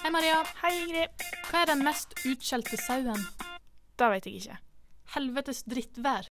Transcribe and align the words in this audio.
Hei, 0.00 0.08
Maria. 0.10 0.38
Hei, 0.62 0.70
Ingrid. 0.80 1.24
Hva 1.50 1.60
er 1.60 1.66
den 1.74 1.82
mest 1.84 2.14
utskjelte 2.24 2.78
sauen? 2.80 3.20
Det 4.00 4.06
vet 4.08 4.28
jeg 4.30 4.38
ikke. 4.38 4.54
Helvetes 5.12 5.58
drittvær. 5.68 6.30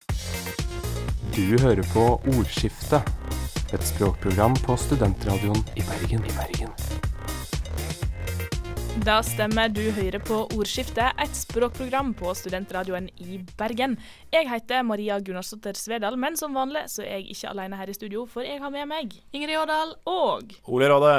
Du 1.36 1.58
hører 1.60 1.84
på 1.92 2.06
Ordskiftet, 2.32 3.10
et 3.76 3.84
språkprogram 3.84 4.56
på 4.64 4.78
studentradioen 4.80 5.60
i 5.76 5.84
Bergen. 5.84 6.24
I 6.24 6.36
Bergen. 6.38 6.72
Da 9.04 9.18
stemmer, 9.20 9.68
du 9.68 9.84
hører 10.00 10.24
på 10.24 10.40
Ordskiftet, 10.56 11.20
et 11.20 11.36
språkprogram 11.36 12.16
på 12.16 12.32
studentradioen 12.40 13.12
i 13.20 13.42
Bergen. 13.60 14.00
Jeg 14.32 14.48
heter 14.48 14.88
Maria 14.88 15.20
Gunnarsdottir 15.20 15.76
Svedal, 15.76 16.16
men 16.16 16.40
som 16.40 16.56
vanlig 16.56 16.88
så 16.96 17.04
er 17.04 17.20
jeg 17.20 17.36
ikke 17.36 17.52
alene 17.52 17.84
her 17.84 17.92
i 17.92 18.00
studio, 18.00 18.24
for 18.32 18.48
jeg 18.48 18.64
har 18.64 18.72
med 18.72 18.88
meg 18.96 19.20
Ingrid 19.36 19.60
Årdal. 19.60 19.98
og 20.08 20.56
Ole 20.72 20.88
Råde. 20.96 21.14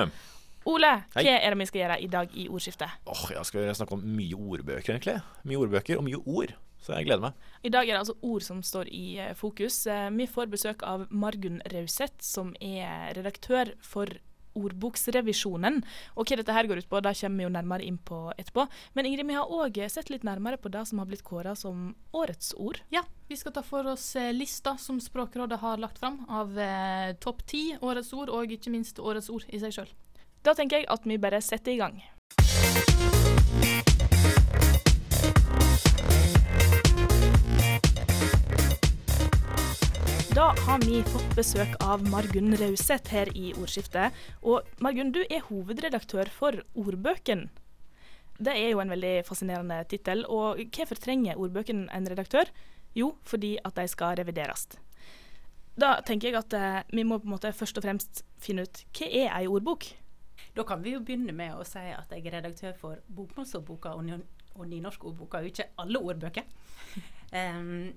Ole. 0.68 0.90
Hei. 1.14 1.24
Hva 1.24 1.34
er 1.40 1.54
det 1.54 1.58
vi 1.62 1.66
skal 1.70 1.80
gjøre 1.80 1.98
i 2.04 2.08
dag 2.12 2.34
i 2.36 2.46
Ordskiftet? 2.52 2.96
Åh, 3.08 3.24
Jeg 3.32 3.48
skal 3.48 3.68
snakke 3.74 3.96
om 3.96 4.02
mye 4.04 4.36
ordbøker, 4.36 4.92
egentlig. 4.98 5.14
Mye 5.48 5.60
ordbøker 5.64 5.96
og 5.96 6.04
mye 6.04 6.20
ord. 6.28 6.52
Så 6.78 6.92
jeg 6.94 7.08
gleder 7.08 7.24
meg. 7.24 7.32
I 7.66 7.72
dag 7.74 7.88
er 7.88 7.96
det 7.96 8.02
altså 8.04 8.14
ord 8.22 8.44
som 8.46 8.60
står 8.62 8.90
i 8.94 9.18
eh, 9.18 9.34
fokus. 9.34 9.80
Eh, 9.90 10.10
Vi 10.14 10.26
får 10.30 10.50
besøk 10.52 10.84
av 10.86 11.06
Margunn 11.10 11.62
Rauseth, 11.72 12.20
som 12.22 12.52
er 12.60 13.14
redaktør 13.16 13.72
for 13.82 14.12
Ordboksrevisjonen. 14.58 15.80
Og 16.18 16.28
hva 16.28 16.38
dette 16.38 16.54
her 16.54 16.68
går 16.70 16.82
ut 16.82 16.88
på, 16.90 17.00
det 17.04 17.14
kommer 17.18 17.40
vi 17.42 17.46
jo 17.46 17.52
nærmere 17.54 17.86
inn 17.86 17.98
på 17.98 18.20
etterpå. 18.36 18.66
Men 18.94 19.06
Ingrid, 19.08 19.26
vi 19.28 19.36
har 19.38 19.50
òg 19.50 19.78
sett 19.90 20.10
litt 20.12 20.24
nærmere 20.26 20.58
på 20.60 20.70
det 20.72 20.84
som 20.88 21.00
har 21.02 21.08
blitt 21.10 21.24
kåra 21.26 21.54
som 21.58 21.94
årets 22.12 22.52
ord. 22.58 22.80
Ja, 22.94 23.02
vi 23.28 23.36
skal 23.40 23.54
ta 23.56 23.62
for 23.66 23.86
oss 23.94 24.10
eh, 24.16 24.32
lista 24.36 24.76
som 24.78 25.00
Språkrådet 25.02 25.60
har 25.64 25.80
lagt 25.82 25.98
fram 26.02 26.24
av 26.28 26.58
eh, 26.58 27.14
topp 27.22 27.44
ti 27.48 27.64
årets 27.80 28.12
ord, 28.12 28.30
og 28.34 28.52
ikke 28.54 28.72
minst 28.74 28.98
årets 29.00 29.30
ord 29.32 29.46
i 29.48 29.60
seg 29.62 29.74
sjøl. 29.80 29.94
Da 30.46 30.54
tenker 30.54 30.80
jeg 30.80 30.86
at 30.92 31.06
vi 31.06 31.18
bare 31.18 31.40
setter 31.42 31.74
i 31.74 31.80
gang. 31.80 31.98
Da 40.38 40.52
har 40.54 40.84
vi 40.84 41.00
fått 41.02 41.32
besøk 41.34 41.72
av 41.82 42.04
Margunn 42.06 42.54
Rauseth 42.60 43.10
her 43.10 43.32
i 43.34 43.50
Ordskiftet. 43.58 44.14
Og 44.46 44.62
Margunn, 44.78 45.10
du 45.10 45.24
er 45.26 45.42
hovedredaktør 45.48 46.30
for 46.30 46.60
Ordbøken. 46.78 47.48
Det 48.38 48.54
er 48.54 48.70
jo 48.70 48.78
en 48.78 48.94
veldig 48.94 49.16
fascinerende 49.26 49.80
tittel. 49.90 50.22
Og 50.30 50.62
hvorfor 50.70 51.02
trenger 51.02 51.40
Ordbøken 51.42 51.88
en 51.90 52.06
redaktør? 52.06 52.46
Jo, 52.94 53.16
fordi 53.26 53.56
at 53.64 53.74
de 53.74 53.88
skal 53.90 54.20
revideres. 54.22 54.68
Da 55.78 55.96
tenker 56.06 56.30
jeg 56.30 56.38
at 56.38 56.54
eh, 56.54 56.84
vi 56.94 57.02
må 57.02 57.18
på 57.18 57.26
en 57.26 57.34
måte 57.34 57.50
først 57.54 57.78
og 57.78 57.84
fremst 57.86 58.22
finne 58.42 58.64
ut 58.66 58.84
hva 58.94 59.10
er 59.10 59.34
ei 59.40 59.46
ordbok? 59.50 59.90
Da 60.58 60.64
kan 60.66 60.82
vi 60.82 60.90
jo 60.96 61.04
begynne 61.06 61.30
med 61.36 61.54
å 61.54 61.62
si 61.66 61.84
at 61.94 62.10
jeg 62.10 62.24
er 62.26 62.40
redaktør 62.40 62.72
for 62.74 63.02
Bokmålsordboka 63.14 63.92
og, 63.94 64.08
og 64.58 64.64
Nynorskordboka, 64.66 65.38
og 65.38 65.52
ikke 65.52 65.70
alle 65.84 66.02
ordbøker. 66.02 66.48
Um, 67.28 67.90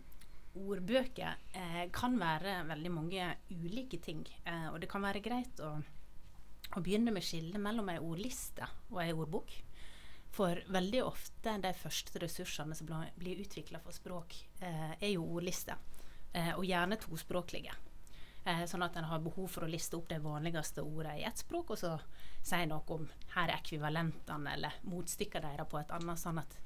ordbøker 0.59 1.37
eh, 1.55 1.85
kan 1.95 2.17
være 2.19 2.57
veldig 2.67 2.89
mange 2.91 3.29
ulike 3.53 3.95
ting, 4.03 4.25
eh, 4.43 4.65
og 4.67 4.81
det 4.83 4.89
kan 4.91 5.05
være 5.05 5.21
greit 5.23 5.61
å, 5.63 5.69
å 6.75 6.83
begynne 6.83 7.13
med 7.15 7.23
skillet 7.23 7.55
mellom 7.63 7.87
ei 7.93 7.95
ordliste 8.03 8.67
og 8.89 8.99
ei 9.05 9.13
ordbok. 9.15 9.53
For 10.35 10.59
veldig 10.75 11.05
ofte 11.07 11.55
de 11.63 11.71
første 11.79 12.19
ressursene 12.25 12.75
som 12.75 12.91
blir 13.15 13.39
utvikla 13.45 13.79
for 13.79 13.95
språk, 13.95 14.35
eh, 14.59 14.91
er 14.97 15.13
jo 15.13 15.23
ordlister, 15.23 15.79
eh, 16.33 16.51
og 16.57 16.67
gjerne 16.67 16.99
tospråklige. 16.99 17.79
Eh, 18.43 18.63
sånn 18.65 18.81
at 18.81 18.95
en 18.97 19.05
har 19.05 19.21
behov 19.21 19.51
for 19.53 19.67
å 19.67 19.69
liste 19.69 19.97
opp 19.99 20.07
de 20.09 20.17
vanligste 20.21 20.81
ordene 20.81 21.19
i 21.19 21.25
ett 21.29 21.43
språk, 21.43 21.75
og 21.75 21.77
så 21.77 21.93
si 22.41 22.57
noe 22.65 22.81
om 22.95 23.03
her 23.35 23.51
er 23.51 23.59
ekvivalentene 23.59 24.55
eller 24.55 24.79
motstykkene 24.89 25.51
deres 25.51 25.69
på 25.69 25.77
et 25.77 25.93
annet. 25.93 26.19
sånn 26.19 26.41
at 26.41 26.57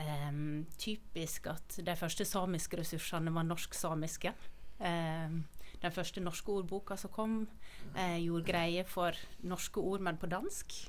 em, 0.00 0.64
Typisk 0.78 1.50
at 1.52 1.76
de 1.84 1.96
første 1.96 2.24
samiske 2.24 2.80
ressursene 2.80 3.34
var 3.34 3.44
norsk-samiske. 3.44 4.32
Em, 4.80 5.44
den 5.82 5.92
første 5.92 6.20
norske 6.24 6.48
ordboka 6.48 6.96
som 6.96 7.10
kom, 7.12 7.46
eh, 7.94 8.16
gjorde 8.24 8.48
greie 8.48 8.84
for 8.84 9.12
norske 9.42 9.80
ord, 9.80 10.00
men 10.00 10.16
på 10.16 10.30
dansk. 10.30 10.88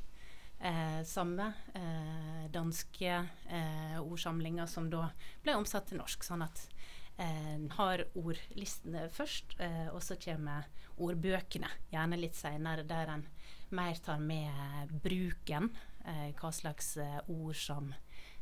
Eh, 0.61 1.03
samme 1.03 1.53
eh, 1.75 2.47
danske 2.47 3.27
ordsamlinger 3.99 4.65
som 4.65 4.89
da 4.89 5.09
ble 5.43 5.57
omsatt 5.57 5.87
til 5.87 5.97
norsk. 5.97 6.23
Sånn 6.23 6.43
at 6.45 6.69
har 7.77 8.01
ordlistene 8.17 9.07
først, 9.13 9.53
eh, 9.61 9.87
og 9.93 10.01
så 10.01 10.17
kommer 10.17 10.65
ordbøkene 10.97 11.69
gjerne 11.91 12.17
litt 12.17 12.35
seinere, 12.35 12.83
der 12.89 13.11
en 13.13 13.25
mer 13.73 13.99
tar 14.01 14.19
med 14.19 14.93
bruken. 15.03 15.69
Eh, 16.05 16.31
hva 16.35 16.51
slags 16.51 16.97
eh, 16.97 17.19
ord 17.31 17.55
som 17.55 17.93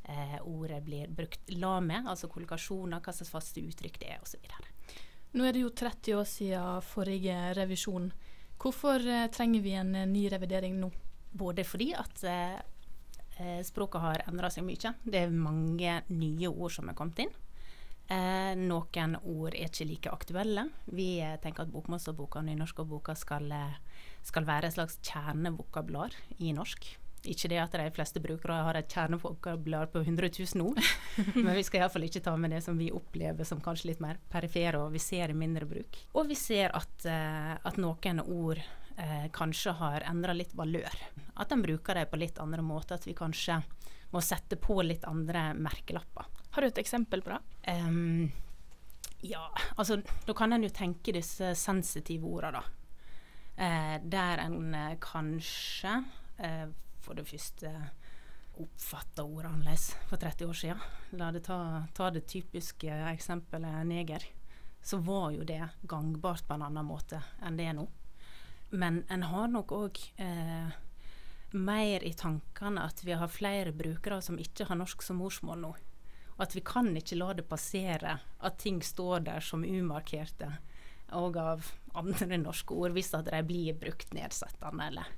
eh, 0.03 0.39
ordet 0.41 0.81
blir 0.83 1.11
brukt 1.13 1.51
la 1.53 1.79
med, 1.83 2.07
altså 2.09 2.29
kollogasjoner, 2.31 3.03
hva 3.03 3.13
slags 3.13 3.33
faste 3.33 3.61
uttrykk 3.61 3.99
det 4.01 4.15
er, 4.15 4.23
osv. 4.23 4.47
Nå 5.31 5.45
er 5.45 5.55
det 5.55 5.61
jo 5.63 5.69
30 5.69 6.17
år 6.17 6.27
siden 6.27 6.81
forrige 6.83 7.37
revisjon. 7.59 8.09
Hvorfor 8.61 9.05
eh, 9.07 9.29
trenger 9.33 9.61
vi 9.61 9.77
en 9.77 9.95
eh, 9.95 10.09
ny 10.09 10.27
revidering 10.31 10.79
nå? 10.81 10.91
Både 11.31 11.63
fordi 11.63 11.91
at 11.95 12.23
eh, 12.27 12.57
eh, 13.37 13.61
språket 13.65 14.03
har 14.03 14.25
endra 14.27 14.49
seg 14.51 14.65
mye. 14.67 14.95
Det 15.05 15.21
er 15.21 15.31
mange 15.31 16.01
nye 16.11 16.51
ord 16.51 16.75
som 16.75 16.89
er 16.91 16.97
kommet 16.97 17.23
inn. 17.23 17.33
Eh, 18.11 18.53
noen 18.59 19.13
ord 19.23 19.55
er 19.55 19.69
ikke 19.69 19.87
like 19.87 20.11
aktuelle. 20.11 20.65
Vi 20.91 21.13
eh, 21.23 21.37
tenker 21.43 21.63
at 21.63 21.71
bokmålsordboka 21.71 22.41
og 22.41 22.49
nynorskordboka 22.49 23.15
skal, 23.15 23.47
eh, 23.55 23.77
skal 24.27 24.47
være 24.49 24.67
et 24.67 24.75
slags 24.75 24.99
kjernevokabular 25.07 26.17
i 26.43 26.51
norsk. 26.57 26.89
Ikke 27.31 27.51
det 27.51 27.59
at 27.61 27.75
de 27.77 27.85
fleste 27.93 28.19
brukere 28.19 28.63
har 28.65 28.79
et 28.79 28.89
kjernevokabular 28.89 29.91
på 29.93 30.01
100 30.01 30.31
000 30.55 30.65
ord, 30.65 30.81
men 31.45 31.53
vi 31.53 31.63
skal 31.63 31.83
iallfall 31.83 32.07
ikke 32.07 32.23
ta 32.25 32.33
med 32.35 32.55
det 32.55 32.63
som 32.65 32.79
vi 32.81 32.89
opplever 32.91 33.45
som 33.45 33.61
kanskje 33.61 33.91
litt 33.91 34.01
mer 34.01 34.17
perifere, 34.31 34.81
og 34.81 34.95
vi 34.95 35.03
ser 35.03 35.29
i 35.29 35.37
mindre 35.37 35.69
bruk. 35.69 36.01
Og 36.17 36.27
vi 36.31 36.37
ser 36.39 36.73
at, 36.75 37.05
eh, 37.05 37.53
at 37.55 37.77
noen 37.79 38.23
ord 38.25 38.59
eh, 38.97 39.27
kanskje 39.37 39.77
har 39.77 40.07
endra 40.09 40.33
litt 40.35 40.57
valør. 40.57 40.97
At 41.37 41.53
en 41.53 41.63
bruker 41.63 42.01
dem 42.01 42.09
på 42.09 42.19
litt 42.19 42.41
andre 42.41 42.65
måter. 42.65 42.97
At 42.97 43.07
vi 43.07 43.15
kanskje 43.17 43.61
må 44.11 44.19
sette 44.25 44.57
på 44.59 44.81
litt 44.83 45.05
andre 45.07 45.51
merkelapper. 45.55 46.40
Har 46.51 46.61
du 46.61 46.67
et 46.67 46.81
eksempel 46.81 47.23
på 47.23 47.33
det? 47.33 47.41
Um, 47.71 48.31
ja, 49.21 49.45
altså 49.75 50.01
da 50.25 50.33
kan 50.35 50.53
en 50.53 50.65
jo 50.65 50.71
tenke 50.73 51.13
disse 51.15 51.53
sensitive 51.55 52.27
ordene, 52.27 52.59
da. 52.59 52.77
Eh, 53.61 53.97
der 54.03 54.41
en 54.41 54.73
eh, 54.73 54.97
kanskje 55.03 55.91
eh, 56.41 56.67
for 57.03 57.19
det 57.19 57.27
første 57.29 57.69
oppfatta 58.61 59.23
ordet 59.23 59.51
annerledes 59.51 59.91
for 60.09 60.17
30 60.17 60.49
år 60.49 60.57
siden. 60.57 60.85
La 61.19 61.31
det 61.31 61.43
ta, 61.45 61.83
ta 61.93 62.09
det 62.11 62.25
typiske 62.29 62.89
eksempelet 63.11 63.85
neger. 63.87 64.25
Så 64.81 64.97
var 65.05 65.31
jo 65.35 65.45
det 65.45 65.61
gangbart 65.81 66.47
på 66.47 66.57
en 66.57 66.65
annen 66.65 66.87
måte 66.87 67.21
enn 67.45 67.59
det 67.59 67.69
er 67.69 67.77
nå. 67.77 67.85
Men 68.71 69.03
en 69.11 69.27
har 69.27 69.51
nok 69.51 69.71
òg 69.75 69.99
eh, 70.23 70.73
mer 71.51 72.03
i 72.07 72.13
tankene 72.17 72.87
at 72.87 73.03
vi 73.03 73.13
har 73.13 73.31
flere 73.31 73.73
brukere 73.75 74.21
som 74.23 74.39
ikke 74.39 74.69
har 74.69 74.79
norsk 74.79 75.03
som 75.05 75.19
morsmål 75.21 75.59
nå. 75.61 75.73
At 76.41 76.55
vi 76.57 76.63
kan 76.65 76.89
ikke 76.97 77.19
la 77.19 77.31
det 77.37 77.45
passere 77.49 78.17
at 78.41 78.59
ting 78.61 78.81
står 78.83 79.27
der 79.27 79.45
som 79.45 79.65
umarkerte 79.65 80.49
og 81.17 81.37
av 81.37 81.71
andre 81.97 82.37
norske 82.39 82.73
ord, 82.73 82.95
hvis 82.95 83.13
at 83.17 83.27
de 83.27 83.41
blir 83.45 83.75
brukt 83.79 84.13
nedsettende 84.15 84.87
eller 84.91 85.09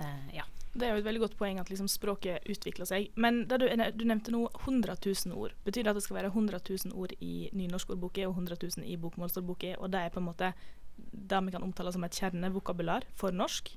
eh, 0.00 0.38
ja. 0.38 0.46
Det 0.76 0.84
er 0.84 0.92
jo 0.92 1.00
et 1.00 1.06
veldig 1.06 1.22
godt 1.22 1.36
poeng 1.40 1.60
at 1.60 1.70
liksom 1.72 1.88
språket 1.88 2.44
utvikler 2.52 2.88
seg. 2.88 3.06
Men 3.16 3.46
du, 3.48 3.54
du 3.64 4.02
nevnte 4.04 4.32
nå 4.34 4.42
100 4.60 4.98
000 5.00 5.32
ord. 5.32 5.54
Betyr 5.64 5.86
det 5.86 5.94
at 5.94 5.96
det 5.96 6.02
skal 6.04 6.18
være 6.18 6.32
100 6.34 6.60
000 6.68 6.92
ord 6.92 7.14
i 7.24 7.48
nynorskordboka 7.56 8.26
og 8.28 8.34
100 8.36 8.58
000 8.82 8.84
i 8.84 8.98
bokmålsordboka, 9.00 9.72
og 9.80 9.94
det 9.94 10.02
er 10.02 10.12
på 10.12 10.20
en 10.20 10.28
måte 10.28 10.50
det 10.96 11.40
vi 11.46 11.54
kan 11.54 11.64
omtale 11.64 11.92
som 11.92 12.04
et 12.04 12.18
kjernevokabular 12.20 13.08
for 13.16 13.32
norsk? 13.32 13.72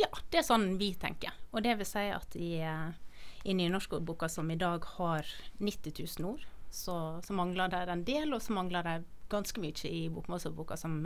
Ja, 0.00 0.08
det 0.32 0.42
er 0.42 0.46
sånn 0.46 0.74
vi 0.80 0.92
tenker. 1.00 1.32
Og 1.52 1.64
det 1.64 1.78
vil 1.80 1.88
si 1.88 2.04
at 2.12 2.36
i, 2.36 2.52
eh, 2.64 3.11
i 3.44 3.54
nynorskordboka 3.54 4.28
som 4.28 4.50
i 4.50 4.58
dag 4.58 4.84
har 4.96 5.26
90 5.58 6.06
000 6.18 6.30
ord, 6.32 6.44
så, 6.70 6.96
så 7.24 7.36
mangler 7.36 7.68
det 7.72 7.84
en 7.92 8.04
del, 8.04 8.32
og 8.32 8.42
så 8.42 8.54
mangler 8.56 8.86
det 8.86 8.98
ganske 9.32 9.60
mye 9.60 9.88
i 9.88 10.08
bokmålsordboka 10.12 10.76
som, 10.76 11.00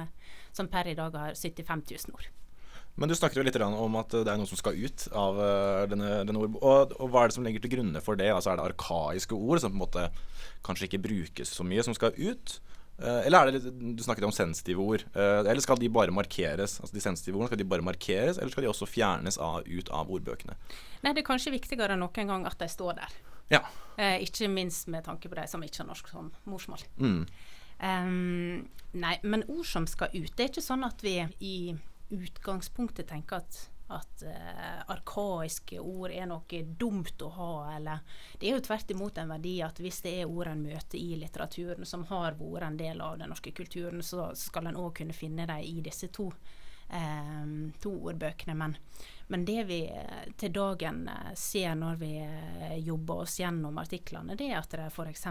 som 0.52 0.68
per 0.68 0.90
i 0.90 0.96
dag 0.98 1.14
har 1.14 1.34
75 1.34 1.86
000 1.90 2.18
ord. 2.18 2.28
Men 2.96 3.10
du 3.10 3.14
snakket 3.16 3.36
jo 3.36 3.44
litt 3.44 3.58
om 3.60 3.98
at 4.00 4.14
det 4.14 4.30
er 4.32 4.38
noe 4.40 4.48
som 4.48 4.56
skal 4.56 4.78
ut 4.78 5.02
av 5.12 5.40
eh, 5.44 5.82
denne, 5.92 6.12
denne 6.24 6.40
ord... 6.40 6.54
Og, 6.62 6.94
og 6.96 7.10
hva 7.12 7.24
er 7.24 7.28
det 7.28 7.36
som 7.36 7.44
legger 7.44 7.60
til 7.64 7.74
grunne 7.74 8.00
for 8.00 8.16
det? 8.16 8.30
Altså 8.32 8.54
Er 8.54 8.60
det 8.60 8.70
arkaiske 8.70 9.36
ord 9.36 9.60
som 9.60 9.74
på 9.74 9.76
en 9.76 9.82
måte 9.82 10.06
kanskje 10.64 10.88
ikke 10.88 11.02
brukes 11.04 11.52
så 11.58 11.66
mye, 11.66 11.84
som 11.84 11.96
skal 11.96 12.16
ut? 12.16 12.56
Eh, 12.98 13.26
eller 13.26 13.38
er 13.38 13.50
det 13.50 13.58
litt, 13.58 13.96
Du 13.96 14.02
snakket 14.02 14.24
om 14.24 14.32
sensitive 14.32 14.80
ord. 14.80 15.04
Eh, 15.12 15.40
eller 15.44 15.60
skal 15.60 15.78
de 15.80 15.90
bare 15.92 16.14
markeres? 16.14 16.78
Altså 16.80 16.96
De 16.96 17.04
sensitive 17.04 17.36
ordene, 17.36 17.50
skal 17.50 17.60
de 17.60 17.68
bare 17.68 17.84
markeres, 17.84 18.38
eller 18.38 18.52
skal 18.52 18.64
de 18.66 18.72
også 18.72 18.88
fjernes 18.88 19.38
av, 19.38 19.66
ut 19.66 19.90
av 19.92 20.12
ordbøkene? 20.12 20.56
Nei, 21.02 21.12
det 21.12 21.22
er 21.22 21.28
kanskje 21.28 21.54
viktigere 21.54 21.96
enn 21.96 22.04
noen 22.04 22.32
gang 22.32 22.46
at 22.48 22.58
de 22.60 22.70
står 22.72 22.96
der. 23.02 23.18
Ja. 23.52 23.62
Eh, 23.96 24.22
ikke 24.24 24.48
minst 24.50 24.88
med 24.92 25.04
tanke 25.06 25.28
på 25.28 25.38
de 25.38 25.46
som 25.48 25.62
ikke 25.62 25.84
har 25.84 25.90
norsk 25.90 26.08
som 26.10 26.32
morsmål. 26.48 26.82
Mm. 26.98 27.20
Um, 27.76 28.68
nei, 28.96 29.18
men 29.22 29.44
ord 29.52 29.66
som 29.68 29.84
skal 29.84 30.08
ut 30.14 30.30
Det 30.32 30.46
er 30.46 30.48
ikke 30.48 30.62
sånn 30.64 30.86
at 30.86 31.02
vi 31.04 31.18
i 31.44 31.56
utgangspunktet 32.08 33.10
tenker 33.10 33.42
at 33.42 33.58
at 33.88 34.22
eh, 34.22 34.90
arkaiske 34.90 35.78
ord 35.80 36.10
er 36.10 36.26
noe 36.26 36.62
dumt 36.78 37.22
å 37.22 37.28
ha, 37.36 37.50
eller 37.76 37.98
Det 38.38 38.48
er 38.48 38.56
jo 38.56 38.64
tvert 38.66 38.90
imot 38.90 39.18
en 39.18 39.30
verdi 39.30 39.60
at 39.62 39.78
hvis 39.80 40.00
det 40.02 40.14
er 40.20 40.30
ord 40.30 40.50
en 40.50 40.62
møter 40.62 40.98
i 40.98 41.14
litteraturen 41.20 41.86
som 41.86 42.04
har 42.10 42.34
vært 42.40 42.66
en 42.66 42.80
del 42.80 43.00
av 43.00 43.18
den 43.18 43.30
norske 43.30 43.52
kulturen, 43.54 44.02
så 44.02 44.32
skal 44.34 44.66
en 44.66 44.80
òg 44.80 44.96
kunne 44.98 45.14
finne 45.14 45.46
dem 45.46 45.62
i 45.62 45.78
disse 45.86 46.10
to, 46.10 46.32
eh, 46.90 47.46
to 47.82 47.94
ordbøkene. 48.10 48.58
Men, 48.58 48.76
men 49.28 49.46
det 49.46 49.64
vi 49.70 49.84
eh, 49.86 50.26
til 50.36 50.52
dagen 50.52 51.06
eh, 51.08 51.32
ser 51.38 51.78
når 51.78 52.02
vi 52.02 52.12
eh, 52.26 52.76
jobber 52.82 53.22
oss 53.22 53.38
gjennom 53.38 53.78
artiklene, 53.78 54.34
det 54.34 54.50
er 54.50 54.58
at 54.58 54.74
det 54.74 54.90
f.eks. 54.90 55.26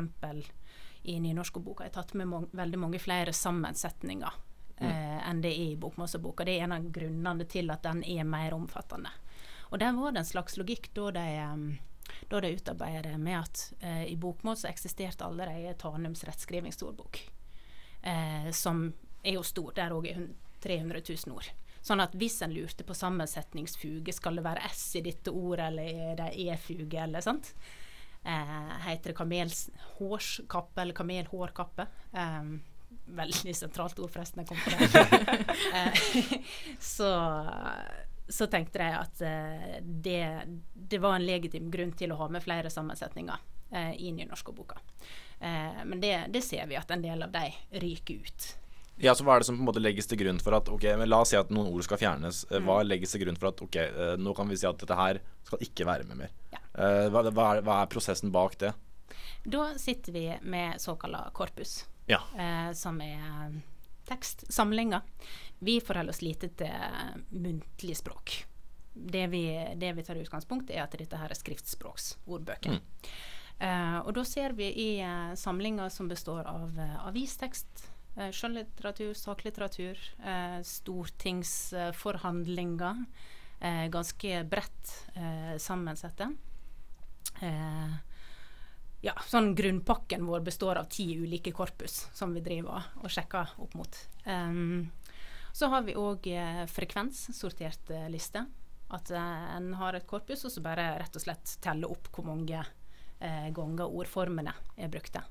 i 1.03 1.19
nynorskboka 1.19 1.83
er 1.83 1.95
tatt 1.99 2.15
med 2.15 2.31
mange, 2.31 2.53
veldig 2.55 2.79
mange 2.87 3.03
flere 3.03 3.35
sammensetninger 3.35 4.43
eh, 4.77 5.29
enn 5.29 5.41
det 5.41 5.51
er 5.53 5.73
i 5.73 5.79
Bokmålsboka. 5.79 6.45
Det 6.45 6.57
er 6.57 6.67
en 6.67 6.75
av 6.77 6.89
grunnene 6.91 7.47
til 7.49 7.71
at 7.73 7.83
den 7.85 8.03
er 8.03 8.27
mer 8.27 8.55
omfattende. 8.57 9.11
Og 9.71 9.79
der 9.81 9.95
var 9.97 10.13
det 10.13 10.23
en 10.23 10.29
slags 10.29 10.57
logikk 10.57 10.91
da 10.95 11.09
de, 11.15 11.27
da 12.29 12.41
de 12.41 12.53
utarbeidet 12.55 13.09
det 13.09 13.17
med 13.19 13.39
at 13.39 13.63
eh, 13.79 14.05
i 14.11 14.17
bokmål 14.17 14.57
så 14.59 14.69
eksisterte 14.69 15.25
allerede 15.25 15.73
Tanums 15.81 16.23
rettskrivingsordbok, 16.27 17.21
eh, 18.01 18.51
som 18.51 18.87
er 19.23 19.39
jo 19.39 19.43
stor. 19.43 19.73
Der 19.75 19.95
òg 19.95 20.09
er 20.11 20.27
300 20.63 21.01
000 21.09 21.35
ord. 21.35 21.49
Sånn 21.85 22.01
at 22.01 22.15
hvis 22.17 22.39
en 22.41 22.53
lurte 22.53 22.85
på 22.85 22.95
sammensetningsfuge, 22.97 24.13
skal 24.13 24.39
det 24.39 24.45
være 24.45 24.69
S 24.71 24.85
i 24.97 25.03
dette 25.05 25.33
ordet, 25.33 25.67
eller 25.67 26.05
er 26.05 26.15
det 26.17 26.31
E-fuge, 26.45 26.97
eller 27.03 27.21
sant? 27.21 27.51
Eh, 28.25 28.71
heter 28.87 29.11
det 29.11 29.17
kamelhårskappe 29.19 30.81
eller 30.81 30.97
kamelhårkappe? 30.97 31.85
Um, 32.11 32.55
veldig 33.05 33.55
sentralt 33.55 33.99
ord, 33.99 34.11
forresten. 34.13 34.43
Jeg 34.43 34.49
kom 34.49 34.59
på 34.63 34.73
det. 34.73 34.81
Eh, 35.75 35.93
så, 36.79 37.09
så 38.27 38.47
tenkte 38.51 38.81
jeg 38.81 38.97
at 38.97 39.21
eh, 39.25 39.79
det, 39.81 40.21
det, 40.73 40.99
var 41.03 41.17
en 41.17 41.25
legitim 41.25 41.69
grunn 41.71 41.93
til 41.97 42.13
å 42.13 42.19
ha 42.19 42.29
med 42.31 42.43
flere 42.43 42.71
sammensetninger 42.71 43.41
eh, 43.71 43.93
i 44.01 44.11
nynorskordboka. 44.15 44.79
Eh, 45.39 45.81
men 45.85 46.01
det, 46.01 46.13
det, 46.33 46.41
ser 46.45 46.67
vi 46.69 46.77
at 46.79 46.91
en 46.91 47.03
del 47.03 47.25
av 47.25 47.33
de 47.33 47.49
ryker 47.81 48.23
ut. 48.25 48.47
Ja, 49.03 49.15
så 49.15 49.25
Hva 49.27 49.35
er 49.35 49.43
det 49.43 49.49
som 49.49 49.57
på 49.57 49.65
en 49.65 49.69
måte 49.69 49.83
legges 49.83 50.07
til 50.07 50.21
grunn 50.21 50.39
for 50.39 50.55
at 50.55 50.69
ok, 50.71 50.87
men 51.01 51.09
La 51.11 51.19
oss 51.25 51.33
si 51.33 51.39
at 51.39 51.51
noen 51.53 51.67
ord 51.73 51.83
skal 51.87 51.99
fjernes. 52.01 52.45
Eh, 52.49 52.61
hva 52.61 52.79
mm. 52.81 52.87
legges 52.87 53.15
til 53.15 53.25
grunn 53.25 53.39
for 53.41 53.51
at 53.51 53.65
ok, 53.65 53.81
nå 54.21 54.35
kan 54.37 54.51
vi 54.51 54.59
si 54.61 54.69
at 54.69 54.79
dette 54.81 54.99
her 55.01 55.21
skal 55.47 55.67
ikke 55.67 55.87
være 55.87 56.07
med 56.09 56.23
mer? 56.23 56.35
Ja. 56.55 56.63
Hva, 57.11 57.21
hva, 57.29 57.49
er, 57.55 57.61
hva 57.63 57.81
er 57.81 57.91
prosessen 57.91 58.33
bak 58.35 58.57
det? 58.59 58.73
Da 59.45 59.69
sitter 59.79 60.15
vi 60.15 60.25
med 60.41 60.81
såkalla 60.81 61.27
korpus 61.37 61.83
ja. 62.05 62.21
eh, 62.37 62.71
som 62.73 63.01
er 63.01 63.61
tekstsamlinger. 64.05 65.01
Vi 65.59 65.81
forholder 65.81 66.09
oss 66.13 66.21
lite 66.21 66.49
til 66.49 66.69
muntlig 67.29 67.97
språk. 67.97 68.45
Det 68.93 69.27
vi, 69.27 69.73
det 69.75 69.93
vi, 69.97 70.03
tar 70.03 70.15
utgangspunkt 70.15 70.69
i, 70.69 70.73
er 70.77 70.83
at 70.85 70.97
dette 70.97 71.17
her 71.19 71.29
er 71.31 71.35
skriftspråksordbøker. 71.39 72.71
Mm. 72.71 72.79
Eh, 73.59 73.97
og 74.03 74.13
da 74.17 74.23
ser 74.27 74.51
vi 74.55 74.67
i 74.69 75.01
eh, 75.03 75.35
samlinger 75.39 75.89
som 75.89 76.07
består 76.11 76.43
av 76.47 76.77
uh, 76.77 77.07
avistekst, 77.07 77.89
uh, 78.17 78.31
skjønnlitteratur, 78.31 79.13
saklitteratur, 79.17 79.97
stortingsforhandlinger, 80.75 82.95
ganske 83.89 84.43
bredt 84.51 84.87
sammensette. 85.63 86.27
Eh, 87.41 87.93
ja, 89.05 89.13
sånn 89.29 89.53
grunnpakken 89.57 90.25
vår 90.25 90.41
består 90.47 90.79
av 90.81 90.89
ti 90.89 91.11
ulike 91.19 91.53
korpus 91.53 92.07
som 92.13 92.33
vi 92.33 92.41
driver 92.45 92.87
og 93.03 93.11
sjekker 93.13 93.53
opp 93.61 93.75
mot. 93.77 93.99
Um, 94.25 94.89
så 95.55 95.69
har 95.71 95.85
vi 95.87 95.93
òg 95.95 96.25
eh, 96.27 96.65
frekvenssortert 96.67 97.91
eh, 97.95 98.09
liste. 98.11 98.41
At 98.91 99.11
eh, 99.11 99.45
en 99.55 99.69
har 99.79 99.95
et 99.95 100.07
korpus 100.07 100.43
og 100.43 100.51
så 100.51 100.63
bare 100.65 100.89
rett 100.99 101.15
og 101.15 101.23
slett 101.23 101.53
teller 101.63 101.93
opp 101.93 102.09
hvor 102.11 102.27
mange 102.27 102.59
eh, 102.59 103.47
ganger 103.55 103.87
ordformene 103.87 104.51
er 104.75 104.91
brukte. 104.91 105.21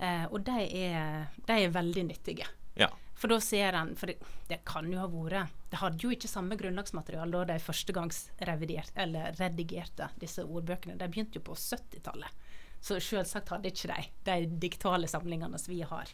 Eh, 0.00 0.24
og 0.26 0.40
de 0.48 0.64
er, 0.80 1.30
de 1.46 1.60
er, 1.60 1.70
veldig 1.76 2.04
nyttige. 2.08 2.48
Ja. 2.74 2.88
For 3.20 3.30
da 3.30 3.36
ser 3.44 3.76
en 3.76 3.92
For 4.00 4.08
det, 4.08 4.16
det, 4.48 4.62
kan 4.64 4.86
jo 4.88 4.98
ha 5.02 5.08
vært 5.10 5.52
Det 5.68 5.80
hadde 5.82 6.00
jo 6.00 6.12
ikke 6.14 6.30
samme 6.30 6.56
grunnlagsmateriale 6.56 7.34
da 7.34 7.52
de 7.52 7.62
førstegangs 7.62 8.22
redigerte 8.48 10.08
disse 10.18 10.42
ordbøkene. 10.42 10.96
De 10.96 11.08
begynte 11.10 11.38
jo 11.38 11.46
på 11.46 11.54
70-tallet. 11.54 12.48
Så 12.80 12.96
selvsagt 13.04 13.52
hadde 13.52 13.68
ikke 13.68 13.92
de 13.92 14.06
de 14.24 14.46
digitale 14.62 15.08
samlingene 15.08 15.58
som 15.58 15.74
vi 15.74 15.82
har. 15.84 16.08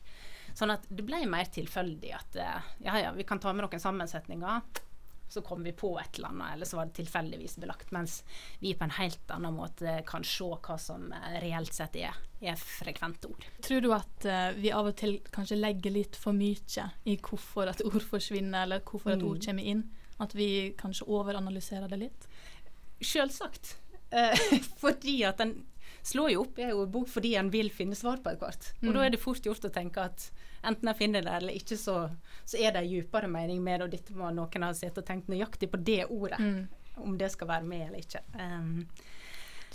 Sånn 0.57 0.73
at 0.73 0.87
det 0.89 1.05
ble 1.05 1.21
mer 1.29 1.49
tilfeldig 1.53 2.13
at 2.17 2.41
uh, 2.41 2.75
ja 2.87 2.99
ja, 3.03 3.15
vi 3.17 3.27
kan 3.29 3.41
ta 3.43 3.53
med 3.53 3.67
noen 3.67 3.83
sammensetninger. 3.83 4.83
Så 5.29 5.43
kom 5.43 5.65
vi 5.67 5.73
på 5.75 5.89
et 5.99 6.21
eller 6.21 6.31
annet, 6.31 6.53
eller 6.55 6.69
så 6.71 6.79
var 6.79 6.87
det 6.87 7.01
tilfeldigvis 7.01 7.57
belagt. 7.59 7.91
Mens 7.91 8.21
vi 8.61 8.77
på 8.79 8.87
en 8.87 8.95
helt 8.95 9.33
annen 9.35 9.57
måte 9.57 9.99
kan 10.07 10.23
se 10.25 10.47
hva 10.47 10.77
som 10.79 11.09
eh, 11.11 11.41
reelt 11.43 11.75
sett 11.75 11.99
er, 11.99 12.15
er 12.39 12.55
frekvente 12.61 13.27
ord. 13.33 13.49
Tror 13.67 13.83
du 13.83 13.91
at 13.97 14.29
uh, 14.31 14.55
vi 14.55 14.71
av 14.71 14.87
og 14.87 14.95
til 15.01 15.19
kanskje 15.35 15.59
legger 15.59 15.97
litt 15.97 16.19
for 16.21 16.37
mye 16.37 16.87
i 17.11 17.19
hvorfor 17.19 17.73
et 17.73 17.83
ord 17.89 18.07
forsvinner, 18.07 18.63
eller 18.63 18.85
hvorfor 18.87 19.17
et 19.17 19.25
mm. 19.25 19.29
ord 19.33 19.43
kommer 19.49 19.73
inn? 19.75 19.83
At 20.23 20.39
vi 20.39 20.49
kanskje 20.79 21.11
overanalyserer 21.11 21.91
det 21.91 22.01
litt? 22.07 22.31
Selvsagt. 23.03 23.75
Uh, 24.15 24.47
fordi 24.85 25.19
at 25.27 25.43
den 25.43 25.59
slår 26.07 26.31
jo 26.31 26.45
opp 26.45 26.59
i 26.59 26.67
en 26.67 26.77
ordbok 26.77 27.09
fordi 27.11 27.35
en 27.39 27.51
vil 27.51 27.71
finne 27.75 27.97
svar 27.99 28.21
på 28.23 28.31
et 28.33 28.41
kart. 28.41 28.71
Og 28.81 28.91
mm. 28.91 28.95
da 28.95 29.05
er 29.05 29.15
det 29.15 29.23
fort 29.23 29.47
gjort 29.47 29.67
å 29.67 29.73
tenke 29.75 30.05
at 30.07 30.29
enten 30.67 30.91
jeg 30.93 31.01
finner 31.01 31.27
det 31.27 31.35
eller 31.41 31.59
ikke, 31.59 31.79
så, 31.81 31.99
så 32.47 32.61
er 32.61 32.75
det 32.75 32.85
en 32.85 32.91
dypere 32.93 33.31
mening 33.31 33.63
med 33.65 33.81
det, 33.81 33.89
og 33.89 33.95
dette 33.97 34.17
må 34.19 34.31
noen 34.35 34.67
ha 34.67 34.73
sett 34.77 34.99
og 34.99 35.07
tenkt 35.07 35.31
nøyaktig 35.33 35.71
på 35.73 35.83
det 35.83 36.05
ordet. 36.07 36.39
Mm. 36.43 36.67
Om 37.07 37.19
det 37.21 37.33
skal 37.35 37.51
være 37.51 37.69
med 37.69 37.89
eller 37.89 38.01
ikke. 38.01 38.23
Um, 38.39 38.87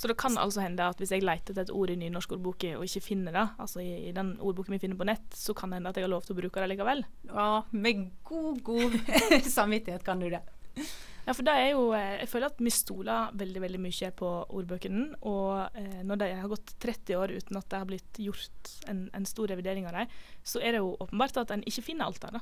så 0.01 0.09
det 0.09 0.15
kan 0.17 0.37
altså 0.39 0.63
hende 0.63 0.87
at 0.87 0.97
hvis 0.97 1.11
jeg 1.13 1.21
leter 1.21 1.53
etter 1.53 1.67
et 1.67 1.73
ord 1.75 1.91
i 1.93 1.97
nynorskordboka 1.99 2.71
og 2.79 2.87
ikke 2.87 3.03
finner 3.05 3.35
det, 3.35 3.43
altså 3.61 3.83
i, 3.83 3.91
i 4.07 4.15
den 4.15 4.31
ordboken 4.39 4.73
vi 4.73 4.79
finner 4.81 4.97
på 4.97 5.05
nett, 5.05 5.27
så 5.37 5.53
kan 5.53 5.69
det 5.69 5.77
hende 5.77 5.91
at 5.91 5.99
jeg 5.99 6.07
har 6.07 6.13
lov 6.15 6.23
til 6.25 6.33
å 6.33 6.39
bruke 6.39 6.63
det 6.63 6.71
likevel? 6.71 7.03
Ja, 7.27 7.49
med 7.75 8.07
god, 8.25 8.63
god 8.65 8.97
samvittighet 9.59 10.07
kan 10.07 10.23
du 10.23 10.31
det. 10.31 10.41
Ja, 11.21 11.35
for 11.37 11.45
det 11.45 11.53
er 11.53 11.67
jo 11.75 11.81
eh, 11.93 12.15
Jeg 12.23 12.29
føler 12.31 12.49
at 12.49 12.61
vi 12.65 12.71
stoler 12.73 13.33
veldig 13.37 13.61
veldig 13.61 13.79
mye 13.83 14.07
på 14.17 14.29
ordbøkene. 14.57 15.19
Og 15.29 15.77
eh, 15.77 15.99
når 16.01 16.21
de 16.23 16.29
har 16.39 16.49
gått 16.49 16.73
30 16.81 17.19
år 17.19 17.35
uten 17.37 17.59
at 17.59 17.67
det 17.69 17.77
har 17.77 17.89
blitt 17.89 18.21
gjort 18.25 18.71
en, 18.89 19.03
en 19.13 19.27
stor 19.29 19.53
revidering 19.53 19.85
av 19.85 19.99
dem, 19.99 20.15
så 20.41 20.63
er 20.63 20.73
det 20.73 20.81
jo 20.81 20.95
åpenbart 20.97 21.37
at 21.43 21.53
en 21.53 21.61
ikke 21.69 21.85
finner 21.91 22.09
alt 22.09 22.23
der. 22.25 22.39
da. 22.39 22.41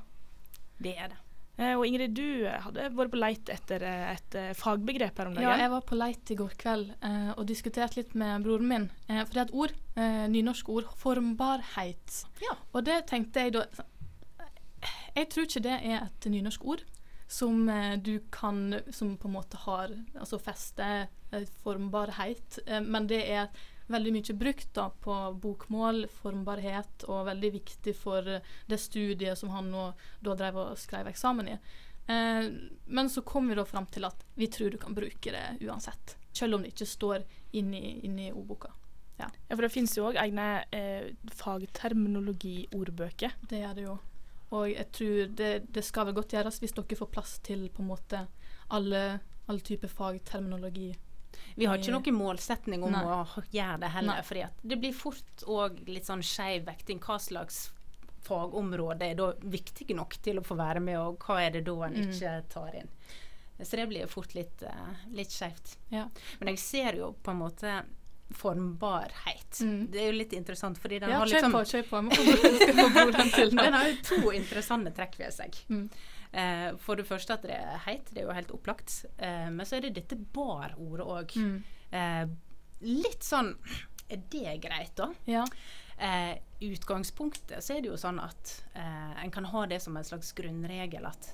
Det 0.79 0.95
er 0.95 1.11
det. 1.11 1.19
Eh, 1.59 1.73
og 1.75 1.83
Ingrid, 1.83 2.13
du 2.15 2.47
hadde 2.47 2.87
vært 2.95 3.11
på 3.11 3.19
leit 3.19 3.49
etter 3.51 3.83
eh, 3.83 4.13
et 4.13 4.35
eh, 4.39 4.51
fagbegrep 4.55 5.17
her 5.19 5.27
om 5.27 5.35
dagen. 5.35 5.49
Ja, 5.49 5.57
jeg 5.59 5.73
var 5.73 5.83
på 5.89 5.97
leit 5.99 6.31
i 6.31 6.37
går 6.39 6.55
kveld 6.61 6.93
eh, 7.03 7.31
og 7.33 7.43
diskuterte 7.49 7.99
litt 7.99 8.13
med 8.19 8.45
broren 8.45 8.69
min. 8.69 8.85
Eh, 9.09 9.19
for 9.25 9.35
det 9.35 9.41
er 9.41 9.49
et 9.49 9.57
ord, 9.65 9.73
eh, 9.99 10.23
nynorsk 10.31 10.71
ord, 10.71 10.87
formbarhet. 11.01 12.21
Ja. 12.45 12.55
Og 12.71 12.87
det 12.87 13.01
tenkte 13.11 13.43
jeg 13.43 13.57
da 13.57 13.65
Jeg 15.17 15.27
tror 15.33 15.49
ikke 15.49 15.65
det 15.65 15.75
er 15.83 16.05
et 16.05 16.29
nynorsk 16.31 16.63
ord 16.63 16.85
som 17.29 17.69
eh, 17.69 17.97
du 18.01 18.19
kan 18.31 18.81
Som 18.91 19.17
på 19.17 19.27
en 19.27 19.33
måte 19.33 19.57
har 19.57 19.91
altså 20.17 20.39
feste, 20.41 21.07
eh, 21.31 21.43
formbarhet. 21.63 22.59
Eh, 22.65 22.81
men 22.81 23.07
det 23.07 23.21
er 23.29 23.51
veldig 23.89 24.13
mye 24.13 24.37
brukt 24.37 24.73
da 24.73 24.87
på 25.03 25.15
bokmål, 25.41 26.07
formbarhet, 26.21 27.05
og 27.09 27.27
veldig 27.29 27.51
viktig 27.53 27.93
for 27.97 28.25
det 28.69 28.81
studiet 28.81 29.37
som 29.37 29.53
han 29.53 29.69
nå 29.73 29.85
da 30.25 30.35
drev 30.37 30.57
og 30.61 30.73
skrev 30.77 31.09
eksamen 31.09 31.53
i. 31.53 31.55
Eh, 32.09 32.49
men 32.85 33.09
så 33.09 33.21
kom 33.21 33.49
vi 33.49 33.57
da 33.57 33.65
fram 33.65 33.85
til 33.85 34.09
at 34.09 34.25
vi 34.35 34.49
tror 34.49 34.73
du 34.73 34.81
kan 34.81 34.97
bruke 34.97 35.31
det 35.31 35.61
uansett. 35.61 36.17
Selv 36.33 36.57
om 36.57 36.65
det 36.65 36.73
ikke 36.73 36.89
står 36.89 37.25
inni, 37.51 37.99
inni 38.05 38.31
ordboka. 38.33 38.73
Ja. 39.19 39.29
ja. 39.49 39.55
for 39.55 39.65
det 39.65 39.73
finnes 39.73 39.93
jo 39.97 40.07
òg 40.09 40.17
egne 40.17 40.63
eh, 40.73 41.11
fagterminologiordbøker. 41.37 43.37
Det 43.49 43.61
gjør 43.61 43.77
det 43.77 43.85
jo. 43.85 43.97
Og 44.55 44.71
jeg 44.71 44.87
tror 44.95 45.33
det, 45.37 45.49
det, 45.69 45.83
skal 45.85 46.09
vel 46.09 46.17
godt 46.17 46.33
gjøres 46.33 46.57
hvis 46.61 46.73
dere 46.77 46.97
får 46.97 47.11
plass 47.13 47.37
til 47.45 47.67
på 47.73 47.83
en 47.83 47.91
måte 47.91 48.23
alle, 48.73 49.03
alle 49.45 49.65
typer 49.65 49.91
fagterminologi. 49.91 50.89
Vi 51.55 51.67
har 51.67 51.77
ikke 51.77 51.93
noen 51.93 52.17
målsetning 52.17 52.83
om 52.85 52.93
Nei. 52.95 53.03
å 53.05 53.43
gjøre 53.53 53.81
det 53.83 53.91
heller. 53.93 54.21
fordi 54.25 54.45
det 54.61 54.77
blir 54.81 54.95
fort 54.95 55.43
òg 55.45 55.83
litt 55.89 56.07
sånn 56.09 56.23
skeiv 56.25 56.65
vekting. 56.69 57.01
Hva 57.03 57.19
slags 57.21 57.67
fagområde 58.25 59.09
er 59.11 59.17
da 59.19 59.31
viktig 59.39 59.95
nok 59.95 60.17
til 60.23 60.41
å 60.41 60.45
få 60.45 60.57
være 60.59 60.81
med, 60.83 60.99
og 60.99 61.23
hva 61.23 61.39
er 61.43 61.57
det 61.57 61.65
da 61.67 61.75
en 61.87 61.97
mm. 61.97 62.09
ikke 62.09 62.33
tar 62.51 62.79
inn. 62.81 62.91
Så 63.59 63.75
det 63.75 63.89
blir 63.91 64.07
fort 64.07 64.33
litt, 64.37 64.63
uh, 64.63 65.05
litt 65.15 65.33
skeivt. 65.35 65.75
Ja. 65.91 66.05
Men 66.39 66.53
jeg 66.53 66.61
ser 66.63 66.99
jo 66.99 67.11
på 67.23 67.33
en 67.33 67.41
måte 67.41 67.81
formbarhet. 68.35 69.59
Mm. 69.61 69.91
Det 69.91 70.01
er 70.01 70.11
jo 70.11 70.17
litt 70.19 70.33
interessant, 70.37 70.77
fordi 70.81 70.99
den 71.01 71.13
ja, 71.13 71.21
har 71.21 71.29
liksom 71.29 71.55
på, 71.55 71.63
kjør 71.65 71.87
på. 71.89 72.01
den, 72.05 73.55
den 73.57 73.73
har 73.73 73.89
jo 73.89 73.97
to 74.05 74.33
interessante 74.37 74.93
trekk 74.95 75.17
ved 75.21 75.33
seg. 75.33 75.57
Mm. 75.69 75.87
Eh, 76.31 76.67
for 76.83 76.99
det 76.99 77.07
første 77.09 77.39
at 77.39 77.47
det 77.47 77.57
er 77.57 77.81
heit, 77.87 78.11
det 78.13 78.23
er 78.23 78.29
jo 78.29 78.37
helt 78.37 78.53
opplagt. 78.53 79.01
Eh, 79.17 79.49
men 79.49 79.65
så 79.65 79.79
er 79.79 79.87
det 79.87 79.95
dette 79.97 80.19
bar-ordet 80.35 81.09
òg. 81.09 81.35
Mm. 81.41 81.55
Eh, 81.89 82.25
litt 82.85 83.25
sånn 83.25 83.55
Er 84.09 84.21
det 84.29 84.55
greit, 84.63 84.95
da? 84.97 85.11
Ja. 85.29 85.43
Eh, 85.97 86.37
utgangspunktet 86.65 87.61
så 87.61 87.75
er 87.75 87.83
det 87.83 87.91
jo 87.91 87.97
sånn 87.99 88.17
at 88.23 88.53
eh, 88.73 89.23
en 89.23 89.31
kan 89.31 89.45
ha 89.51 89.65
det 89.69 89.81
som 89.83 89.97
en 89.99 90.07
slags 90.07 90.31
grunnregel 90.33 91.05
at 91.05 91.27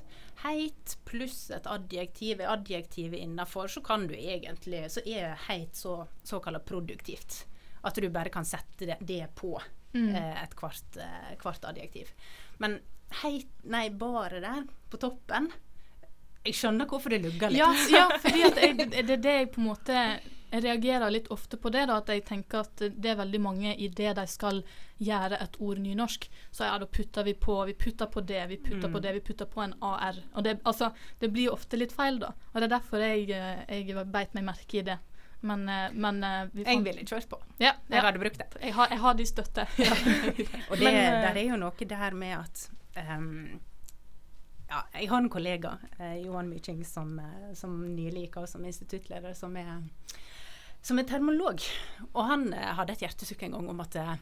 heit 0.43 0.97
pluss 1.05 1.49
et 1.55 1.67
adjektiv 1.69 2.41
er 2.41 2.51
adjektivet 2.53 3.19
innafor, 3.19 3.69
så 3.71 3.81
kan 3.85 4.07
du 4.07 4.15
egentlig 4.15 4.85
Så 4.91 5.03
er 5.05 5.35
heit 5.47 5.75
så 5.75 6.05
såkalt 6.23 6.65
produktivt. 6.65 7.45
At 7.85 7.95
du 8.01 8.09
bare 8.09 8.33
kan 8.33 8.45
sette 8.45 8.87
det, 8.89 8.97
det 8.99 9.27
på 9.35 9.53
eh, 9.93 10.43
et 10.43 10.55
kvart, 10.57 10.97
eh, 10.97 11.35
hvert 11.41 11.65
adjektiv. 11.69 12.11
Men 12.57 12.79
heit 13.21 13.51
Nei, 13.69 13.89
bare 13.89 14.39
der, 14.41 14.65
på 14.89 14.97
toppen 15.01 15.47
Jeg 16.45 16.53
skjønner 16.57 16.89
hvorfor 16.89 17.13
det 17.13 17.21
lugger 17.23 17.53
litt. 17.53 17.61
Ja, 17.61 17.71
ja 17.89 18.07
fordi 18.21 18.43
at 18.45 18.61
jeg, 18.61 18.77
det 18.79 19.05
det 19.05 19.19
er 19.19 19.21
det 19.21 19.35
jeg 19.39 19.51
på 19.53 19.61
en 19.61 19.69
måte 19.71 20.01
jeg 20.55 20.63
reagerer 20.65 21.13
litt 21.13 21.29
ofte 21.33 21.59
på 21.61 21.71
det. 21.73 21.85
da, 21.89 21.99
At 22.01 22.11
jeg 22.11 22.25
tenker 22.27 22.63
at 22.65 22.83
det 22.89 23.11
er 23.11 23.21
veldig 23.21 23.41
mange 23.43 23.75
i 23.75 23.87
det 23.87 24.15
de 24.17 24.27
skal 24.31 24.63
gjøre 25.03 25.39
et 25.43 25.57
ord 25.59 25.81
nynorsk, 25.83 26.29
så 26.55 26.69
ja, 26.69 26.77
da 26.79 26.87
putter 26.87 27.25
vi 27.27 27.33
på 27.35 27.57
vi 27.67 27.73
putter 27.75 28.07
på 28.11 28.23
det, 28.23 28.45
vi 28.47 28.57
putter 28.63 28.91
på 28.91 29.01
det, 29.03 29.11
vi 29.17 29.25
putter 29.27 29.49
på 29.51 29.65
en 29.65 29.75
AR. 29.83 30.21
Og 30.33 30.45
det, 30.47 30.59
altså, 30.63 30.93
det 31.19 31.31
blir 31.35 31.51
ofte 31.53 31.77
litt 31.79 31.91
feil, 31.95 32.21
da. 32.23 32.31
Og 32.53 32.61
det 32.61 32.69
er 32.69 32.75
derfor 32.77 33.03
jeg, 33.03 33.27
eh, 33.35 33.83
jeg 33.83 34.07
beit 34.13 34.33
meg 34.37 34.47
merke 34.53 34.79
i 34.79 34.87
det. 34.87 34.99
Men, 35.45 35.69
eh, 35.69 35.91
men 35.93 36.23
eh, 36.23 36.47
Jeg 36.65 36.81
ville 36.83 37.05
kjørt 37.05 37.29
på. 37.29 37.39
ja, 37.57 37.75
Jeg 37.87 37.99
ja. 37.99 38.01
hadde 38.07 38.19
brukt 38.19 38.39
det. 38.39 38.47
Jeg 38.61 38.73
har, 38.73 38.89
jeg 38.89 38.99
har 38.99 39.13
de 39.13 39.25
støtte. 39.25 39.67
Og 40.69 40.77
det, 40.77 40.83
Men, 40.83 41.21
der 41.21 41.37
er 41.37 41.43
jo 41.43 41.59
noe 41.61 41.89
der 41.89 42.17
med 42.17 42.37
at 42.39 42.69
um, 43.17 43.59
ja, 44.69 44.81
Jeg 44.93 45.09
har 45.09 45.17
en 45.21 45.29
kollega, 45.29 45.77
eh, 45.99 46.17
Johan 46.25 46.49
Myking, 46.49 46.85
som, 46.85 47.19
som 47.53 47.77
nylig 47.95 48.25
gikk 48.25 48.37
av 48.41 48.47
som 48.49 48.65
instituttleder, 48.65 49.33
som 49.37 49.55
er, 49.57 49.83
som 50.85 50.99
er 51.01 51.07
termolog. 51.09 51.63
Og 52.13 52.23
han 52.29 52.47
eh, 52.53 52.71
hadde 52.77 52.93
et 52.93 53.05
hjertesukk 53.07 53.47
en 53.47 53.57
gang 53.57 53.69
om 53.73 53.83
at 53.85 53.97
eh, 54.01 54.15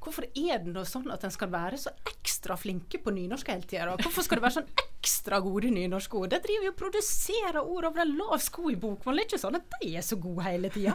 Hvorfor 0.00 0.24
er 0.32 0.62
det 0.64 0.70
nå 0.72 0.80
sånn 0.88 1.10
at 1.12 1.26
en 1.28 1.32
skal 1.34 1.50
være 1.52 1.76
så 1.76 1.90
ekstra 2.08 2.54
flinke 2.56 2.96
på 3.04 3.12
nynorsk 3.12 3.50
hele 3.52 3.66
tida? 3.68 3.98
Hvorfor 4.00 4.24
skal 4.24 4.38
det 4.38 4.44
være 4.46 4.54
sånn 4.54 4.70
ekstra 4.80 5.42
gode 5.44 5.68
nynorskord? 5.74 6.30
De 6.32 6.38
driver 6.40 6.70
jo 6.70 6.72
og 6.72 6.78
produserer 6.78 7.58
ord 7.60 7.84
over 7.90 8.00
en 8.06 8.14
lav 8.16 8.38
sko 8.40 8.70
i 8.72 8.78
bokmål. 8.80 9.20
Det 9.20 9.26
er 9.26 9.28
ikke 9.28 9.40
sånn 9.42 9.58
at 9.58 9.66
de 9.74 9.90
er 10.00 10.06
så 10.06 10.16
gode 10.22 10.46
hele 10.46 10.70
tida. 10.72 10.94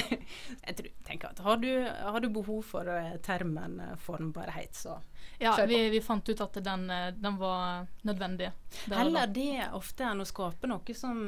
Jeg 0.64 0.78
tror, 0.78 0.88
tenker 1.10 1.34
at 1.34 1.42
har 1.44 1.60
du, 1.60 1.68
har 2.08 2.24
du 2.24 2.28
behov 2.38 2.62
for 2.70 2.88
eh, 2.88 3.18
termen 3.28 3.76
formbarhet, 4.06 4.80
så 4.80 4.96
Ja, 5.44 5.52
vi, 5.68 5.82
vi 5.92 6.00
fant 6.08 6.32
ut 6.32 6.40
at 6.48 6.56
den, 6.64 6.88
den 7.20 7.36
var 7.44 7.84
nødvendig. 8.08 8.48
Heller 8.88 9.28
det 9.28 9.66
ofte 9.76 10.08
enn 10.08 10.24
å 10.24 10.28
skape 10.32 10.72
noe 10.72 10.96
som 10.96 11.20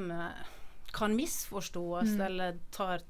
kan 0.90 1.12
misforstås, 1.14 2.16
Mm. 2.16 2.20
eller 2.26 2.56
tar 2.74 3.04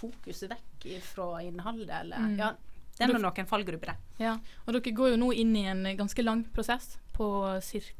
fokuset 0.00 0.50
vekk 0.50 0.88
fra 1.04 1.30
innholdet, 1.44 1.92
eller 2.02 2.18
Mm. 2.18 2.38
Ja, 2.38 2.50
det 2.98 3.06
er 3.06 3.14
nå 3.14 3.20
noen 3.22 3.46
fallgrupper, 3.48 3.94
det. 3.94 4.24
Ja, 4.24 4.34
og 4.66 4.74
dere 4.74 4.92
går 4.96 5.14
jo 5.14 5.20
nå 5.20 5.30
inn 5.32 5.54
i 5.56 5.64
en 5.70 5.84
ganske 5.96 6.24
lang 6.24 6.44
prosess 6.52 6.98
på 7.16 7.28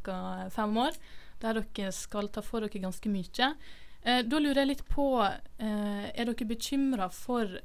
ca. 0.04 0.49
fem 0.50 0.76
år, 0.76 0.97
der 1.40 1.61
dere 1.61 1.92
skal 1.92 2.28
ta 2.28 2.42
for 2.45 2.61
dere 2.61 2.83
ganske 2.83 3.09
mye. 3.09 3.54
Eh, 4.02 4.23
da 4.23 4.38
lurer 4.40 4.62
jeg 4.62 4.69
litt 4.69 4.85
på, 4.88 5.07
eh, 5.25 6.11
er 6.14 6.25
dere 6.25 6.49
bekymra 6.49 7.11
for 7.12 7.59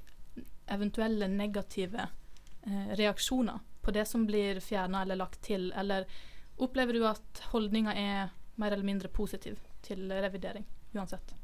eventuelle 0.68 1.28
negative 1.28 2.08
eh, 2.68 2.96
reaksjoner 2.98 3.60
på 3.82 3.92
det 3.94 4.08
som 4.08 4.26
blir 4.26 4.60
fjerna 4.60 5.02
eller 5.04 5.16
lagt 5.16 5.42
til, 5.46 5.72
eller 5.76 6.06
opplever 6.58 6.94
du 6.94 7.06
at 7.08 7.44
holdninga 7.52 7.94
er 7.94 8.30
mer 8.56 8.72
eller 8.72 8.88
mindre 8.88 9.12
positiv 9.12 9.60
til 9.86 10.08
revidering, 10.10 10.66
uansett? 10.96 11.36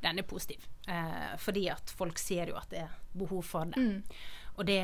Den 0.00 0.18
er 0.20 0.28
positiv, 0.28 0.66
eh, 0.88 1.36
fordi 1.40 1.68
at 1.72 1.90
folk 1.90 2.18
ser 2.18 2.52
jo 2.52 2.58
at 2.60 2.70
det 2.70 2.82
er 2.84 2.98
behov 3.16 3.42
for 3.46 3.72
det. 3.72 3.80
Mm. 3.80 4.02
Og 4.56 4.64
det 4.64 4.80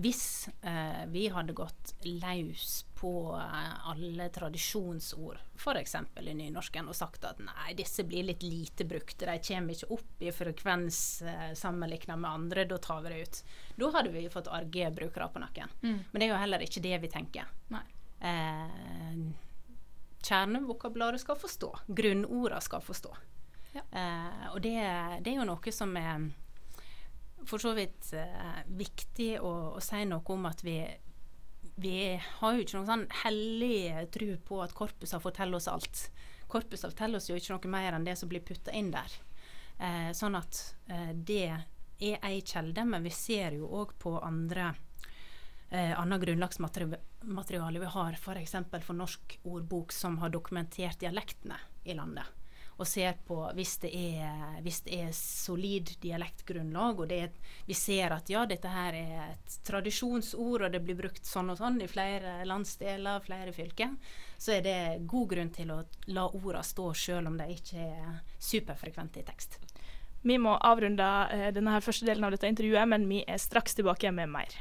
Hvis 0.00 0.48
eh, 0.62 1.04
vi 1.12 1.26
hadde 1.28 1.52
gått 1.52 1.92
løs 2.08 2.84
på 2.96 3.12
eh, 3.36 3.88
alle 3.90 4.28
tradisjonsord, 4.32 5.38
f.eks. 5.56 5.94
i 6.20 6.34
nynorsken, 6.34 6.88
og 6.88 6.96
sagt 6.96 7.24
at 7.28 7.40
nei, 7.44 7.74
disse 7.76 8.04
blir 8.08 8.24
litt 8.30 8.44
lite 8.44 8.86
brukte, 8.88 9.28
de 9.28 9.36
kommer 9.44 9.76
ikke 9.76 9.92
opp 9.96 10.24
i 10.24 10.32
frekvens 10.32 11.00
eh, 11.22 11.52
sammenlignet 11.56 12.16
med 12.16 12.30
andre, 12.30 12.64
da 12.68 12.80
tar 12.80 13.04
vi 13.04 13.12
det 13.12 13.20
ut. 13.22 13.42
Da 13.76 13.92
hadde 13.98 14.14
vi 14.16 14.24
fått 14.32 14.48
arge 14.48 14.90
brukere 14.96 15.28
på 15.28 15.44
nakken. 15.44 15.76
Mm. 15.82 15.98
Men 16.10 16.16
det 16.16 16.26
er 16.26 16.32
jo 16.32 16.42
heller 16.44 16.64
ikke 16.64 16.84
det 16.84 16.96
vi 17.04 17.12
tenker. 17.12 17.52
Nei. 17.76 17.84
Eh, 18.24 19.20
kjernevokabularet 20.24 21.20
skal 21.20 21.36
forstå. 21.40 21.74
Grunnorda 21.88 22.60
skal 22.64 22.84
forstå. 22.84 23.12
Eh, 23.74 24.46
og 24.50 24.60
det, 24.64 24.76
det 25.22 25.32
er 25.32 25.38
jo 25.38 25.48
noe 25.48 25.74
som 25.74 25.94
er 25.98 26.30
for 27.48 27.62
så 27.62 27.72
vidt 27.76 28.12
eh, 28.18 28.64
viktig 28.66 29.30
å, 29.40 29.52
å 29.78 29.84
si 29.84 30.02
noe 30.08 30.34
om 30.34 30.50
at 30.50 30.64
vi 30.66 30.80
vi 31.80 32.20
har 32.40 32.54
jo 32.54 32.64
ikke 32.64 32.76
noen 32.76 32.88
sånn 32.88 33.06
hellig 33.22 34.08
tro 34.12 34.34
på 34.44 34.60
at 34.64 34.74
korpusa 34.76 35.20
forteller 35.22 35.56
oss 35.56 35.68
alt. 35.70 36.02
Korpusa 36.50 36.90
forteller 36.90 37.20
oss 37.20 37.30
jo 37.30 37.38
ikke 37.38 37.56
noe 37.56 37.72
mer 37.72 37.96
enn 37.96 38.04
det 38.04 38.16
som 38.20 38.28
blir 38.28 38.44
putta 38.44 38.74
inn 38.76 38.90
der. 38.92 39.14
Eh, 39.80 40.10
sånn 40.16 40.36
at 40.36 40.60
eh, 40.92 41.12
det 41.14 41.46
er 41.48 42.26
ei 42.26 42.40
kjelde, 42.44 42.84
men 42.84 43.04
vi 43.04 43.12
ser 43.14 43.56
jo 43.56 43.70
òg 43.80 43.94
på 44.00 44.16
andre 44.20 44.74
eh, 45.70 45.94
annet 45.96 46.20
grunnlagsmateriale 46.26 47.80
vi 47.80 47.94
har, 47.94 48.18
f.eks. 48.18 48.56
For, 48.68 48.84
for 48.90 49.00
Norsk 49.00 49.38
ordbok, 49.48 49.96
som 49.96 50.20
har 50.20 50.32
dokumentert 50.34 51.00
dialektene 51.00 51.56
i 51.84 51.96
landet. 51.96 52.39
Og 52.80 52.88
ser 52.88 53.18
på 53.28 53.36
hvis 53.56 53.74
det 53.82 53.90
er, 53.92 54.54
hvis 54.64 54.80
det 54.86 55.00
er 55.04 55.10
solid 55.16 55.92
dialektgrunnlag, 56.00 57.02
og 57.04 57.12
er, 57.12 57.28
vi 57.66 57.76
ser 57.76 58.14
at 58.16 58.30
ja, 58.32 58.46
dette 58.48 58.72
her 58.72 58.96
er 58.96 59.34
et 59.34 59.58
tradisjonsord, 59.68 60.64
og 60.64 60.72
det 60.72 60.80
blir 60.86 60.96
brukt 60.96 61.28
sånn 61.28 61.52
og 61.52 61.60
sånn 61.60 61.76
i 61.84 61.90
flere 61.90 62.38
landsdeler, 62.48 63.20
flere 63.26 63.52
fylker, 63.52 63.92
så 64.40 64.56
er 64.56 64.64
det 64.64 64.78
god 65.04 65.28
grunn 65.34 65.52
til 65.52 65.74
å 65.74 65.82
la 66.16 66.24
ordene 66.30 66.64
stå 66.64 66.88
sjøl 66.96 67.28
om 67.28 67.36
de 67.36 67.50
ikke 67.52 67.84
er 67.84 68.16
superfrekvente 68.40 69.20
i 69.20 69.28
tekst. 69.28 69.60
Vi 70.22 70.36
må 70.40 70.56
avrunde 70.56 71.04
eh, 71.32 71.48
denne 71.56 71.80
første 71.84 72.08
delen 72.08 72.24
av 72.24 72.34
dette 72.34 72.48
intervjuet, 72.48 72.88
men 72.88 73.08
vi 73.08 73.22
er 73.24 73.40
straks 73.40 73.76
tilbake 73.76 74.12
med 74.12 74.32
mer. 74.32 74.56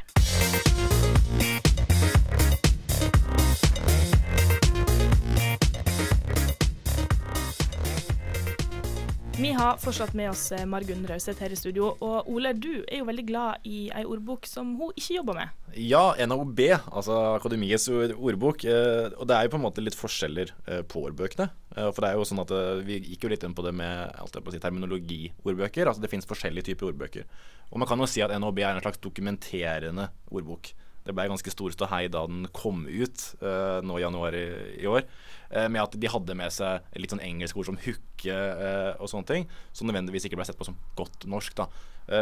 Vi 9.40 9.52
har 9.56 9.78
fortsatt 9.80 10.14
med 10.14 10.34
oss 10.34 10.50
eh, 10.52 10.66
Margunn 10.68 11.06
Rauseth 11.08 11.40
her 11.40 11.54
i 11.54 11.56
studio. 11.56 11.94
Og 12.04 12.28
Ole, 12.28 12.50
du 12.60 12.82
er 12.82 13.00
jo 13.00 13.06
veldig 13.08 13.24
glad 13.30 13.68
i 13.70 13.86
ei 13.96 14.02
ordbok 14.04 14.44
som 14.50 14.74
hun 14.76 14.92
ikke 15.00 15.16
jobber 15.16 15.38
med. 15.38 15.54
Ja, 15.80 16.02
NAOB, 16.28 16.60
altså 16.92 17.16
Akademiets 17.38 17.88
ordbok. 17.88 18.66
Eh, 18.68 19.08
og 19.16 19.30
det 19.30 19.38
er 19.38 19.48
jo 19.48 19.54
på 19.54 19.62
en 19.62 19.64
måte 19.64 19.86
litt 19.86 19.96
forskjeller 19.96 20.52
eh, 20.68 20.82
på 20.84 21.06
ordbøkene. 21.08 21.48
For 21.80 22.04
det 22.04 22.10
er 22.10 22.18
jo 22.20 22.26
sånn 22.28 22.42
at 22.42 22.52
Vi 22.84 22.98
gikk 23.14 23.24
jo 23.24 23.30
litt 23.32 23.44
inn 23.46 23.54
på 23.56 23.64
det 23.64 23.72
med 23.80 24.18
si, 24.28 24.60
terminologiordbøker. 24.60 25.88
Altså 25.88 26.04
Det 26.04 26.12
finnes 26.12 26.28
forskjellige 26.28 26.74
typer 26.74 26.90
ordbøker. 26.90 27.30
Og 27.70 27.80
man 27.80 27.88
kan 27.88 28.04
jo 28.04 28.10
si 28.12 28.26
at 28.26 28.34
NAOB 28.36 28.60
er 28.60 28.74
en 28.74 28.84
slags 28.84 29.00
dokumenterende 29.00 30.10
ordbok. 30.34 30.74
Det 31.10 31.16
ble 31.18 31.26
ganske 31.26 31.50
stor 31.50 31.74
ståhei 31.74 32.04
da 32.14 32.22
den 32.30 32.44
kom 32.54 32.84
ut 32.86 33.24
uh, 33.42 33.82
nå 33.82 33.98
i 33.98 34.04
januar 34.04 34.36
i, 34.38 34.46
i 34.78 34.86
år. 34.86 35.08
Uh, 35.50 35.66
med 35.66 35.82
at 35.82 35.96
de 35.98 36.10
hadde 36.14 36.36
med 36.38 36.54
seg 36.54 36.86
litt 37.02 37.10
sånn 37.10 37.24
engelske 37.26 37.58
ord 37.58 37.72
som 37.72 37.80
hooke 37.82 38.36
uh, 38.36 38.94
og 39.02 39.10
sånne 39.10 39.30
ting. 39.32 39.48
Som 39.74 39.90
nødvendigvis 39.90 40.28
ikke 40.30 40.38
ble 40.38 40.46
sett 40.46 40.60
på 40.60 40.68
som 40.68 40.78
godt 41.00 41.26
norsk. 41.26 41.56
da. 41.58 41.66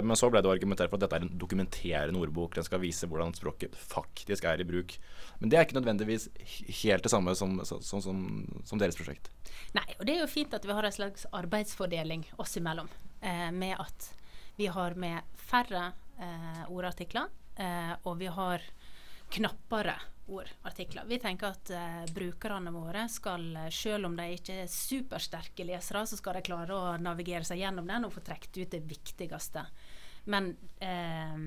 Men 0.04 0.20
så 0.20 0.28
ble 0.28 0.42
det 0.44 0.50
argumentert 0.52 0.92
for 0.92 1.00
at 1.00 1.06
dette 1.06 1.16
er 1.16 1.24
en 1.24 1.38
dokumenterende 1.40 2.20
ordbok. 2.20 2.58
Den 2.58 2.66
skal 2.68 2.82
vise 2.82 3.08
hvordan 3.08 3.32
språket 3.36 3.76
faktisk 3.80 4.44
er 4.44 4.60
i 4.60 4.66
bruk. 4.68 4.98
Men 5.40 5.52
det 5.52 5.60
er 5.60 5.64
ikke 5.64 5.78
nødvendigvis 5.78 6.26
helt 6.82 7.08
det 7.08 7.12
samme 7.14 7.32
som, 7.40 7.54
som, 7.64 7.80
som, 8.04 8.20
som 8.68 8.82
deres 8.82 9.00
prosjekt. 9.00 9.32
Nei, 9.78 9.86
og 9.96 10.04
det 10.10 10.18
er 10.18 10.26
jo 10.26 10.28
fint 10.28 10.52
at 10.60 10.68
vi 10.68 10.76
har 10.76 10.84
en 10.84 10.96
slags 10.96 11.24
arbeidsfordeling 11.32 12.28
oss 12.36 12.58
imellom. 12.60 12.92
Med 13.56 13.80
at 13.80 14.10
vi 14.60 14.68
har 14.76 15.00
med 15.00 15.40
færre 15.40 15.94
ordartikler, 16.68 17.32
Uh, 17.58 17.94
og 18.06 18.20
vi 18.20 18.30
har 18.30 18.62
knappere 19.30 19.96
ord, 20.28 20.50
artikler. 20.68 21.04
Vi 21.08 21.20
tenker 21.20 21.54
at 21.54 21.70
eh, 21.72 22.04
brukerne 22.14 22.72
våre 22.76 23.08
skal, 23.10 23.46
eh, 23.56 23.70
selv 23.72 24.10
om 24.10 24.18
de 24.18 24.26
ikke 24.36 24.62
er 24.64 24.72
supersterke 24.72 25.66
lesere, 25.68 26.04
så 26.08 26.20
skal 26.20 26.40
de 26.40 26.48
klare 26.50 26.76
å 26.76 26.98
navigere 27.00 27.48
seg 27.48 27.62
gjennom 27.64 27.88
den 27.88 28.08
og 28.08 28.14
få 28.16 28.26
trukket 28.28 28.60
ut 28.60 28.76
det 28.76 28.84
viktigste. 28.88 29.64
Men 30.28 30.52
eh, 30.84 31.38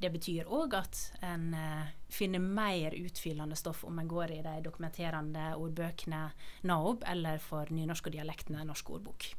det 0.00 0.10
betyr 0.12 0.48
òg 0.52 0.76
at 0.76 0.98
en 1.24 1.54
eh, 1.56 1.92
finner 2.12 2.42
mer 2.44 2.96
utfyllende 2.98 3.56
stoff 3.56 3.86
om 3.88 3.98
en 3.98 4.08
går 4.08 4.36
i 4.36 4.42
de 4.44 4.58
dokumenterende 4.64 5.54
ordbøkene 5.56 6.26
NAOB 6.68 7.06
eller 7.08 7.40
for 7.40 7.72
nynorsk 7.72 8.10
og 8.10 8.18
dialektene 8.18 8.66
Norsk 8.68 8.92
ordbok. 8.98 9.30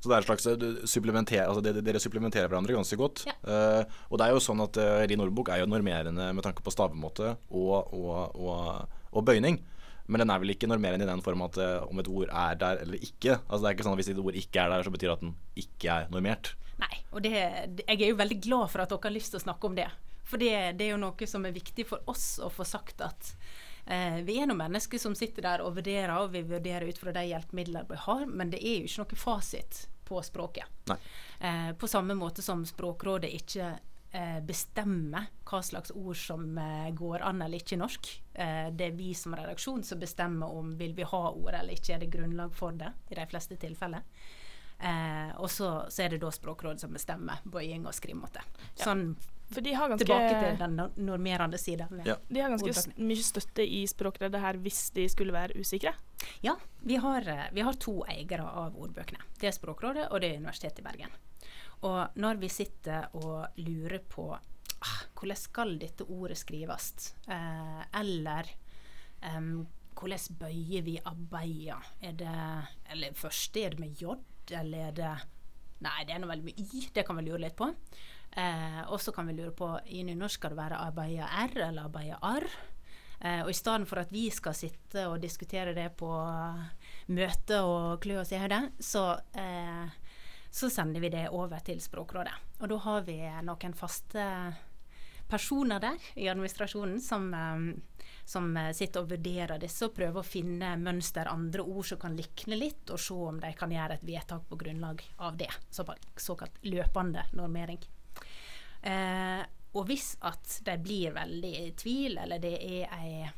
Så 0.00 0.08
det 0.08 0.14
er 0.16 0.22
et 0.22 0.28
slags 0.30 0.46
eh, 0.48 0.86
supplementer, 0.88 1.42
altså 1.44 1.60
det- 1.64 1.82
Dere 1.84 2.00
supplementerer 2.00 2.48
hverandre 2.48 2.72
ganske 2.78 2.96
godt. 2.96 3.26
Ja. 3.28 3.34
Uh, 3.44 3.98
og 4.08 4.16
det 4.18 4.26
er 4.26 4.32
jo 4.32 4.40
sånn 4.40 4.62
at 4.64 4.78
uh, 4.80 5.02
din 5.10 5.20
ordbok 5.20 5.50
er 5.52 5.60
jo 5.60 5.66
normerende 5.68 6.30
med 6.32 6.46
tanke 6.46 6.64
på 6.64 6.72
stavemåte 6.72 7.34
og, 7.50 7.92
og, 7.92 8.32
og, 8.40 8.88
og 9.12 9.26
bøyning. 9.28 9.60
Men 10.10 10.24
den 10.24 10.32
er 10.32 10.40
vel 10.42 10.54
ikke 10.54 10.66
normerende 10.66 11.04
i 11.04 11.10
den 11.10 11.20
form 11.22 11.44
at 11.44 11.58
uh, 11.60 11.84
om 11.86 12.00
et 12.00 12.08
ord 12.08 12.32
er 12.32 12.56
der 12.58 12.80
eller 12.86 12.96
ikke. 13.04 13.36
Altså 13.44 13.60
Det 13.60 13.68
er 13.68 13.76
ikke 13.76 13.84
sånn 13.86 13.94
at 13.98 14.00
Hvis 14.00 14.08
et 14.14 14.22
ord 14.24 14.40
ikke 14.40 14.64
er 14.64 14.72
der, 14.72 14.82
så 14.88 14.90
betyr 14.96 15.10
det 15.12 15.16
at 15.18 15.26
den 15.26 15.34
ikke 15.60 15.92
er 16.00 16.08
normert. 16.16 16.54
Nei, 16.80 16.94
og 17.12 17.20
det, 17.22 17.34
det- 17.76 17.84
jeg 17.92 18.00
er 18.08 18.14
jo 18.14 18.22
veldig 18.22 18.40
glad 18.48 18.70
for 18.72 18.80
at 18.82 18.88
dere 18.94 19.04
har 19.10 19.14
lyst 19.20 19.34
til 19.36 19.42
å 19.42 19.44
snakke 19.44 19.68
om 19.68 19.76
det. 19.76 19.90
For 20.24 20.40
det, 20.40 20.54
det 20.78 20.86
er 20.86 20.94
jo 20.94 21.02
noe 21.02 21.26
som 21.28 21.44
er 21.44 21.52
viktig 21.52 21.84
for 21.90 22.00
oss 22.08 22.38
å 22.40 22.48
få 22.54 22.64
sagt 22.64 23.02
at 23.04 23.34
Eh, 23.90 24.20
vi 24.22 24.38
er 24.38 24.46
noen 24.46 24.60
mennesker 24.60 25.00
som 25.02 25.16
sitter 25.18 25.42
der 25.42 25.62
og 25.64 25.74
vurderer, 25.80 26.12
og 26.22 26.30
vi 26.30 26.44
vurderer 26.46 26.86
ut 26.86 26.98
fra 27.00 27.10
de 27.14 27.24
hjelpemidlene 27.26 27.88
vi 27.88 27.96
har, 28.04 28.26
men 28.30 28.52
det 28.52 28.60
er 28.62 28.76
jo 28.78 28.86
ikke 28.86 29.02
noe 29.02 29.18
fasit 29.18 29.80
på 30.06 30.20
språket. 30.22 30.94
Eh, 31.40 31.72
på 31.78 31.88
samme 31.90 32.14
måte 32.14 32.42
som 32.42 32.62
Språkrådet 32.66 33.30
ikke 33.34 33.72
eh, 34.14 34.38
bestemmer 34.46 35.26
hva 35.42 35.62
slags 35.66 35.90
ord 35.90 36.18
som 36.18 36.58
eh, 36.58 36.92
går 36.94 37.24
an 37.26 37.42
eller 37.42 37.58
ikke 37.58 37.74
i 37.74 37.80
norsk. 37.80 38.12
Eh, 38.34 38.68
det 38.70 38.92
er 38.92 38.94
vi 38.98 39.10
som 39.18 39.34
redaksjon 39.34 39.82
som 39.86 39.98
bestemmer 40.02 40.54
om 40.54 40.70
vil 40.78 40.94
vi 40.94 41.08
ha 41.10 41.22
ord 41.30 41.54
eller 41.54 41.74
ikke, 41.74 41.96
er 41.96 42.04
det 42.04 42.12
grunnlag 42.14 42.54
for 42.54 42.78
det 42.78 42.92
i 43.10 43.18
de 43.18 43.26
fleste 43.30 43.58
tilfeller. 43.58 44.06
Eh, 44.78 45.34
og 45.42 45.50
så, 45.50 45.72
så 45.90 46.06
er 46.06 46.14
det 46.14 46.22
da 46.22 46.30
Språkrådet 46.30 46.86
som 46.86 46.94
bestemmer 46.94 47.42
bøying 47.42 47.90
og 47.90 47.98
skrivemåte. 47.98 48.46
Sånn 48.78 49.08
For 49.50 49.60
de 49.66 49.72
har 49.74 49.88
ganske, 49.90 50.06
tilbake 50.06 50.34
til 50.38 50.58
den 50.60 51.06
normerende 51.06 51.58
siden. 51.58 52.02
Ja. 52.06 52.16
de 52.28 52.40
har 52.40 52.52
ganske 52.54 52.92
mye 53.02 53.24
støtte 53.26 53.64
i 53.66 53.82
Språkrådet 53.90 54.40
her 54.40 54.58
hvis 54.62 54.90
de 54.94 55.08
skulle 55.10 55.34
være 55.34 55.58
usikre. 55.58 55.94
Ja, 56.44 56.54
vi 56.86 57.00
har, 57.02 57.26
eh, 57.28 57.48
vi 57.52 57.64
har 57.66 57.78
to 57.82 57.96
eiere 58.06 58.46
av 58.46 58.78
ordbøkene. 58.78 59.24
Det 59.40 59.50
er 59.50 59.56
Språkrådet 59.56 60.06
og 60.10 60.22
det 60.22 60.30
er 60.30 60.38
Universitetet 60.38 60.84
i 60.84 60.86
Bergen. 60.86 61.18
Og 61.88 62.20
når 62.20 62.38
vi 62.40 62.52
sitter 62.52 63.08
og 63.18 63.58
lurer 63.64 63.98
på 64.06 64.28
ah, 64.30 65.02
hvordan 65.16 65.36
skal 65.36 65.76
dette 65.80 66.06
ordet 66.06 66.38
skrives, 66.38 67.14
eh, 67.28 67.82
eller 68.00 68.48
um, 69.34 69.66
hvordan 69.98 70.38
bøyer 70.40 70.86
vi 70.86 70.96
abeia? 71.04 71.80
Er 72.00 72.12
det 72.12 72.36
Eller 72.92 73.12
først 73.12 73.56
er 73.56 73.74
det 73.74 73.80
med 73.80 74.00
j, 74.00 74.14
eller 74.50 74.88
er 74.88 74.96
det 74.96 75.12
Nei, 75.80 76.04
det 76.04 76.12
er 76.12 76.18
nå 76.20 76.28
vel 76.28 76.42
med 76.44 76.58
y. 76.60 76.88
Det 76.92 77.06
kan 77.08 77.16
vi 77.16 77.22
lure 77.24 77.40
litt 77.40 77.56
på. 77.56 77.70
Eh, 78.36 78.82
og 78.86 79.00
så 79.02 79.12
kan 79.12 79.26
vi 79.26 79.34
lure 79.34 79.54
på 79.56 79.72
i 79.90 80.04
nynorsk 80.06 80.38
skal 80.38 80.54
det 80.54 80.60
være 80.60 80.82
arbeida 80.86 81.30
r 81.46 81.56
eller 81.68 81.88
arbeida 81.88 82.20
arr. 82.22 82.46
Eh, 83.20 83.42
og 83.42 83.50
i 83.50 83.56
stedet 83.58 83.88
for 83.90 84.00
at 84.00 84.12
vi 84.14 84.28
skal 84.32 84.56
sitte 84.56 85.08
og 85.10 85.20
diskutere 85.20 85.74
det 85.76 85.90
på 85.98 86.10
møte 87.12 87.60
og 87.66 88.00
klø 88.00 88.20
oss 88.22 88.32
i 88.32 88.40
hodet, 88.40 88.62
så, 88.78 89.18
eh, 89.34 89.90
så 90.50 90.70
sender 90.70 91.00
vi 91.00 91.12
det 91.12 91.28
over 91.28 91.60
til 91.64 91.82
Språkrådet. 91.82 92.34
Og 92.60 92.68
da 92.70 92.80
har 92.86 93.02
vi 93.02 93.18
noen 93.44 93.74
faste 93.74 94.24
personer 95.30 95.80
der 95.80 95.98
i 96.14 96.28
administrasjonen 96.28 97.00
som, 97.00 97.34
eh, 97.34 98.08
som 98.24 98.56
eh, 98.56 98.72
sitter 98.72 99.04
og 99.04 99.12
vurderer 99.12 99.60
disse 99.62 99.86
og 99.86 99.94
prøver 99.94 100.22
å 100.22 100.26
finne 100.26 100.74
mønster, 100.80 101.30
andre 101.30 101.62
ord 101.62 101.86
som 101.86 102.00
kan 102.02 102.16
likne 102.18 102.58
litt, 102.58 102.90
og 102.90 103.00
se 103.00 103.14
om 103.14 103.40
de 103.42 103.52
kan 103.58 103.70
gjøre 103.74 103.98
et 103.98 104.06
vedtak 104.06 104.48
på 104.48 104.58
grunnlag 104.60 105.04
av 105.18 105.38
det. 105.40 105.50
Såkalt 105.70 106.60
løpende 106.66 107.26
normering. 107.32 107.80
Eh, 108.82 109.42
og 109.70 109.86
hvis 109.86 110.14
at 110.26 110.60
de 110.66 110.74
blir 110.82 111.14
veldig 111.14 111.52
i 111.60 111.68
tvil, 111.78 112.18
eller 112.24 112.42
det 112.42 112.56
er 112.58 112.96
ei 113.00 113.28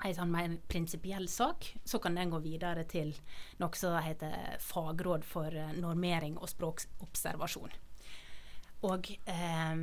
en 0.00 0.14
sånn 0.16 0.32
mer 0.32 0.52
prinsipiell 0.68 1.26
sak, 1.28 1.66
så 1.84 1.98
kan 2.00 2.14
den 2.16 2.30
gå 2.32 2.38
videre 2.40 2.86
til 2.88 3.12
noe 3.60 3.76
som 3.76 3.98
heter 4.00 4.56
Fagråd 4.64 5.26
for 5.28 5.52
eh, 5.52 5.74
normering 5.76 6.38
og 6.40 6.48
språkobservasjon. 6.48 7.74
Og 8.88 9.10
eh, 9.28 9.82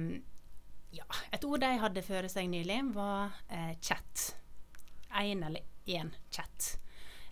ja, 0.97 1.07
et 1.31 1.45
ord 1.45 1.61
de 1.61 1.71
hadde 1.83 2.05
før 2.05 2.29
seg 2.31 2.49
nylig, 2.49 2.79
var 2.95 3.37
eh, 3.53 3.75
chat. 3.81 4.31
Én 5.21 5.45
eller 5.45 5.61
én 5.85 6.09
chat. 6.33 6.73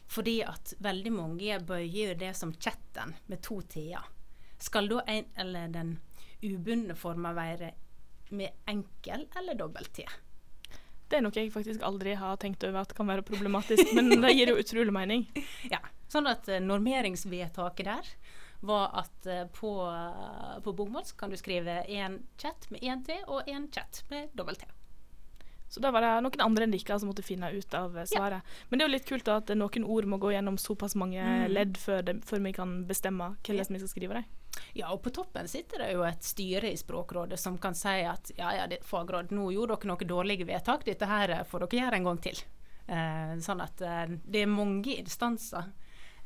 Fordi 0.05 0.39
at 0.45 0.75
veldig 0.85 1.13
mange 1.13 1.59
bøyer 1.65 2.13
det 2.19 2.35
som 2.37 2.53
chatten 2.53 3.15
med 3.25 3.41
to 3.41 3.61
t-er. 3.65 4.05
Skal 4.61 4.87
da 4.91 5.01
en, 5.09 5.25
eller 5.41 5.73
den 5.73 5.95
ubundne 6.45 6.95
former 6.97 7.35
være 7.37 7.71
med 8.35 8.55
enkel 8.71 9.27
eller 9.37 9.57
dobbelt 9.59 9.93
t? 9.93 10.05
Det 11.05 11.19
er 11.19 11.21
noe 11.21 11.37
jeg 11.37 11.51
faktisk 11.53 11.83
aldri 11.85 12.15
har 12.17 12.39
tenkt 12.41 12.63
over 12.65 12.81
at 12.81 12.95
kan 12.97 13.07
være 13.07 13.25
problematisk, 13.25 13.91
men 13.93 14.09
det 14.23 14.33
gir 14.33 14.49
jo 14.49 14.57
utrolig 14.63 14.93
mening. 14.95 15.27
Ja, 15.69 15.83
sånn 16.09 16.25
at 16.31 16.49
eh, 16.49 16.63
normeringsvedtaket 16.63 17.85
der 17.85 18.09
var 18.65 18.89
at 19.03 19.27
eh, 19.29 19.43
på, 19.53 19.75
uh, 19.85 20.55
på 20.65 20.73
bokmål 20.73 21.05
kan 21.19 21.29
du 21.29 21.37
skrive 21.37 21.83
én 21.85 22.23
chat 22.41 22.65
med 22.73 22.81
én 22.81 23.03
T 23.05 23.19
og 23.27 23.45
én 23.45 23.69
chat 23.69 24.01
med 24.09 24.33
dobbelt 24.33 24.63
T. 24.63 24.71
Så 25.69 25.81
da 25.81 25.89
var 25.91 26.05
det 26.05 26.11
noen 26.23 26.43
andre 26.45 26.65
enn 26.65 26.73
dere 26.73 26.97
som 27.01 27.09
måtte 27.09 27.25
finne 27.25 27.49
ut 27.51 27.73
av 27.73 27.91
svaret. 27.91 28.09
svaret. 28.13 28.57
Men 28.69 28.79
det 28.79 28.85
er 28.85 28.89
jo 28.89 28.93
litt 28.95 29.07
kult 29.09 29.25
da 29.27 29.39
at 29.41 29.49
noen 29.57 29.83
ord 29.83 30.05
må 30.07 30.19
gå 30.21 30.31
gjennom 30.31 30.57
såpass 30.61 30.95
mange 30.95 31.19
Mm. 31.19 31.51
ledd 31.51 31.77
før, 31.77 32.01
det, 32.05 32.15
før 32.25 32.39
vi 32.45 32.53
kan 32.53 32.85
bestemme 32.87 33.35
hvordan 33.43 33.73
vi 33.73 33.81
skal 33.81 33.89
skrive 33.91 34.13
dem. 34.13 34.25
Ja, 34.75 34.89
og 34.91 34.99
på 35.05 35.11
toppen 35.15 35.47
sitter 35.47 35.85
det 35.85 35.93
jo 35.93 36.01
et 36.03 36.25
styre 36.25 36.67
i 36.67 36.77
Språkrådet 36.77 37.37
som 37.39 37.55
kan 37.63 37.77
si 37.79 38.01
at 38.03 38.33
ja, 38.35 38.49
ja, 38.57 38.65
det, 38.67 38.81
fagråd, 38.83 39.31
nå 39.31 39.47
gjorde 39.55 39.77
dere 39.77 39.91
noen 39.93 40.09
dårlige 40.09 40.47
vedtak, 40.49 40.83
dette 40.83 41.07
her 41.07 41.31
eh, 41.31 41.45
får 41.47 41.63
dere 41.63 41.79
gjøre 41.79 41.99
en 42.01 42.09
gang 42.09 42.19
til. 42.25 42.41
Eh, 42.91 43.31
sånn 43.45 43.63
at 43.63 43.81
eh, 43.81 44.17
det 44.27 44.43
er 44.43 44.51
mange 44.51 44.97
instanser 44.99 45.69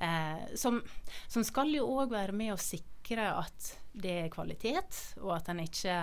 eh, 0.01 0.41
som, 0.57 0.81
som 1.29 1.45
skal 1.45 1.75
jo 1.75 1.85
òg 2.01 2.15
være 2.15 2.33
med 2.41 2.55
å 2.55 2.57
sikre 2.57 3.29
at 3.35 3.69
det 3.93 4.15
er 4.23 4.33
kvalitet, 4.33 4.97
og 5.21 5.35
at 5.37 5.53
en 5.53 5.61
ikke 5.61 5.99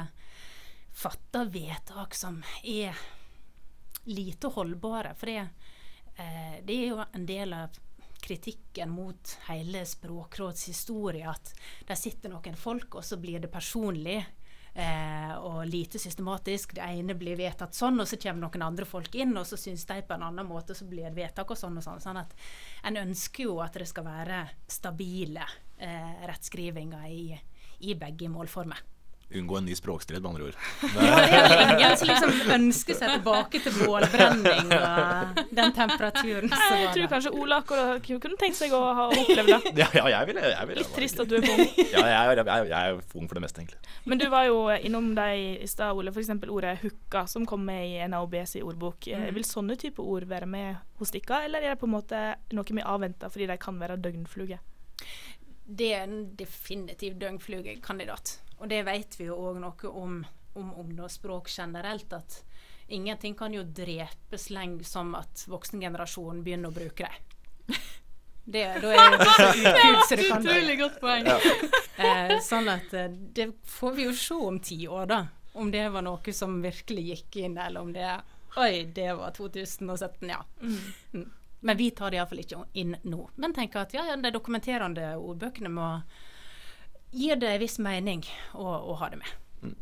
fatter 0.96 1.50
vedtak 1.50 2.14
som 2.14 2.38
er 2.62 2.94
lite 4.06 4.54
holdbare. 4.54 5.16
For 5.18 5.35
det, 5.35 5.48
eh, 6.14 6.56
det 6.62 6.78
er 6.78 6.94
jo 6.94 7.02
en 7.11 7.26
del 7.26 7.59
av 7.59 7.82
kritikken 8.27 8.91
mot 8.91 9.37
hele 9.47 9.85
Språkråds 9.87 10.67
historie 10.69 11.29
at 11.31 11.53
der 11.87 11.99
sitter 11.99 12.33
noen 12.33 12.59
folk, 12.59 12.99
og 12.99 13.07
så 13.07 13.19
blir 13.23 13.43
det 13.43 13.53
personlig. 13.53 14.19
Eh, 14.77 15.31
og 15.41 15.62
lite 15.65 15.97
systematisk. 15.99 16.75
Det 16.77 16.85
ene 16.85 17.15
blir 17.17 17.39
vedtatt 17.39 17.73
sånn, 17.73 17.97
og 18.03 18.09
så 18.11 18.19
kommer 18.21 18.45
noen 18.45 18.65
andre 18.67 18.85
folk 18.85 19.15
inn, 19.17 19.33
og 19.41 19.47
så 19.49 19.57
syns 19.57 19.87
de 19.89 20.03
på 20.05 20.12
en 20.12 20.27
annen 20.27 20.45
måte, 20.45 20.77
så 20.77 20.85
blir 20.85 21.07
det 21.09 21.17
vedtak 21.17 21.55
og 21.55 21.57
sånn 21.57 21.79
og 21.81 21.87
sånn. 21.87 22.03
sånn 22.05 22.21
at 22.21 22.35
En 22.85 23.01
ønsker 23.01 23.49
jo 23.49 23.57
at 23.65 23.79
det 23.81 23.89
skal 23.89 24.05
være 24.05 24.43
stabile 24.69 25.47
eh, 25.79 26.27
rettskrivinger 26.29 27.09
i, 27.09 27.41
i 27.89 27.97
begge 27.97 28.29
målformer. 28.29 28.85
Unngå 29.35 29.57
en 29.59 29.65
ny 29.67 29.75
språkstrid, 29.75 30.23
med 30.23 30.29
andre 30.31 30.45
ord. 30.47 30.57
Det 30.81 31.03
er 31.03 31.49
jo 31.51 31.65
ingen 31.75 31.97
som 31.99 32.09
liksom 32.09 32.51
ønsker 32.55 32.95
seg 32.95 33.11
tilbake 33.17 33.59
til 33.65 33.75
bålbrenning 33.81 34.69
og 34.77 35.41
den 35.51 35.73
temperaturen 35.75 36.47
Nei, 36.53 36.69
Jeg 36.85 36.93
tror 36.95 37.09
kanskje 37.11 37.33
Ola 37.35 37.59
akkurat 37.59 38.07
kunne 38.07 38.39
tenkt 38.39 38.61
seg 38.61 38.71
å 38.77 38.81
ha 38.95 39.09
opplevd 39.11 39.51
det. 39.51 39.73
Ja, 39.83 39.89
ja 39.99 40.05
jeg 40.15 40.31
vil, 40.31 40.39
jeg 40.47 40.71
vil 40.71 40.79
Litt 40.79 40.93
trist 40.95 41.19
at 41.25 41.33
du 41.33 41.35
er 41.41 41.49
ung. 41.51 41.65
Ja, 41.97 42.05
jeg, 42.07 42.39
jeg, 42.39 42.71
jeg 42.71 42.93
er 42.93 43.01
ung 43.19 43.27
for 43.27 43.35
det 43.41 43.43
meste, 43.43 43.65
egentlig. 43.65 43.81
Men 44.07 44.23
du 44.23 44.29
var 44.31 44.47
jo 44.47 44.61
innom 44.77 45.11
deg 45.19 45.62
i 45.65 45.69
stad, 45.75 45.99
Ole. 45.99 46.15
F.eks. 46.15 46.31
ordet 46.47 46.77
hooka, 46.85 47.27
som 47.27 47.49
kom 47.51 47.67
med 47.67 47.83
i 47.91 47.99
NAOBs 48.07 48.57
ordbok. 48.62 49.11
Eh, 49.11 49.27
Mm. 49.27 49.33
Vil 49.35 49.47
sånne 49.49 49.75
type 49.81 50.03
ord 50.05 50.27
være 50.29 50.47
med 50.47 50.77
hos 51.01 51.11
dere, 51.11 51.41
eller 51.49 51.65
er 51.65 51.73
det 51.75 51.81
på 51.81 51.89
en 51.89 51.95
måte 51.97 52.19
noe 52.55 52.69
vi 52.69 52.85
avventer 52.85 53.33
fordi 53.33 53.49
de 53.51 53.57
kan 53.59 53.79
være 53.81 53.97
døgnfluger? 54.05 54.61
Det 55.67 55.89
er 55.97 56.05
en 56.05 56.21
definitiv 56.39 57.17
døgnflugekandidat. 57.19 58.37
Og 58.59 58.69
det 58.69 58.83
vet 58.87 59.19
vi 59.21 59.29
jo 59.29 59.37
òg 59.51 59.61
noe 59.61 59.92
om, 59.92 60.19
om 60.57 60.75
ungdomsspråk 60.83 61.51
generelt, 61.53 62.12
at 62.12 62.42
ingenting 62.88 63.35
kan 63.35 63.55
jo 63.55 63.62
drepe 63.62 64.38
sleng 64.38 64.79
som 64.85 65.14
at 65.19 65.45
voksengenerasjonen 65.51 66.45
begynner 66.47 66.73
å 66.73 66.77
bruke 66.77 67.09
det. 67.09 67.81
Det, 68.47 68.62
da 68.79 68.92
er 68.95 69.11
det 69.11 69.25
så 70.09 70.16
det 70.16 70.29
kan 70.29 70.45
Utrolig 70.45 70.77
godt 70.79 71.01
poeng. 71.03 71.27
Eh, 71.27 72.37
sånn 72.47 72.69
at 72.71 72.92
eh, 72.95 73.09
det 73.11 73.49
får 73.66 73.97
vi 73.97 74.05
jo 74.07 74.12
se 74.14 74.37
om 74.38 74.61
ti 74.62 74.77
år, 74.87 75.09
da. 75.11 75.19
Om 75.59 75.73
det 75.75 75.88
var 75.90 76.05
noe 76.07 76.35
som 76.37 76.61
virkelig 76.62 77.07
gikk 77.09 77.38
inn, 77.42 77.57
eller 77.59 77.83
om 77.83 77.90
det 77.97 78.07
Oi, 78.57 78.85
det 78.95 79.11
var 79.19 79.35
2017, 79.37 80.29
ja. 80.31 80.38
Mm. 80.62 81.27
Men 81.61 81.77
vi 81.77 81.90
tar 81.90 82.11
det 82.11 82.21
iallfall 82.21 82.40
ikke 82.40 82.62
inn 82.81 82.95
nå. 83.03 83.27
Men 83.35 83.53
tenker 83.57 83.83
at 83.83 83.92
ja, 83.97 84.07
ja, 84.07 84.14
de 84.16 84.31
dokumenterende 84.33 85.11
ordbøkene 85.19 85.73
må 85.73 85.88
gi 87.16 87.33
det 87.35 87.50
en 87.50 87.62
viss 87.62 87.79
mening 87.83 88.22
å, 88.55 88.64
å 88.64 88.96
ha 89.00 89.11
det 89.12 89.20
med. 89.22 89.74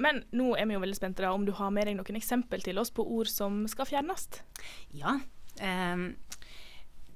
Men 0.00 0.24
nå 0.34 0.56
er 0.58 0.66
vi 0.66 0.74
jo 0.74 0.82
veldig 0.82 0.98
spente 0.98 1.22
da, 1.22 1.30
om 1.34 1.44
du 1.46 1.52
har 1.54 1.70
med 1.70 1.86
deg 1.86 1.94
noen 1.98 2.18
eksempel 2.18 2.64
til 2.66 2.80
oss 2.82 2.90
på 2.94 3.04
ord 3.14 3.30
som 3.30 3.62
skal 3.70 3.86
fjernes. 3.86 4.26
Ja. 4.94 5.20
Eh, 5.62 6.08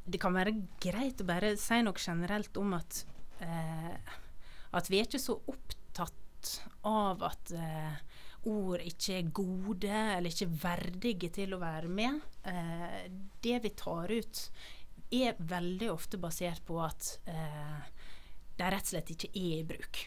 det 0.08 0.20
kan 0.22 0.36
være 0.36 0.54
greit 0.80 1.20
å 1.20 1.26
bare 1.28 1.56
si 1.60 1.80
noe 1.82 1.98
generelt 1.98 2.56
om 2.60 2.76
at 2.78 3.02
eh, 3.42 4.16
at 4.76 4.90
vi 4.90 5.00
er 5.00 5.08
ikke 5.08 5.20
så 5.22 5.36
opptatt 5.48 6.54
av 6.88 7.22
at 7.26 7.52
eh, 7.56 8.00
ord 8.48 8.82
ikke 8.84 9.16
er 9.18 9.30
gode 9.34 9.92
eller 9.92 10.30
ikke 10.30 10.50
verdige 10.62 11.30
til 11.40 11.54
å 11.56 11.62
være 11.62 11.90
med. 11.92 12.20
Eh, 12.48 13.06
det 13.44 13.62
vi 13.64 13.72
tar 13.76 14.12
ut, 14.12 14.42
er 15.08 15.38
veldig 15.40 15.88
ofte 15.88 16.20
basert 16.20 16.60
på 16.68 16.76
at 16.84 17.14
eh, 17.32 17.86
de 18.58 18.70
rett 18.74 18.82
og 18.82 18.92
slett 18.92 19.10
ikke 19.14 19.30
er 19.34 19.58
i 19.60 19.64
bruk. 19.68 20.04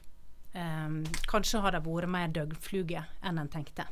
Um, 0.54 1.04
kanskje 1.32 1.62
har 1.64 1.72
de 1.72 1.80
vært 1.86 2.10
mer 2.12 2.28
døgnfluge 2.36 3.06
enn 3.24 3.40
en 3.40 3.48
tenkte. 3.52 3.86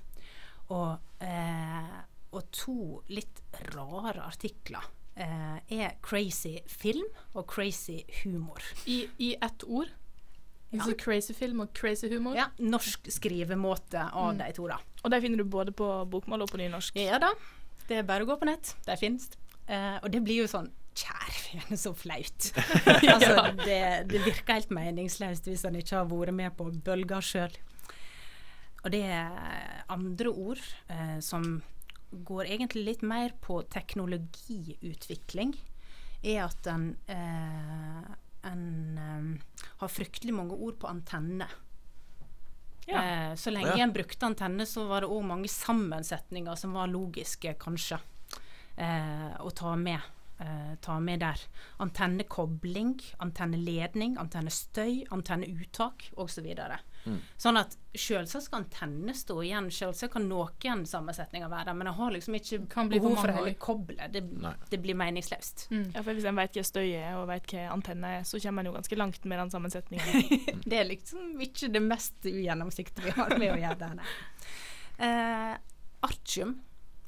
Og, 0.69 0.97
eh, 1.23 1.93
og 2.35 2.49
to 2.51 3.01
litt 3.09 3.39
rare 3.73 4.21
artikler 4.27 4.83
eh, 5.15 5.59
er 5.71 5.95
'crazy 6.03 6.59
film' 6.67 7.07
og 7.33 7.47
'crazy 7.47 8.03
humor'. 8.23 8.61
I, 8.85 9.07
I 9.19 9.35
ett 9.41 9.63
ord. 9.63 9.87
Ja. 10.71 10.83
Altså 10.83 10.93
crazy 10.97 11.33
film 11.33 11.59
og 11.61 11.73
crazy 11.73 12.07
humor. 12.09 12.35
Ja, 12.35 12.45
Norsk 12.59 13.07
skrivemåte 13.09 14.11
av 14.13 14.33
Mm. 14.35 14.37
de 14.37 14.53
to, 14.53 14.67
da. 14.67 14.77
Og 15.03 15.11
de 15.11 15.21
finner 15.21 15.37
du 15.37 15.43
både 15.43 15.71
på 15.71 16.05
bokmål 16.09 16.41
og 16.43 16.49
på 16.51 16.57
nynorsk. 16.57 16.95
Ja 16.95 17.17
da. 17.17 17.31
Det 17.87 17.97
er 17.97 18.03
bare 18.03 18.21
å 18.23 18.27
gå 18.27 18.37
på 18.39 18.45
nett. 18.45 18.75
De 18.85 18.95
finnes. 18.97 19.29
Eh, 19.67 19.97
og 20.03 20.11
det 20.11 20.21
blir 20.23 20.43
jo 20.43 20.47
sånn 20.47 20.69
Kjære 20.97 21.35
vene, 21.53 21.77
så 21.79 21.93
flaut. 21.95 22.49
altså, 23.13 23.43
det, 23.61 23.81
det 24.09 24.23
virker 24.25 24.57
helt 24.57 24.71
meningsløst 24.75 25.47
hvis 25.47 25.65
en 25.69 25.77
ikke 25.79 26.01
har 26.01 26.09
vært 26.09 26.35
med 26.35 26.55
på 26.57 26.69
bølga 26.85 27.21
sjøl. 27.23 27.53
Og 28.83 28.91
det 28.93 29.03
er 29.11 29.83
andre 29.91 30.31
ord 30.31 30.61
eh, 30.91 31.17
som 31.23 31.61
går 32.11 32.47
egentlig 32.47 32.85
litt 32.87 33.01
mer 33.05 33.35
på 33.43 33.59
teknologiutvikling, 33.69 35.53
er 36.23 36.43
at 36.47 36.67
en, 36.71 36.85
eh, 37.11 38.05
en 38.49 38.63
eh, 38.97 39.65
har 39.81 39.91
fryktelig 39.91 40.33
mange 40.35 40.55
ord 40.57 40.79
på 40.81 40.89
antenne. 40.89 41.47
Ja. 42.89 43.03
Eh, 43.03 43.35
så 43.35 43.51
lenge 43.53 43.75
Ja. 43.77 43.83
en 43.83 43.93
brukte 43.93 44.25
antenne, 44.25 44.65
så 44.65 44.87
var 44.87 45.01
det 45.01 45.09
òg 45.11 45.23
mange 45.27 45.47
sammensetninger 45.47 46.55
som 46.57 46.73
var 46.73 46.87
logiske, 46.87 47.53
kanskje, 47.59 47.99
eh, 48.77 49.35
å 49.39 49.51
ta 49.53 49.75
med. 49.75 49.99
Eh, 50.39 50.75
ta 50.81 50.99
med 50.99 51.19
der. 51.19 51.39
Antennekobling, 51.77 53.01
antenneledning, 53.17 54.17
antennestøy, 54.17 55.03
antenneuttak 55.11 56.05
osv. 56.15 56.45
Mm. 57.03 57.17
Sånn 57.35 57.59
at 57.59 57.75
selvsagt 57.91 58.45
skal 58.45 58.61
antenne 58.61 59.15
stå 59.17 59.35
igjen, 59.43 59.67
selvsagt 59.73 60.13
kan 60.13 60.29
noen 60.29 60.85
sammensetninger 60.87 61.51
være 61.51 61.67
der, 61.71 61.77
men 61.81 61.89
jeg 61.91 61.97
har 61.97 62.15
liksom 62.15 62.37
ikke 62.39 62.85
behov 62.93 63.17
for 63.19 63.33
også. 63.33 63.55
koblet. 63.65 64.15
Det, 64.15 64.23
det 64.71 64.79
blir 64.79 64.95
meningsløst. 65.01 65.65
Mm. 65.73 65.83
Ja, 65.97 66.05
for 66.05 66.15
Hvis 66.15 66.29
en 66.31 66.39
vet 66.39 66.55
hva 66.55 66.65
støy 66.71 66.87
er 66.87 67.19
og 67.19 67.27
vet 67.33 67.51
hva 67.51 67.67
antenne 67.75 68.13
er, 68.21 68.23
så 68.23 68.39
kommer 68.39 68.63
en 68.63 68.71
jo 68.71 68.77
ganske 68.77 69.01
langt 69.01 69.27
med 69.27 69.43
den 69.43 69.53
sammensetningen. 69.57 70.39
Det 70.69 70.79
er 70.79 70.87
liksom 70.87 71.35
ikke 71.43 71.67
det 71.73 71.83
mest 71.83 72.23
ugjennomsiktige 72.23 73.09
vi 73.09 73.17
har 73.19 73.35
med 73.35 73.57
å 73.57 73.59
gjøre 73.59 73.79
der. 73.83 73.99
nei. 73.99 74.09
Eh, 74.99 75.53
artium. 76.03 76.57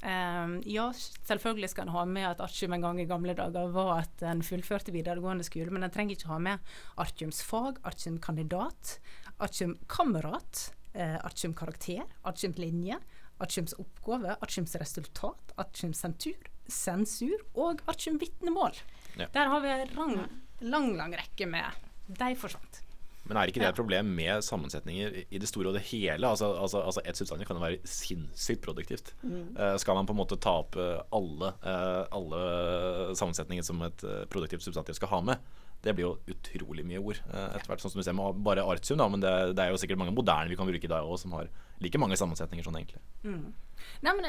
Eh, 0.02 0.54
ja, 0.74 0.88
selvfølgelig 1.28 1.70
skal 1.70 1.88
en 1.88 1.94
ha 1.96 2.04
med 2.10 2.28
at 2.32 2.44
artium 2.44 2.74
en 2.74 2.86
gang 2.86 3.02
i 3.02 3.08
gamle 3.10 3.36
dager 3.38 3.72
var 3.74 4.02
at 4.02 4.24
en 4.26 4.42
fullførte 4.46 4.94
videregående 4.96 5.46
skole, 5.46 5.70
men 5.74 5.86
en 5.86 5.94
trenger 5.94 6.18
ikke 6.18 6.32
ha 6.32 6.40
med 6.42 6.72
artiumsfag, 7.02 7.82
artiumkandidat, 7.86 8.96
artiumkamerat, 9.42 10.68
eh, 10.94 11.18
artiumkarakter, 11.22 12.06
artiumlinje, 12.26 12.98
artiumsoppgave, 13.42 14.36
artiumsresultat, 14.42 15.54
artiumsensur, 15.62 16.50
sensur 16.72 17.38
og 17.58 17.82
artiumvitnemål. 17.90 18.78
Ja. 19.18 19.28
Der 19.34 19.54
har 19.54 19.62
vi 19.62 19.70
en 19.70 19.96
lang, 19.98 20.16
lang, 20.62 20.94
lang 20.98 21.18
rekke 21.20 21.50
med 21.50 21.88
De 22.12 22.36
forsvant. 22.36 22.82
Men 23.30 23.38
er 23.38 23.52
ikke 23.52 23.62
det 23.62 23.68
et 23.70 23.78
problem 23.78 24.08
med 24.18 24.42
sammensetninger 24.44 25.14
i- 25.30 25.40
det 25.40 25.48
store 25.48 25.70
og 25.70 25.76
det 25.78 25.84
hele? 25.92 26.26
Altså, 26.28 26.48
altså, 26.58 26.82
altså 26.82 27.02
Et 27.06 27.16
substantiv 27.16 27.46
kan 27.48 27.56
jo 27.56 27.62
være 27.64 27.80
sinnssykt 27.88 28.62
produktivt. 28.66 29.14
Eh, 29.24 29.78
skal 29.78 29.96
man 29.96 30.08
på 30.10 30.16
en 30.16 30.18
måte 30.20 30.40
ta 30.42 30.56
opp 30.64 30.76
eh, 30.76 31.02
alle, 31.14 31.54
uh, 31.64 32.06
alle 32.12 33.16
sammensetninger 33.16 33.64
som 33.64 33.82
et 33.86 34.04
produktivt 34.30 34.64
substantiv 34.66 34.96
skal 34.98 35.08
ha 35.14 35.22
med? 35.22 35.38
Det 35.82 35.96
blir 35.96 36.06
jo 36.06 36.18
utrolig 36.30 36.84
mye 36.86 37.00
ord 37.02 37.22
uh, 37.34 37.56
etter 37.56 37.66
hvert. 37.70 37.82
Sånn 37.82 37.92
som 37.94 38.02
du 38.02 38.06
ser 38.06 38.14
med 38.14 38.42
bare 38.46 38.62
artium, 38.66 38.98
da, 39.02 39.08
men 39.10 39.22
det, 39.24 39.56
det 39.58 39.64
er 39.64 39.72
jo 39.74 39.80
sikkert 39.82 39.98
mange 39.98 40.14
moderne 40.14 40.50
vi 40.50 40.58
kan 40.60 40.68
bruke 40.70 40.86
i 40.86 40.92
dag 40.92 41.06
òg, 41.06 41.18
som 41.18 41.32
har 41.34 41.48
like 41.82 41.98
mange 41.98 42.18
sammensetninger 42.18 42.66
sånn 42.66 42.78
egentlig. 42.78 43.02
Nei, 43.26 44.14
men 44.14 44.28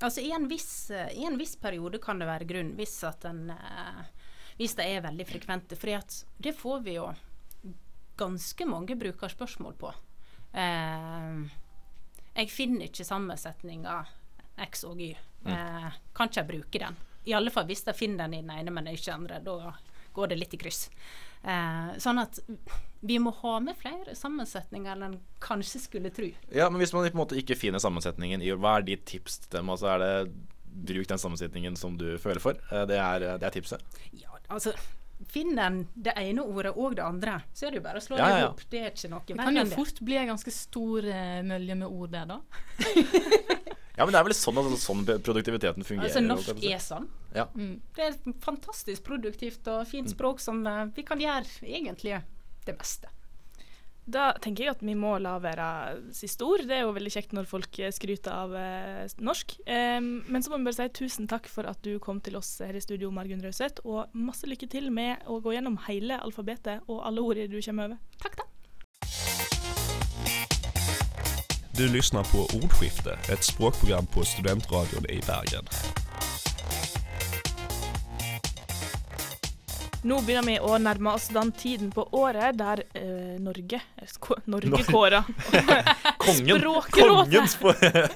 altså 0.00 0.22
i 0.24 0.30
en, 0.32 0.48
viss, 0.48 0.88
I 0.90 1.26
en 1.28 1.36
viss 1.40 1.56
periode 1.60 2.00
kan 2.00 2.18
det 2.20 2.28
være 2.28 2.46
grunn, 2.48 2.72
hvis 2.76 3.02
at 3.04 3.24
en 3.28 3.50
Hvis 4.56 4.76
det 4.78 4.84
er 4.86 5.02
veldig 5.02 5.26
frekvente. 5.26 5.76
For 5.76 5.90
det 6.40 6.54
får 6.56 6.84
vi 6.84 6.94
jo 6.94 7.08
ganske 8.16 8.66
mange 8.68 8.96
brukerspørsmål 9.00 9.74
på. 9.80 9.92
Eh, 10.54 11.44
jeg 12.34 12.50
finner 12.50 12.88
ikke 12.88 13.06
sammensetninga 13.06 14.00
X 14.68 14.84
og 14.88 15.00
Y. 15.02 15.12
Eh, 15.46 15.90
kan 16.14 16.30
ikke 16.30 16.40
jeg 16.42 16.50
bruke 16.50 16.82
den? 16.86 16.96
I 17.26 17.34
alle 17.36 17.50
fall 17.52 17.66
hvis 17.68 17.84
jeg 17.86 17.96
finner 17.96 18.26
den 18.28 18.34
i 18.38 18.42
den 18.42 18.52
ene, 18.58 18.70
men 18.74 18.90
ikke 18.90 19.06
den 19.10 19.22
andre. 19.24 19.40
Da 19.44 19.74
går 20.14 20.30
det 20.30 20.38
litt 20.38 20.54
i 20.54 20.60
kryss. 20.60 20.88
Eh, 21.44 21.90
sånn 22.00 22.20
at 22.22 22.38
vi 23.04 23.18
må 23.20 23.32
ha 23.42 23.58
med 23.60 23.76
flere 23.76 24.14
sammensetninger 24.16 24.94
enn 24.94 25.06
en 25.10 25.16
kanskje 25.44 25.82
skulle 25.82 26.12
tro. 26.14 26.30
Ja, 26.54 26.70
Men 26.70 26.80
hvis 26.80 26.94
man 26.94 27.04
på 27.04 27.12
en 27.12 27.20
måte 27.20 27.36
ikke 27.36 27.56
finner 27.58 27.82
sammensetningen 27.82 28.40
i 28.42 28.54
Hva 28.56 28.78
er 28.78 28.86
ditt 28.86 29.04
tips 29.10 29.42
til 29.44 29.58
dem? 29.58 29.68
Altså 29.74 29.90
er 29.92 29.98
det 30.04 30.12
Bruk 30.74 31.06
den 31.06 31.20
sammensetningen 31.20 31.76
som 31.78 31.94
du 32.00 32.16
føler 32.18 32.40
for. 32.42 32.56
Eh, 32.72 32.86
Det 32.88 32.96
er, 32.98 33.26
det 33.38 33.46
er 33.46 33.50
tipset. 33.54 33.82
Ja, 34.12 34.32
altså 34.48 34.72
Finner 35.30 35.66
en 35.66 35.76
det 35.94 36.12
ene 36.20 36.42
ordet 36.42 36.74
og 36.74 36.96
det 36.98 37.04
andre, 37.04 37.38
så 37.54 37.66
er 37.66 37.74
det 37.74 37.80
jo 37.80 37.84
bare 37.84 38.00
å 38.00 38.04
slå 38.04 38.18
Ja, 38.18 38.26
det 38.26 38.32
ja, 38.34 38.40
ja. 38.42 38.48
hop. 38.50 38.64
Det 38.70 38.80
er 38.80 38.90
ikke 38.90 39.10
noe 39.12 39.22
Det 39.28 39.36
kan 39.38 39.60
jo 39.60 39.64
fort 39.72 40.00
bli 40.04 40.18
en 40.20 40.32
ganske 40.34 40.54
stor 40.54 41.08
eh, 41.08 41.40
mølje 41.46 41.78
med 41.80 41.88
ord 41.88 42.14
der, 42.14 42.34
da. 42.34 42.40
Ja, 43.94 44.02
men 44.02 44.10
det 44.10 44.18
er 44.18 44.26
vel 44.26 44.34
sånn, 44.34 44.56
altså, 44.58 44.78
sånn 44.82 45.04
produktiviteten 45.06 45.86
fungerer. 45.86 46.08
Altså, 46.08 46.22
norsk 46.24 46.64
er 46.66 46.80
sånn. 46.82 47.04
Ja. 47.34 47.44
Mm. 47.54 47.76
Det 47.94 48.02
er 48.02 48.16
et 48.16 48.24
fantastisk 48.42 49.04
produktivt 49.06 49.68
og 49.70 49.84
fint 49.86 50.10
språk 50.10 50.42
som 50.42 50.64
eh, 50.66 50.80
vi 50.96 51.04
kan 51.06 51.22
gjøre 51.22 51.46
egentlig 51.62 52.18
det 52.66 52.74
meste. 52.74 53.12
Da 54.04 54.34
tenker 54.44 54.66
jeg 54.66 54.74
at 54.74 54.82
vi 54.84 54.94
må 54.98 55.14
la 55.22 55.38
være 55.40 55.66
siste 56.12 56.44
ord. 56.44 56.66
Det 56.68 56.76
er 56.76 56.82
jo 56.84 56.92
veldig 56.96 57.12
kjekt 57.14 57.32
når 57.36 57.48
folk 57.48 57.78
eh, 57.80 57.92
skryter 57.94 58.34
av 58.34 58.52
eh, 58.58 59.14
norsk. 59.24 59.56
Em, 59.64 60.10
men 60.28 60.44
så 60.44 60.52
må 60.52 60.60
vi 60.60 60.68
bare 60.68 60.76
si 60.76 60.88
tusen 61.00 61.28
takk 61.30 61.48
for 61.48 61.68
at 61.70 61.80
du 61.86 61.96
kom 62.04 62.20
til 62.24 62.36
oss 62.36 62.58
her 62.60 62.76
i 62.76 62.84
studio, 62.84 63.12
Margunn 63.14 63.42
Rauseth. 63.44 63.80
Og 63.88 64.12
masse 64.12 64.48
lykke 64.48 64.68
til 64.68 64.90
med 64.92 65.24
å 65.24 65.40
gå 65.44 65.56
gjennom 65.56 65.80
hele 65.88 66.20
alfabetet 66.20 66.84
og 66.84 67.00
alle 67.08 67.24
ordene 67.24 67.52
du 67.56 67.64
kommer 67.64 67.94
over. 67.94 68.02
Takk, 68.20 68.42
da. 68.42 68.50
Du 71.74 71.88
lyssnar 71.90 72.28
på 72.30 72.44
Ordskifte, 72.60 73.16
et 73.32 73.42
språkprogram 73.42 74.06
på 74.06 74.22
Studentradion 74.22 75.08
i 75.10 75.18
Bergen. 75.26 75.66
Nå 80.04 80.18
begynner 80.20 80.44
vi 80.44 80.54
å 80.60 80.76
nærme 80.76 81.14
oss 81.16 81.30
den 81.32 81.48
tiden 81.56 81.88
på 81.94 82.02
året 82.12 82.58
der 82.58 82.82
eh, 82.92 83.38
Norge 83.40 83.78
Norge 84.52 84.82
kåra. 84.84 85.22
Kongen! 86.24 86.58
Språkrådet. 86.58 87.32
Kongens 87.32 87.56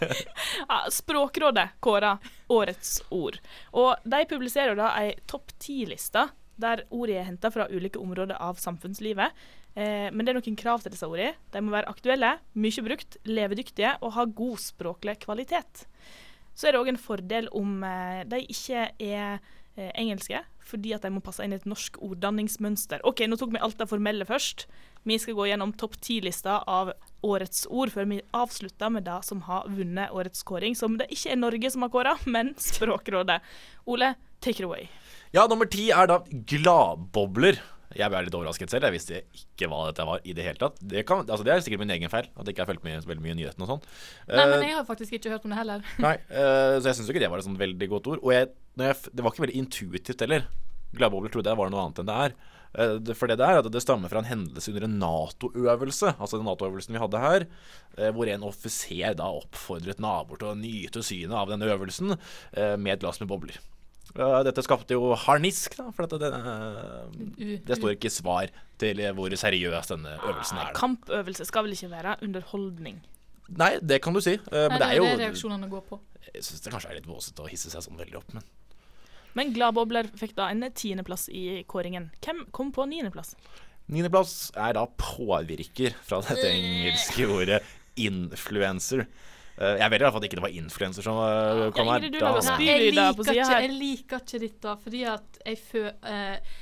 Ja, 0.69 0.83
Språkrådet 0.93 1.65
kåra 1.81 2.19
årets 2.53 2.99
ord. 3.09 3.39
Og 3.73 4.05
de 4.05 4.21
publiserer 4.29 4.77
da 4.77 4.91
ei 5.01 5.15
topp 5.25 5.55
ti-liste 5.65 6.27
der 6.61 6.85
ordene 6.91 7.23
er 7.23 7.31
henta 7.31 7.49
fra 7.55 7.71
ulike 7.73 8.01
områder 8.03 8.37
av 8.37 8.61
samfunnslivet. 8.61 9.33
Eh, 9.73 10.11
men 10.13 10.27
det 10.27 10.35
er 10.35 10.41
noen 10.43 10.61
krav 10.61 10.85
til 10.85 10.93
disse 10.93 11.09
ordene. 11.09 11.39
De 11.55 11.63
må 11.65 11.73
være 11.73 11.89
aktuelle, 11.89 12.35
mye 12.53 12.85
brukt, 12.85 13.17
levedyktige 13.25 13.97
og 14.03 14.13
ha 14.19 14.27
god 14.29 14.61
språklig 14.61 15.17
kvalitet. 15.25 15.87
Så 16.53 16.69
er 16.69 16.77
det 16.77 16.83
òg 16.83 16.93
en 16.93 17.01
fordel 17.01 17.49
om 17.57 17.81
eh, 17.87 18.27
de 18.29 18.45
ikke 18.45 18.91
er 18.93 19.39
eh, 19.79 19.93
engelske, 19.95 20.45
fordi 20.69 20.93
at 20.97 21.07
de 21.07 21.13
må 21.15 21.23
passe 21.25 21.45
inn 21.45 21.55
i 21.55 21.59
et 21.59 21.69
norsk 21.69 21.97
orddanningsmønster. 22.05 23.03
OK, 23.09 23.25
nå 23.29 23.39
tok 23.41 23.55
vi 23.55 23.63
alt 23.65 23.79
det 23.81 23.89
formelle 23.91 24.27
først. 24.29 24.67
Vi 25.09 25.17
skal 25.21 25.39
gå 25.39 25.49
gjennom 25.49 25.73
topp 25.81 25.97
ti-lista 26.05 26.59
av 26.69 26.93
årets 27.25 27.65
ord, 27.71 27.93
før 27.95 28.11
vi 28.11 28.21
avslutter 28.37 28.93
med 28.93 29.07
det 29.09 29.21
som 29.27 29.43
har 29.49 29.69
vunnet 29.73 30.13
årets 30.15 30.45
kåring, 30.47 30.77
som 30.79 30.99
det 31.01 31.09
ikke 31.15 31.33
er 31.33 31.41
Norge 31.41 31.73
som 31.73 31.87
har 31.87 31.95
kåra, 31.95 32.19
men 32.27 32.53
Språkrådet. 32.61 33.41
Ole, 33.89 34.15
take 34.45 34.61
it 34.61 34.69
away. 34.69 34.87
Ja, 35.35 35.47
nummer 35.49 35.69
ti 35.71 35.91
er 35.93 36.09
da 36.11 36.23
gladbobler. 36.29 37.61
Jeg 37.97 38.13
ble 38.13 38.21
litt 38.27 38.35
overrasket 38.37 38.73
selv. 38.73 38.85
Jeg 38.89 38.95
visste 38.99 39.21
ikke 39.37 39.69
hva 39.71 39.87
dette 39.89 40.05
var 40.05 40.21
i 40.29 40.35
det 40.37 40.45
hele 40.45 40.61
tatt. 40.61 40.77
Det, 40.81 41.03
kan, 41.09 41.23
altså 41.25 41.45
det 41.47 41.55
er 41.55 41.63
sikkert 41.65 41.83
min 41.83 41.95
egen 41.95 42.13
feil, 42.13 42.29
at 42.35 42.45
jeg 42.45 42.55
ikke 42.55 42.67
har 42.67 42.71
fulgt 42.71 42.85
med 42.85 43.01
så 43.01 43.09
veldig 43.09 43.25
mye 43.25 43.35
i 43.35 43.39
nyhetene 43.41 43.65
og 43.65 43.73
sånn. 43.73 43.87
Nei, 44.29 44.45
men 44.45 44.59
Eh, 44.59 44.67
jeg 44.69 44.77
har 44.77 44.87
faktisk 44.89 45.17
ikke 45.17 45.33
hørt 45.33 45.47
om 45.49 45.55
det 45.55 45.61
heller. 45.61 45.87
Nei, 46.05 46.15
uh, 46.29 46.77
så 46.77 46.91
jeg 46.91 46.99
syns 46.99 47.13
ikke 47.13 47.23
det 47.25 47.31
var 47.33 47.41
et 47.41 47.49
sånt 47.49 47.61
veldig 47.61 47.89
godt 47.95 48.11
ord. 48.13 48.21
Og 48.21 48.35
jeg, 48.35 48.51
jeg, 48.87 49.11
det 49.13 49.25
var 49.25 49.33
ikke 49.35 49.45
veldig 49.47 49.59
intuitivt 49.65 50.21
heller. 50.25 50.47
Gladbobler 50.97 51.33
trodde 51.33 51.51
jeg 51.53 51.59
var 51.59 51.71
noe 51.73 51.83
annet 51.85 51.99
enn 52.01 52.09
det 52.09 52.19
er. 52.27 52.37
Eh, 52.79 53.15
For 53.17 53.29
det 53.31 53.39
der, 53.41 53.63
det 53.69 53.81
stammer 53.85 54.09
fra 54.13 54.21
en 54.23 54.29
hendelse 54.29 54.71
under 54.73 54.85
en 54.87 54.99
Nato-øvelse, 55.01 56.15
altså 56.19 56.39
den 56.41 56.47
Nato-øvelsen 56.49 56.95
vi 56.97 57.01
hadde 57.03 57.23
her, 57.23 57.47
eh, 57.97 58.11
hvor 58.13 58.29
en 58.29 58.45
offiser 58.49 59.17
da 59.19 59.29
oppfordret 59.41 60.01
naboer 60.01 60.41
til 60.41 60.51
å 60.53 60.59
nyte 60.59 61.03
synet 61.05 61.37
av 61.37 61.49
denne 61.53 61.69
øvelsen 61.69 62.15
eh, 62.17 62.77
med 62.77 62.95
et 62.97 63.05
glass 63.05 63.21
med 63.23 63.29
bobler. 63.33 63.59
Dette 64.19 64.63
skapte 64.65 64.97
jo 64.97 65.11
harnisk, 65.21 65.75
da, 65.77 65.91
for 65.95 66.09
det, 66.09 66.31
det 67.69 67.77
står 67.77 67.93
ikke 67.93 68.11
svar 68.11 68.49
til 68.81 69.03
hvor 69.15 69.35
seriøs 69.37 69.91
denne 69.93 70.15
øvelsen 70.17 70.59
er. 70.59 70.71
da. 70.73 70.79
Kampøvelse 70.81 71.45
skal 71.47 71.67
vel 71.67 71.75
ikke 71.77 71.91
være 71.93 72.15
underholdning? 72.25 73.03
Nei, 73.61 73.75
det 73.85 74.01
kan 74.03 74.17
du 74.17 74.23
si. 74.25 74.39
Men 74.51 74.75
Nei, 74.75 74.79
det 74.81 74.89
er 74.89 74.97
jo 74.97 75.11
reaksjonene 75.21 75.69
går 75.71 75.85
på. 75.93 76.01
Jeg 76.33 76.41
syns 76.49 76.65
det 76.65 76.73
kanskje 76.73 76.91
er 76.91 76.99
litt 76.99 77.09
våsete 77.09 77.45
å 77.45 77.51
hisse 77.53 77.71
seg 77.73 77.85
sånn 77.85 78.01
veldig 78.01 78.19
opp, 78.23 78.33
men 78.37 78.49
Men 79.39 79.55
Gladbobler 79.55 80.11
fikk 80.19 80.35
da 80.39 80.51
en 80.51 80.67
tiendeplass 80.75 81.29
i 81.31 81.63
kåringen. 81.71 82.11
Hvem 82.25 82.45
kom 82.55 82.73
på 82.75 82.89
niendeplass? 82.91 83.37
Niendeplass 83.89 84.51
er 84.59 84.75
da 84.77 84.85
påvirker 85.01 85.95
fra 86.05 86.21
dette 86.27 86.51
engelske 86.51 87.29
ordet 87.31 87.63
influencer. 87.99 89.07
Eh, 89.59 89.77
Jeg 89.81 89.91
vet 89.91 90.01
i 90.01 90.05
hvert 90.05 90.15
fall 90.15 90.23
at 90.23 90.29
ikke 90.29 90.39
det 90.39 90.47
var 90.47 90.57
influencer 90.61 91.07
som 91.07 91.19
eh, 91.25 91.61
Ja, 91.65 91.69
kom 91.75 91.91
her. 91.91 92.07
Spylyder 92.47 93.05
jeg 93.09 93.19
ikke, 93.19 93.61
jeg 93.65 93.75
liker 93.75 94.25
ikke 94.25 94.43
dette, 94.45 94.75
fordi 94.85 95.05
at 95.11 95.39
jeg 95.45 95.61
føler 95.67 95.95
uh, 96.07 96.57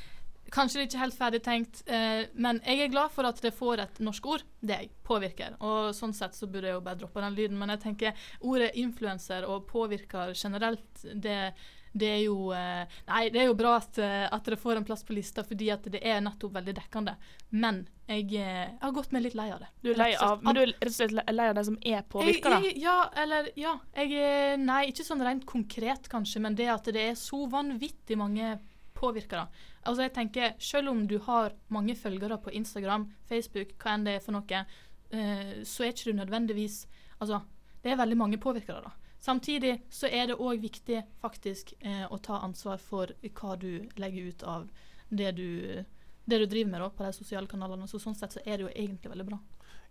Kanskje 0.55 0.79
det 0.79 0.85
ikke 0.87 0.97
er 0.97 1.03
helt 1.03 1.17
ferdig 1.19 1.41
tenkt, 1.43 1.81
uh, 1.91 2.23
men 2.39 2.61
jeg 2.63 2.85
er 2.85 2.93
glad 2.93 3.11
for 3.11 3.27
at 3.27 3.41
det 3.43 3.51
får 3.57 3.83
et 3.83 3.97
norsk 4.07 4.29
ord. 4.31 4.45
Det 4.63 4.77
jeg. 4.85 4.93
Påvirker. 5.07 5.57
Og 5.59 5.91
sånn 5.95 6.15
sett 6.15 6.39
så 6.39 6.47
burde 6.47 6.71
jeg 6.71 6.77
jo 6.79 6.85
bare 6.87 6.99
droppe 7.01 7.23
den 7.23 7.35
lyden. 7.35 7.59
Men 7.59 7.75
jeg 7.75 7.83
tenker 7.83 8.29
ordet 8.47 8.71
influenser 8.79 9.45
og 9.51 9.67
påvirker 9.67 10.33
generelt, 10.39 11.03
det, 11.03 11.51
det 11.99 12.09
er 12.09 12.23
jo 12.27 12.51
eh, 12.55 12.97
Nei, 13.09 13.23
det 13.33 13.43
er 13.43 13.49
jo 13.51 13.57
bra 13.59 13.77
at, 13.81 13.99
eh, 14.03 14.25
at 14.29 14.47
dere 14.47 14.59
får 14.61 14.81
en 14.81 14.87
plass 14.87 15.05
på 15.07 15.17
lista, 15.17 15.45
fordi 15.47 15.71
at 15.73 15.87
det 15.93 16.03
er 16.05 16.23
nettopp 16.25 16.55
veldig 16.57 16.75
dekkende. 16.77 17.17
Men 17.57 17.83
jeg, 18.07 18.29
eh, 18.37 18.67
jeg 18.69 18.83
har 18.83 18.95
gått 18.97 19.15
meg 19.15 19.27
litt 19.27 19.37
lei 19.39 19.49
av 19.55 19.63
det. 19.65 19.71
Du 19.83 19.93
er 19.93 20.01
lei 20.01 20.11
av, 20.15 20.45
men 20.45 20.57
du 20.57 20.63
er 20.63 20.73
rett 20.75 20.91
og 20.91 20.97
slett 20.97 21.33
lei 21.35 21.49
av 21.51 21.57
det 21.59 21.67
som 21.69 21.79
er 21.81 22.05
påvirka, 22.13 22.57
da? 22.57 22.73
Ja, 22.77 22.97
eller 23.25 23.51
ja. 23.59 23.77
Jeg, 23.97 24.61
nei, 24.63 24.83
ikke 24.93 25.07
sånn 25.07 25.25
rent 25.25 25.47
konkret, 25.49 26.11
kanskje, 26.13 26.43
men 26.45 26.59
det 26.59 26.69
at 26.73 26.91
det 26.93 27.09
er 27.13 27.17
så 27.21 27.45
vanvittig 27.51 28.19
mange 28.21 28.57
påvirkere. 28.97 29.47
Altså, 29.87 30.07
jeg 30.07 30.15
tenker, 30.17 30.55
Selv 30.59 30.91
om 30.91 31.07
du 31.07 31.19
har 31.27 31.55
mange 31.73 31.97
følgere 31.99 32.39
på 32.43 32.53
Instagram, 32.57 33.11
Facebook, 33.29 33.77
hva 33.81 33.97
enn 33.97 34.07
det 34.07 34.19
er 34.19 34.25
for 34.25 34.37
noe, 34.37 34.63
så 35.07 35.85
er 35.85 35.93
ikke 35.93 36.11
du 36.11 36.17
nødvendigvis 36.19 36.81
Altså, 37.23 37.39
det 37.85 37.93
er 37.93 38.01
veldig 38.01 38.17
mange 38.19 38.39
påvirkere, 38.43 38.83
da. 38.85 39.06
Samtidig 39.23 39.79
så 39.91 40.11
er 40.13 40.31
det 40.31 40.39
òg 40.39 40.63
viktig 40.63 41.03
faktisk 41.23 41.75
eh, 41.81 42.05
å 42.11 42.19
ta 42.23 42.41
ansvar 42.45 42.79
for 42.83 43.13
hva 43.41 43.57
du 43.59 43.87
legger 43.99 44.31
ut 44.31 44.47
av 44.47 44.69
det 45.09 45.33
du, 45.39 45.83
det 46.25 46.39
du 46.43 46.47
driver 46.47 46.71
med 46.71 46.83
da, 46.85 46.91
på 46.91 47.07
de 47.07 47.13
sosiale 47.17 47.51
kanalene. 47.51 47.89
Så 47.91 48.01
sånn 48.03 48.17
sett 48.19 48.37
så 48.37 48.43
er 48.45 48.59
det 48.59 48.67
jo 48.67 48.73
egentlig 48.75 49.13
veldig 49.13 49.29
bra. 49.33 49.41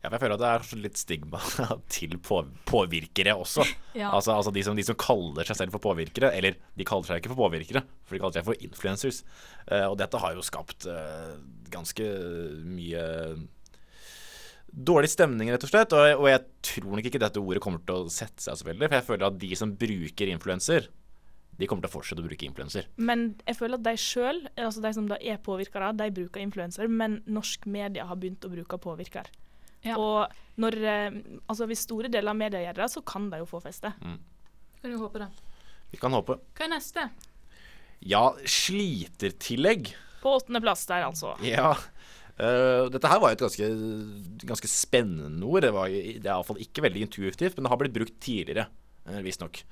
Ja, 0.04 0.12
jeg 0.12 0.22
føler 0.22 0.36
at 0.36 0.42
det 0.44 0.50
er 0.50 0.62
kanskje 0.62 0.78
litt 0.84 1.00
stigma 1.00 1.40
til 1.96 2.18
på, 2.22 2.44
påvirkere 2.70 3.36
også. 3.42 3.66
Ja. 3.96 4.10
Altså, 4.12 4.34
altså 4.36 4.52
de, 4.52 4.60
som, 4.60 4.76
de 4.76 4.84
som 4.84 4.98
kaller 5.00 5.48
seg 5.48 5.56
selv 5.56 5.72
for 5.72 5.80
påvirkere, 5.86 6.34
eller 6.36 6.58
de 6.76 6.84
kaller 6.88 7.08
seg 7.08 7.22
ikke 7.22 7.30
for 7.32 7.46
påvirkere, 7.46 7.80
for 8.04 8.18
de 8.18 8.20
kaller 8.20 8.36
seg 8.36 8.44
for 8.50 8.66
influencers. 8.68 9.22
Eh, 9.72 9.86
og 9.88 9.96
dette 10.02 10.20
har 10.20 10.34
jo 10.36 10.44
skapt 10.44 10.84
eh, 10.92 11.38
ganske 11.72 12.10
mye 12.68 13.06
dårlig 14.76 15.10
stemning, 15.14 15.50
rett 15.54 15.64
og 15.64 15.72
slett. 15.72 15.96
Og, 15.96 16.20
og 16.20 16.30
jeg 16.30 16.44
tror 16.70 16.98
nok 16.98 17.08
ikke 17.10 17.22
dette 17.24 17.42
ordet 17.42 17.64
kommer 17.64 17.82
til 17.88 18.06
å 18.06 18.12
sette 18.12 18.44
seg 18.44 18.60
så 18.60 18.68
veldig, 18.68 18.90
for 18.90 19.00
jeg 19.00 19.08
føler 19.08 19.28
at 19.30 19.40
de 19.42 19.52
som 19.58 19.74
bruker 19.80 20.32
influenser, 20.34 20.90
de 21.56 21.70
kommer 21.72 21.86
til 21.86 21.94
å 21.94 21.96
fortsette 21.96 22.20
å 22.20 22.28
bruke 22.28 22.48
influenser. 22.48 22.90
Men 23.00 23.30
jeg 23.46 23.56
føler 23.56 23.80
at 23.80 23.86
de 23.88 23.96
sjøl, 24.02 24.42
altså 24.60 24.84
de 24.84 24.92
som 24.98 25.08
da 25.08 25.20
er 25.24 25.40
påvirkere, 25.44 25.94
de 25.96 26.10
bruker 26.18 26.44
influenser, 26.44 26.92
men 26.92 27.22
norsk 27.32 27.68
media 27.72 28.08
har 28.10 28.20
begynt 28.20 28.44
å 28.44 28.52
bruke 28.52 28.80
påvirker. 28.84 29.30
Ja. 29.86 29.96
Og 30.02 30.34
når, 30.60 30.80
eh, 30.82 31.20
altså 31.46 31.68
hvis 31.70 31.86
store 31.86 32.10
deler 32.12 32.34
av 32.34 32.40
media 32.40 32.64
gjør 32.66 32.82
det, 32.82 32.90
så 32.92 33.04
kan 33.06 33.30
de 33.32 33.40
jo 33.44 33.48
få 33.48 33.62
feste. 33.64 33.94
Kan 34.82 34.92
du 34.92 34.98
håpe 35.00 35.22
det. 35.22 35.30
Vi 35.94 36.02
kan 36.02 36.12
håpe. 36.18 36.40
Hva 36.58 36.66
er 36.66 36.74
neste? 36.74 37.08
Ja, 38.04 38.34
slitertillegg. 38.44 39.94
På 40.26 40.36
åttendeplass 40.40 40.84
der, 40.90 41.06
altså. 41.08 41.36
Ja. 41.46 41.76
Eh, 42.40 42.86
dette 42.92 43.12
her 43.12 43.22
var 43.24 43.32
jo 43.32 43.38
et 43.38 43.46
ganske, 43.46 43.70
ganske 44.52 44.72
spennende 44.72 45.48
ord. 45.48 45.64
Det, 45.66 45.74
var, 45.76 45.92
det 45.92 46.24
er 46.24 46.34
iallfall 46.34 46.62
ikke 46.64 46.86
veldig 46.86 47.06
intuitivt, 47.08 47.56
men 47.56 47.68
det 47.68 47.74
har 47.74 47.82
blitt 47.82 47.96
brukt 47.96 48.18
tidligere, 48.24 48.68
uh, 49.10 49.22
visstnok. 49.26 49.64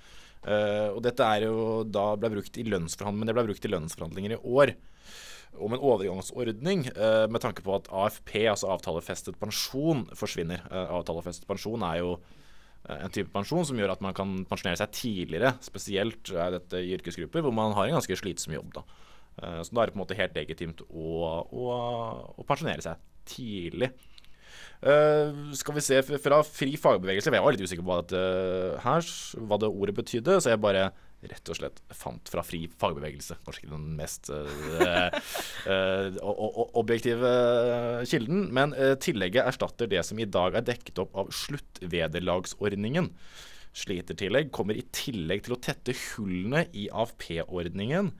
Uh, 0.43 0.91
og 0.91 1.03
dette 1.05 1.23
er 1.23 1.45
jo 1.47 1.83
da 1.87 2.13
ble 2.19 2.33
brukt 2.35 2.57
i 2.59 2.65
lønnsforhandlinger, 2.67 3.21
men 3.21 3.31
det 3.31 3.37
ble 3.37 3.47
brukt 3.51 3.67
i 3.67 3.71
lønnsforhandlinger 3.71 4.35
i 4.35 4.41
år. 4.43 4.73
Om 5.53 5.75
en 5.75 5.83
overgangsordning 5.85 6.87
uh, 6.97 7.25
med 7.29 7.43
tanke 7.43 7.63
på 7.65 7.75
at 7.77 7.89
AFP, 7.93 8.35
altså 8.49 8.71
avtalefestet 8.73 9.37
pensjon, 9.41 10.07
forsvinner. 10.17 10.63
Uh, 10.71 10.97
avtalefestet 10.97 11.47
pensjon 11.49 11.85
er 11.85 11.99
jo 12.01 12.15
eh, 12.17 12.97
en 12.97 13.13
type 13.13 13.29
pensjon 13.35 13.67
som 13.69 13.77
gjør 13.77 13.93
at 13.93 14.01
man 14.03 14.17
kan 14.17 14.39
pensjonere 14.49 14.81
seg 14.81 14.95
tidligere. 14.97 15.53
Spesielt 15.63 16.33
er 16.33 16.57
dette 16.57 16.81
i 16.81 16.95
yrkesgrupper 16.97 17.45
hvor 17.45 17.53
man 17.55 17.75
har 17.77 17.87
en 17.87 17.99
ganske 17.99 18.17
slitsom 18.23 18.57
jobb. 18.57 18.73
da. 18.79 18.85
Eh, 19.41 19.61
Så 19.65 19.73
da 19.73 19.81
er 19.83 19.89
det 19.89 19.95
på 19.95 19.99
en 19.99 20.05
måte 20.05 20.19
helt 20.19 20.35
legitimt 20.37 20.83
å, 20.89 21.43
å, 21.47 21.69
å 22.37 22.45
pensjonere 22.47 22.83
seg 22.85 23.01
tidlig. 23.29 23.91
Uh, 24.83 25.53
skal 25.55 25.77
vi 25.77 25.81
se, 25.81 26.01
fra 26.03 26.41
fri 26.43 26.73
fagbevegelse 26.77 27.31
Jeg 27.31 27.41
var 27.41 27.55
litt 27.55 27.61
usikker 27.63 27.85
på 27.85 27.87
hva, 27.87 28.01
dette 28.03 28.81
her, 28.83 29.05
hva 29.47 29.57
det 29.63 29.69
ordet 29.71 29.95
betydde, 29.95 30.35
så 30.43 30.51
jeg 30.51 30.59
bare 30.61 30.89
rett 31.23 31.49
og 31.53 31.55
slett 31.55 31.79
fant 31.95 32.27
fra 32.27 32.43
fri 32.43 32.65
fagbevegelse. 32.67 33.37
Kanskje 33.45 33.63
ikke 33.63 33.71
den 33.71 33.85
mest 33.95 34.27
uh, 34.27 35.07
eh, 35.71 36.19
o- 36.19 36.67
objektive 36.81 37.31
kilden, 38.11 38.49
men 38.53 38.75
eh, 38.75 38.97
tillegget 38.99 39.47
erstatter 39.53 39.87
det 39.87 40.03
som 40.03 40.19
i 40.19 40.27
dag 40.27 40.59
er 40.59 40.67
dekket 40.67 40.99
opp 41.05 41.15
av 41.23 41.31
sluttvederlagsordningen. 41.31 43.07
Slitertillegg 43.73 44.51
kommer 44.53 44.77
i 44.77 44.83
tillegg 44.93 45.47
til 45.47 45.55
å 45.55 45.61
tette 45.63 45.95
hullene 46.11 46.67
i 46.75 46.89
AFP-ordningen 46.91 48.11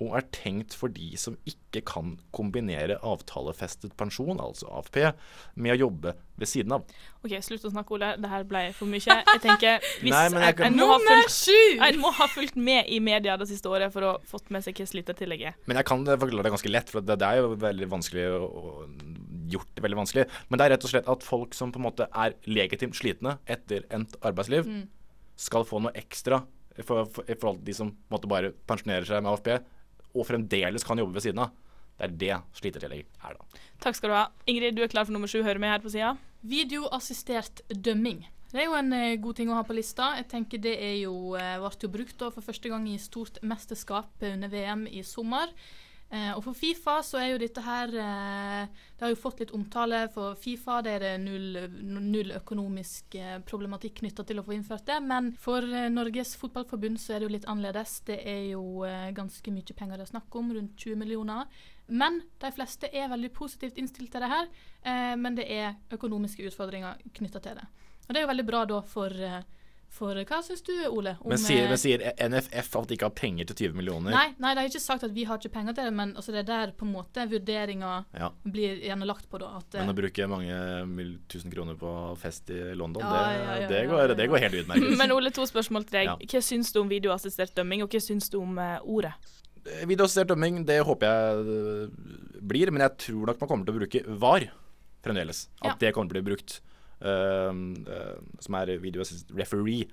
og 0.00 0.14
er 0.16 0.24
tenkt 0.32 0.74
for 0.76 0.92
de 0.92 1.10
som 1.20 1.36
ikke 1.48 1.82
kan 1.86 2.14
kombinere 2.34 2.96
avtalefestet 3.06 3.92
pensjon, 4.00 4.40
altså 4.40 4.68
AFP, 4.80 4.98
med 5.60 5.74
å 5.74 5.78
jobbe 5.84 6.14
ved 6.40 6.48
siden 6.48 6.72
av. 6.78 6.86
OK, 7.20 7.34
slutt 7.44 7.66
å 7.68 7.72
snakke, 7.74 7.94
Ole. 7.98 8.10
Det 8.20 8.30
her 8.32 8.46
ble 8.48 8.62
for 8.76 8.88
mye. 8.90 9.00
Jeg 9.04 9.42
tenker 9.44 9.84
hvis 10.02 10.14
Nei, 10.14 10.24
jeg 10.46 10.56
kan- 10.58 10.70
en, 10.70 10.78
må 10.80 10.96
fulgt, 11.04 11.50
en 11.88 12.00
må 12.00 12.12
ha 12.16 12.28
fulgt 12.32 12.56
med 12.56 12.88
i 12.88 13.00
media 13.04 13.36
det 13.40 13.48
siste 13.50 13.68
året 13.68 13.92
for 13.92 14.06
å 14.06 14.12
ha 14.16 14.30
fått 14.30 14.48
med 14.54 14.64
seg 14.64 14.80
hva 14.80 14.88
slitertillegget 14.88 15.52
er. 15.52 15.58
Men 15.68 15.80
jeg 15.82 15.88
kan 15.90 16.06
forklare 16.08 16.48
det 16.48 16.54
ganske 16.56 16.72
lett, 16.72 16.92
for 16.92 17.04
det, 17.04 17.18
det 17.20 17.28
er 17.28 17.42
jo 17.42 17.52
veldig 17.60 17.90
vanskelig 17.92 18.24
å, 18.38 18.46
å 18.48 18.72
gjort 19.50 19.74
det 19.76 19.84
veldig 19.84 19.98
vanskelig. 20.00 20.24
Men 20.48 20.60
det 20.60 20.66
er 20.66 20.74
rett 20.76 20.86
og 20.86 20.92
slett 20.94 21.10
at 21.10 21.26
folk 21.26 21.56
som 21.58 21.72
på 21.74 21.80
en 21.82 21.86
måte 21.88 22.08
er 22.08 22.36
legitimt 22.48 22.96
slitne 22.96 23.36
etter 23.50 23.84
endt 23.92 24.16
arbeidsliv, 24.24 24.68
skal 25.40 25.64
få 25.68 25.80
noe 25.80 25.94
ekstra 25.96 26.42
i 26.78 26.84
for, 26.86 27.08
for, 27.10 27.26
forhold 27.26 27.60
til 27.60 27.66
de 27.70 27.74
som 27.76 27.92
måtte 28.12 28.28
bare 28.30 28.52
pensjonerer 28.70 29.08
seg 29.08 29.22
med 29.24 29.32
AFP, 29.32 29.48
og 30.14 30.26
fremdeles 30.28 30.86
kan 30.86 31.00
jobbe 31.00 31.16
ved 31.16 31.26
siden 31.28 31.44
av. 31.44 31.54
Det 32.00 32.06
er 32.06 32.16
det 32.20 32.36
slitertillegget 32.56 33.24
er, 33.28 33.36
da. 33.36 33.62
Takk 33.84 33.98
skal 33.98 34.12
du 34.12 34.16
ha. 34.16 34.26
Ingrid, 34.48 34.76
du 34.76 34.84
er 34.84 34.92
klar 34.92 35.04
for 35.04 35.12
nummer 35.12 35.28
sju. 35.28 35.42
Hører 35.44 35.60
med 35.60 35.74
her 35.74 35.82
på 35.84 35.92
sida. 35.92 36.14
Videoassistert 36.40 37.60
dømming. 37.68 38.22
Det 38.50 38.64
er 38.64 38.66
jo 38.66 38.78
en 38.78 38.94
eh, 38.96 39.18
god 39.22 39.36
ting 39.38 39.50
å 39.52 39.58
ha 39.58 39.66
på 39.66 39.76
lista. 39.76 40.14
Jeg 40.18 40.30
tenker 40.32 40.62
Det 40.64 40.72
er 40.80 40.96
jo, 41.04 41.36
eh, 41.38 41.58
ble 41.60 41.70
jo 41.84 41.92
brukt 41.92 42.16
da 42.18 42.30
for 42.34 42.42
første 42.42 42.72
gang 42.72 42.88
i 42.88 42.96
stort 42.98 43.38
mesterskap 43.46 44.24
under 44.26 44.50
VM 44.50 44.86
i 44.88 45.04
sommer. 45.06 45.52
Eh, 46.10 46.32
og 46.34 46.42
For 46.42 46.58
Fifa 46.58 46.96
så 47.06 47.20
er 47.20 47.28
jo 47.30 47.38
dette 47.38 47.62
her 47.62 47.92
eh, 47.94 48.64
Det 48.98 49.04
har 49.04 49.12
jo 49.12 49.18
fått 49.20 49.44
litt 49.44 49.52
omtale. 49.54 50.02
For 50.10 50.34
Fifa 50.40 50.80
det 50.82 50.94
er 50.96 51.04
det 51.04 51.12
null, 51.22 51.58
null 52.10 52.32
økonomisk 52.34 53.14
eh, 53.14 53.36
problematikk 53.46 54.00
knytta 54.00 54.26
til 54.26 54.42
å 54.42 54.46
få 54.46 54.56
innført 54.56 54.88
det. 54.90 54.98
Men 55.06 55.30
for 55.38 55.62
eh, 55.62 55.90
Norges 55.92 56.34
Fotballforbund 56.40 56.98
så 56.98 57.14
er 57.14 57.20
det 57.20 57.28
jo 57.28 57.34
litt 57.36 57.46
annerledes. 57.50 58.00
Det 58.10 58.18
er 58.26 58.48
jo 58.56 58.82
eh, 58.88 59.12
ganske 59.14 59.54
mye 59.54 59.76
penger 59.78 60.00
det 60.00 60.08
er 60.08 60.14
snakk 60.16 60.40
om, 60.40 60.50
rundt 60.56 60.74
20 60.82 60.98
millioner. 60.98 61.46
Men 61.90 62.20
de 62.42 62.50
fleste 62.54 62.90
er 62.94 63.10
veldig 63.10 63.32
positivt 63.34 63.78
innstilt 63.78 64.12
til 64.14 64.22
det 64.22 64.30
her. 64.30 64.50
Eh, 64.82 65.14
men 65.18 65.38
det 65.38 65.46
er 65.50 65.78
økonomiske 65.94 66.46
utfordringer 66.50 66.98
knytta 67.18 67.42
til 67.42 67.62
det. 67.62 67.70
Og 68.06 68.14
det 68.14 68.18
er 68.18 68.24
jo 68.26 68.32
veldig 68.32 68.46
bra 68.50 68.64
da 68.66 68.80
for, 68.82 69.14
eh, 69.14 69.42
for 69.90 70.14
Hva 70.14 70.38
syns 70.46 70.62
du, 70.64 70.72
Ole? 70.88 71.16
om, 71.20 71.32
Men 71.32 71.40
sier, 71.42 71.64
eh, 71.64 71.70
men 71.72 71.80
sier 71.80 72.02
NFF 72.30 72.76
at 72.78 72.88
de 72.88 72.96
ikke 72.96 73.08
har 73.08 73.14
penger 73.18 73.48
til 73.50 73.56
20 73.66 73.78
millioner? 73.80 74.14
Nei, 74.14 74.28
nei, 74.38 74.52
de 74.54 74.62
har 74.62 74.70
ikke 74.70 74.82
sagt 74.82 75.04
at 75.06 75.14
vi 75.16 75.24
har 75.28 75.40
ikke 75.40 75.52
penger 75.56 75.76
til 75.76 75.88
det, 75.88 75.94
men 75.98 76.14
altså, 76.14 76.32
det 76.34 76.44
er 76.44 76.48
der 76.50 76.72
på 76.78 76.86
en 76.86 76.92
måte 76.94 77.26
vurderinga 77.30 77.92
Ja. 78.16 78.30
blir 78.44 78.78
gjerne 78.86 79.08
lagt 79.08 79.28
på. 79.28 79.40
da. 79.42 79.50
At, 79.58 79.74
eh, 79.74 79.84
Men 79.84 79.94
å 79.94 79.98
bruke 79.98 80.28
mange 80.30 81.18
tusen 81.28 81.50
kroner 81.52 81.76
på 81.80 82.16
fest 82.22 82.50
i 82.50 82.74
London, 82.78 83.02
Ja, 83.02 83.10
det, 83.10 83.62
ja, 83.62 83.68
det, 83.68 83.82
går, 83.90 84.14
det 84.16 84.28
går 84.30 84.38
helt 84.46 84.54
utmerket. 84.62 84.96
Men 85.02 85.12
Ole, 85.12 85.30
to 85.34 85.42
spørsmål 85.42 85.84
til 85.90 85.98
deg. 86.00 86.24
Hva 86.30 86.40
syns 86.42 86.72
du 86.72 86.80
om 86.80 86.88
videoassistert 86.88 87.54
dømming, 87.58 87.82
og 87.82 87.90
hva 87.90 88.00
syns 88.00 88.30
du 88.30 88.38
om 88.40 88.56
uh, 88.58 88.78
ordet? 88.84 89.12
Videoassistert 89.84 90.30
dømming, 90.30 90.64
det 90.64 90.80
håper 90.86 91.06
jeg 91.10 91.90
blir, 92.40 92.70
men 92.72 92.80
jeg 92.86 92.96
tror 93.10 93.26
nok 93.28 93.40
man 93.42 93.48
kommer 93.50 93.66
til 93.68 93.74
å 93.74 93.80
bruke 93.82 94.18
VAR 94.22 94.46
fremdeles. 95.04 95.48
At 95.60 95.80
det 95.80 95.92
kommer 95.96 96.12
til 96.12 96.20
å 96.20 96.24
bli 96.24 96.32
brukt. 96.32 96.60
Øh, 97.00 97.60
øh, 97.96 98.16
som 98.40 98.56
er 98.60 98.78
video 98.82 99.04
assistant 99.04 99.38
referee. 99.38 99.88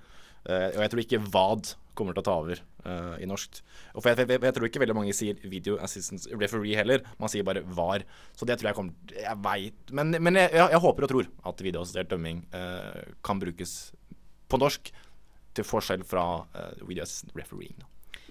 Øh, 0.47 0.69
og 0.75 0.81
jeg 0.83 0.91
tror 0.91 1.03
ikke 1.03 1.21
VAD 1.33 1.73
kommer 1.97 2.13
til 2.13 2.21
å 2.21 2.27
ta 2.27 2.35
over 2.37 2.61
øh, 2.61 3.15
i 3.23 3.27
norsk. 3.29 3.61
Og 3.95 4.03
for 4.03 4.13
jeg, 4.13 4.29
jeg, 4.29 4.43
jeg 4.45 4.55
tror 4.55 4.69
ikke 4.69 4.83
veldig 4.83 4.95
mange 4.95 5.15
sier 5.17 5.41
video 5.43 5.79
assistant 5.81 6.27
referee 6.37 6.77
heller. 6.77 7.03
Man 7.19 7.33
sier 7.33 7.47
bare 7.47 7.65
VAR. 7.65 8.05
Så 8.37 8.45
det 8.45 8.59
tror 8.59 8.71
jeg 8.71 8.77
kommer 8.77 9.17
Jeg 9.17 9.37
veit 9.43 9.91
Men, 9.91 10.13
men 10.21 10.39
jeg, 10.39 10.53
jeg, 10.53 10.69
jeg 10.75 10.83
håper 10.85 11.07
og 11.07 11.13
tror 11.13 11.29
at 11.51 11.63
videoassistert 11.65 12.11
dømming 12.13 12.45
kan 13.25 13.41
brukes 13.41 13.77
på 14.47 14.59
norsk, 14.61 14.91
til 15.57 15.65
forskjell 15.65 16.03
fra 16.07 16.25
uh, 16.45 16.87
video 16.87 17.03
assistant 17.03 17.33
refereeing. 17.37 17.77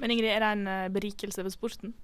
Men 0.01 0.13
Ingrid, 0.13 0.31
er 0.31 0.45
det 0.45 0.53
en 0.53 0.67
eh, 0.69 0.89
berikelse 0.93 1.41
ved 1.45 1.55
sporten? 1.55 1.95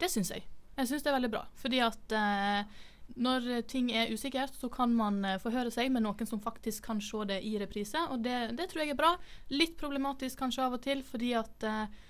Det 0.00 0.08
syns 0.08 0.30
jeg. 0.32 0.46
Jeg 0.78 0.88
syns 0.88 1.04
det 1.04 1.10
er 1.10 1.18
veldig 1.18 1.30
bra. 1.34 1.42
Fordi 1.60 1.82
at 1.84 2.14
eh, 2.16 2.78
når 3.16 3.66
ting 3.68 3.90
er 3.92 4.12
usikkert, 4.12 4.54
så 4.56 4.70
kan 4.72 4.94
man 4.96 5.20
eh, 5.24 5.40
forhøre 5.42 5.72
seg 5.74 5.90
med 5.92 6.04
noen 6.06 6.28
som 6.28 6.40
faktisk 6.42 6.86
kan 6.86 7.00
se 7.02 7.24
det 7.28 7.40
i 7.44 7.56
reprise, 7.60 8.06
og 8.10 8.22
det, 8.24 8.54
det 8.58 8.70
tror 8.70 8.84
jeg 8.84 8.94
er 8.94 8.98
bra. 8.98 9.12
Litt 9.52 9.76
problematisk 9.80 10.40
kanskje 10.40 10.64
av 10.64 10.78
og 10.78 10.82
til, 10.84 11.04
fordi 11.06 11.34
at 11.38 11.66
eh, 11.68 12.00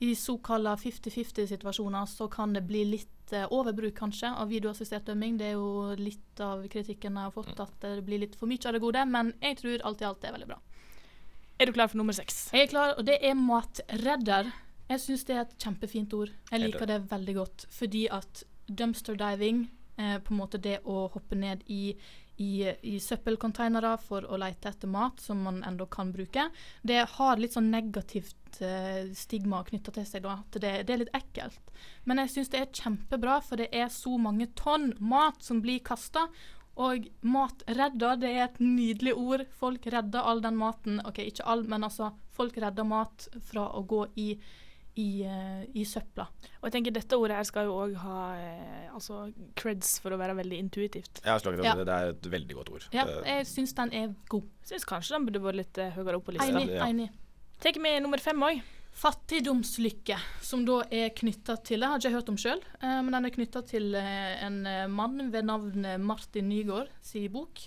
i 0.00 0.14
såkalla 0.16 0.76
50-50-situasjoner 0.80 2.06
så 2.08 2.28
kan 2.32 2.54
det 2.56 2.64
bli 2.68 2.86
litt 2.88 3.34
eh, 3.36 3.44
overbruk 3.52 3.98
kanskje 3.98 4.32
av 4.32 4.48
videoassistert 4.48 5.10
dømming. 5.10 5.36
Det 5.36 5.50
er 5.50 5.58
jo 5.58 5.92
litt 6.00 6.40
av 6.40 6.64
kritikken 6.72 7.18
jeg 7.18 7.28
har 7.28 7.34
fått, 7.34 7.52
at 7.60 7.76
det 7.84 8.00
blir 8.06 8.22
litt 8.24 8.38
for 8.40 8.48
mye 8.48 8.64
av 8.64 8.76
det 8.76 8.82
gode, 8.82 9.04
men 9.12 9.34
jeg 9.44 9.60
tror 9.60 9.86
alt 9.90 10.00
i 10.00 10.08
alt 10.08 10.22
det 10.22 10.30
er 10.30 10.36
veldig 10.38 10.50
bra. 10.54 10.60
Er 11.60 11.68
du 11.68 11.76
klar 11.76 11.90
for 11.92 12.00
nummer 12.00 12.16
seks? 12.16 12.46
Jeg 12.56 12.64
er 12.64 12.72
klar, 12.72 12.94
og 12.96 13.04
det 13.04 13.18
er 13.20 13.36
matredder. 13.36 14.48
Jeg 14.88 15.02
syns 15.02 15.26
det 15.28 15.36
er 15.36 15.42
et 15.44 15.58
kjempefint 15.60 16.14
ord. 16.16 16.32
Jeg 16.48 16.62
liker 16.62 16.88
det 16.88 17.02
veldig 17.10 17.34
godt. 17.36 17.66
Fordi 17.70 18.06
at 18.16 18.42
dumpster 18.66 19.18
diving, 19.20 19.66
eh, 20.00 20.16
på 20.24 20.34
en 20.34 20.40
måte 20.40 20.60
det 20.62 20.80
å 20.88 21.04
hoppe 21.12 21.36
ned 21.38 21.62
i, 21.68 21.92
i, 22.40 22.52
i 22.88 22.96
søppelcontainere 23.02 23.92
for 24.02 24.24
å 24.24 24.38
lete 24.40 24.72
etter 24.72 24.90
mat 24.90 25.20
som 25.20 25.42
man 25.44 25.60
ennå 25.66 25.86
kan 25.92 26.12
bruke, 26.14 26.48
det 26.82 27.02
har 27.16 27.40
litt 27.40 27.56
sånn 27.56 27.68
negativt 27.72 28.62
eh, 28.64 29.10
stigma 29.16 29.60
knytta 29.66 29.92
til 29.96 30.06
seg. 30.08 30.24
da, 30.24 30.38
at 30.40 30.60
det, 30.62 30.72
det 30.88 30.94
er 30.94 31.02
litt 31.04 31.18
ekkelt. 31.20 31.74
Men 32.08 32.22
jeg 32.24 32.34
syns 32.36 32.54
det 32.54 32.62
er 32.62 32.72
kjempebra, 32.80 33.40
for 33.44 33.60
det 33.60 33.68
er 33.76 33.92
så 33.92 34.16
mange 34.16 34.48
tonn 34.58 34.94
mat 34.98 35.44
som 35.44 35.60
blir 35.64 35.84
kasta. 35.84 36.28
Og 36.80 37.10
mat 37.26 37.62
redder, 37.68 38.16
det 38.16 38.30
er 38.30 38.44
et 38.46 38.60
nydelig 38.62 39.12
ord. 39.18 39.44
Folk 39.60 39.86
redder 39.92 40.24
all 40.24 40.40
den 40.40 40.56
maten. 40.56 41.00
OK, 41.04 41.20
ikke 41.26 41.44
all, 41.44 41.66
men 41.68 41.84
altså, 41.84 42.12
folk 42.32 42.56
redder 42.62 42.88
mat 42.88 43.28
fra 43.50 43.66
å 43.76 43.82
gå 43.84 44.06
i, 44.22 44.30
i, 44.98 45.22
eh, 45.22 45.62
i 45.78 45.84
søpla. 45.86 46.26
Og 46.60 46.66
jeg 46.68 46.74
tenker 46.74 46.94
Dette 46.94 47.18
ordet 47.18 47.36
her 47.38 47.46
skal 47.48 47.68
jo 47.68 47.76
òg 47.84 47.94
ha 48.02 48.18
eh, 48.40 48.88
altså 48.90 49.28
creds 49.58 49.98
for 50.02 50.14
å 50.14 50.18
være 50.20 50.34
veldig 50.40 50.58
intuitivt. 50.58 51.22
Jeg 51.22 51.30
har 51.30 51.38
slaget 51.42 51.64
Ja. 51.64 51.74
det. 51.78 51.86
Det 51.86 51.94
er 51.94 52.10
et 52.14 52.30
veldig 52.34 52.58
godt 52.58 52.72
ord. 52.74 52.88
Ja, 52.92 53.06
Eh, 53.06 53.38
jeg 53.38 53.46
syns 53.46 53.74
den 53.74 53.92
er 53.92 54.14
god. 54.28 54.48
Syns 54.66 54.84
kanskje 54.84 55.16
den 55.16 55.26
burde 55.26 55.42
vært 55.44 55.60
litt 55.60 55.78
uh, 55.78 55.90
høyere 55.94 56.16
opp 56.16 56.26
på 56.26 56.34
lista. 56.36 56.50
Enig. 56.50 56.68
ja. 56.74 56.86
enig. 56.86 57.10
Tar 57.60 57.72
vi 57.76 58.00
nummer 58.00 58.18
fem 58.18 58.40
òg. 58.40 58.62
Fattigdomslykke, 59.00 60.16
som 60.42 60.64
da 60.66 60.82
er 60.90 61.12
knytta 61.14 61.54
til 61.62 61.80
Jeg 61.80 61.88
har 61.88 62.00
ikke 62.00 62.10
hørt 62.16 62.28
om 62.32 62.36
sjøl, 62.36 62.60
eh, 62.82 63.00
men 63.00 63.12
den 63.12 63.24
er 63.28 63.30
knytta 63.30 63.62
til 63.64 63.94
eh, 63.94 64.42
en 64.44 64.64
mann 64.90 65.30
ved 65.30 65.44
navn 65.46 65.86
Martin 66.02 66.48
Nygaard 66.48 66.90
sin 67.00 67.30
bok. 67.32 67.60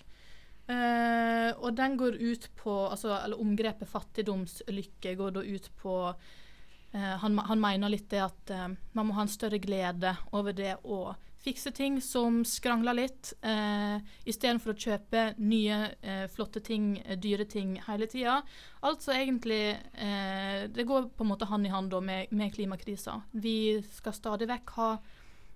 Eh, 0.68 1.52
og 1.60 1.74
den 1.76 1.98
går 2.00 2.16
ut 2.22 2.46
på 2.56 2.72
altså, 2.88 3.18
Eller 3.18 3.36
omgrepet 3.36 3.90
fattigdomslykke 3.90 5.12
går 5.20 5.34
da 5.36 5.42
ut 5.44 5.66
på 5.82 5.96
han, 6.94 7.38
han 7.40 7.62
mener 7.62 7.90
litt 7.90 8.10
det 8.14 8.22
at 8.22 8.52
eh, 8.54 8.68
man 8.94 9.08
må 9.08 9.16
ha 9.18 9.26
en 9.26 9.32
større 9.32 9.58
glede 9.62 10.16
over 10.32 10.54
det 10.54 10.76
å 10.84 11.16
fikse 11.44 11.72
ting 11.76 11.98
som 12.02 12.42
skrangler 12.48 12.96
litt, 12.96 13.34
eh, 13.44 13.98
istedenfor 14.30 14.74
å 14.74 14.80
kjøpe 14.80 15.24
nye, 15.44 15.80
eh, 16.02 16.28
flotte 16.32 16.62
ting, 16.64 16.98
eh, 17.00 17.18
dyre 17.18 17.46
ting 17.46 17.76
hele 17.88 18.08
tida. 18.08 18.42
Altså 18.82 19.12
egentlig 19.12 19.78
eh, 19.94 20.68
Det 20.68 20.86
går 20.88 21.10
på 21.18 21.24
en 21.24 21.28
måte 21.28 21.46
hand 21.46 21.66
i 21.66 21.70
hand 21.70 21.92
da 21.92 22.00
med, 22.00 22.32
med 22.32 22.54
klimakrisa. 22.54 23.22
Vi 23.34 23.82
skal 23.92 24.14
stadig 24.14 24.48
vekk 24.48 24.70
ha 24.78 24.98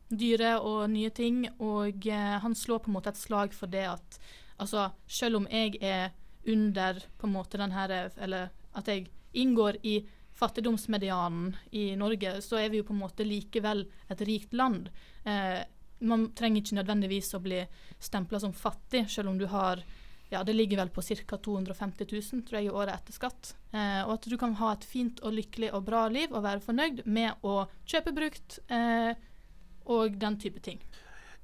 dyre 0.10 0.60
og 0.60 0.90
nye 0.90 1.10
ting, 1.10 1.48
og 1.60 2.08
eh, 2.08 2.40
han 2.40 2.56
slår 2.56 2.80
på 2.80 2.92
en 2.92 2.98
måte 3.00 3.10
et 3.10 3.18
slag 3.18 3.54
for 3.54 3.68
det 3.68 3.86
at 3.88 4.20
altså, 4.60 4.92
selv 5.08 5.38
om 5.38 5.48
jeg 5.52 5.78
er 5.82 6.12
under 6.48 7.00
på 7.18 7.28
en 7.28 7.34
måte 7.34 7.58
den 7.58 7.72
her 7.72 8.12
Eller 8.18 8.50
at 8.74 8.88
jeg 8.88 9.10
inngår 9.34 9.78
i 9.84 10.06
fattigdomsmedianen 10.38 11.56
i 11.72 11.96
Norge, 12.00 12.38
så 12.42 12.60
er 12.62 12.70
vi 12.70 12.82
jo 12.82 12.88
på 12.88 12.94
en 12.96 13.02
måte 13.02 13.26
likevel 13.26 13.86
et 14.12 14.22
rikt 14.28 14.54
land. 14.54 14.90
Eh, 15.26 15.62
man 16.06 16.28
trenger 16.38 16.62
ikke 16.62 16.78
nødvendigvis 16.78 17.34
å 17.34 17.42
bli 17.42 17.64
stempla 18.00 18.40
som 18.40 18.54
fattig, 18.54 19.08
selv 19.10 19.34
om 19.34 19.40
du 19.40 19.48
har 19.50 19.82
ja, 20.30 20.44
det 20.44 20.54
ligger 20.54 20.82
vel 20.82 20.90
på 20.92 21.02
ca. 21.02 21.38
250 21.38 22.08
000 22.12 22.44
tror 22.48 22.60
jeg, 22.60 22.68
i 22.68 22.74
året 22.74 22.94
etter 22.98 23.16
skatt. 23.16 23.54
Eh, 23.72 24.02
og 24.04 24.18
at 24.18 24.28
du 24.28 24.36
kan 24.40 24.58
ha 24.60 24.74
et 24.76 24.88
fint 24.88 25.22
og 25.24 25.38
lykkelig 25.38 25.72
og 25.74 25.86
bra 25.88 26.08
liv 26.12 26.34
og 26.34 26.44
være 26.44 26.64
fornøyd 26.66 27.06
med 27.06 27.48
å 27.48 27.62
kjøpe 27.88 28.14
brukt 28.16 28.60
eh, 28.68 29.14
og 29.88 30.18
den 30.20 30.36
type 30.42 30.60
ting. 30.64 30.82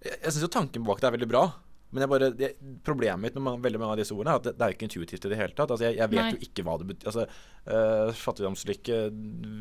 Jeg, 0.03 0.17
jeg 0.17 0.33
syns 0.33 0.43
jo 0.43 0.51
tanken 0.51 0.83
bak 0.83 0.99
det 0.99 1.09
er 1.09 1.15
veldig 1.15 1.31
bra. 1.31 1.45
Men 1.93 2.03
jeg 2.03 2.11
bare, 2.11 2.29
det, 2.37 2.49
problemet 2.83 3.21
mitt 3.21 3.35
med 3.37 3.45
mange, 3.45 3.63
veldig 3.63 3.79
mange 3.81 3.95
av 3.95 3.99
disse 4.01 4.15
ordene 4.15 4.33
er 4.33 4.41
at 4.41 4.47
det, 4.47 4.53
det 4.57 4.65
er 4.65 4.71
jo 4.73 4.77
ikke 4.77 4.87
intuitivt 4.89 5.27
i 5.27 5.31
det 5.31 5.37
hele 5.39 5.53
tatt. 5.53 5.73
Altså, 5.73 5.85
jeg, 5.85 5.99
jeg 6.01 6.11
vet 6.13 6.21
Nei. 6.23 6.31
jo 6.33 6.47
ikke 6.47 6.65
hva 6.67 6.77
det 6.81 6.87
betyr. 6.89 7.09
Altså, 7.11 7.25
uh, 7.69 8.11
fattigdomslykke, 8.23 8.97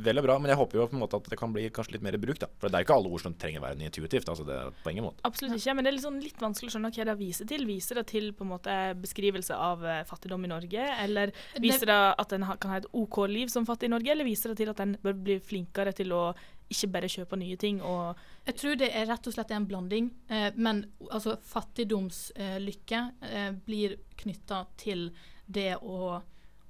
vel 0.06 0.20
og 0.22 0.26
bra, 0.26 0.36
men 0.42 0.52
jeg 0.52 0.60
håper 0.60 0.78
jo 0.80 0.86
på 0.90 0.96
en 0.96 1.02
måte 1.04 1.18
at 1.20 1.28
det 1.32 1.38
kan 1.40 1.52
bli 1.54 1.66
kanskje 1.74 1.96
litt 1.96 2.06
mer 2.06 2.16
i 2.16 2.22
bruk. 2.22 2.40
da. 2.42 2.48
For 2.58 2.68
det 2.72 2.78
er 2.78 2.84
jo 2.84 2.88
ikke 2.88 2.96
alle 2.98 3.12
ord 3.12 3.24
som 3.24 3.36
trenger 3.38 3.62
å 3.62 3.66
være 3.66 3.86
intuitivt. 3.88 4.28
altså 4.32 4.46
det 4.48 4.56
er 4.58 4.72
på 4.82 4.94
ingen 4.94 5.06
måte. 5.08 5.22
Absolutt 5.28 5.58
ikke, 5.58 5.76
men 5.76 5.86
det 5.86 5.92
er 5.92 5.96
litt, 5.98 6.06
sånn 6.06 6.22
litt 6.24 6.42
vanskelig 6.42 6.72
å 6.72 6.76
skjønne 6.76 6.92
hva 6.96 7.08
det 7.10 7.18
viser 7.20 7.50
til. 7.52 7.66
Viser 7.68 8.00
det 8.00 8.06
til 8.12 8.30
på 8.36 8.46
en 8.46 8.52
måte 8.54 8.78
beskrivelse 9.02 9.58
av 9.58 9.84
eh, 9.84 10.02
fattigdom 10.08 10.48
i 10.48 10.52
Norge, 10.52 10.88
eller 11.04 11.34
viser 11.62 11.92
det 11.92 12.00
at 12.24 12.32
en 12.36 12.48
ha- 12.48 12.58
kan 12.60 12.74
ha 12.74 12.80
et 12.82 12.90
OK 12.96 13.22
liv 13.30 13.52
som 13.52 13.68
fattig 13.68 13.90
i 13.90 13.94
Norge, 13.94 14.10
eller 14.14 14.28
viser 14.28 14.52
det 14.52 14.62
til 14.62 14.72
at 14.72 14.82
en 14.82 14.96
bør 15.02 15.16
bli 15.28 15.38
flinkere 15.42 15.94
til 15.96 16.12
å 16.16 16.24
ikke 16.70 16.88
bare 16.94 17.10
kjøpe 17.10 17.36
nye 17.36 17.56
ting 17.60 17.82
og 17.84 18.18
Jeg 18.46 18.56
tror 18.58 18.76
det 18.80 18.90
er 18.96 19.06
rett 19.06 19.26
og 19.26 19.34
slett 19.34 19.50
en 19.54 19.66
blanding, 19.68 20.10
eh, 20.28 20.50
men 20.56 20.84
altså 21.10 21.36
fattigdomslykke 21.46 23.00
eh, 23.28 23.50
blir 23.66 23.96
knytta 24.22 24.64
til 24.80 25.10
det 25.46 25.76
å, 25.78 26.20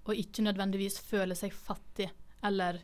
å 0.05 0.17
ikke 0.17 0.45
nødvendigvis 0.45 0.99
føle 1.07 1.37
seg 1.39 1.55
fattig 1.55 2.11
eller 2.43 2.81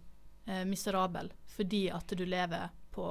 eh, 0.46 0.64
miserabel 0.64 1.32
fordi 1.58 1.88
at 1.90 2.14
du 2.14 2.24
lever 2.26 2.68
på 2.94 3.10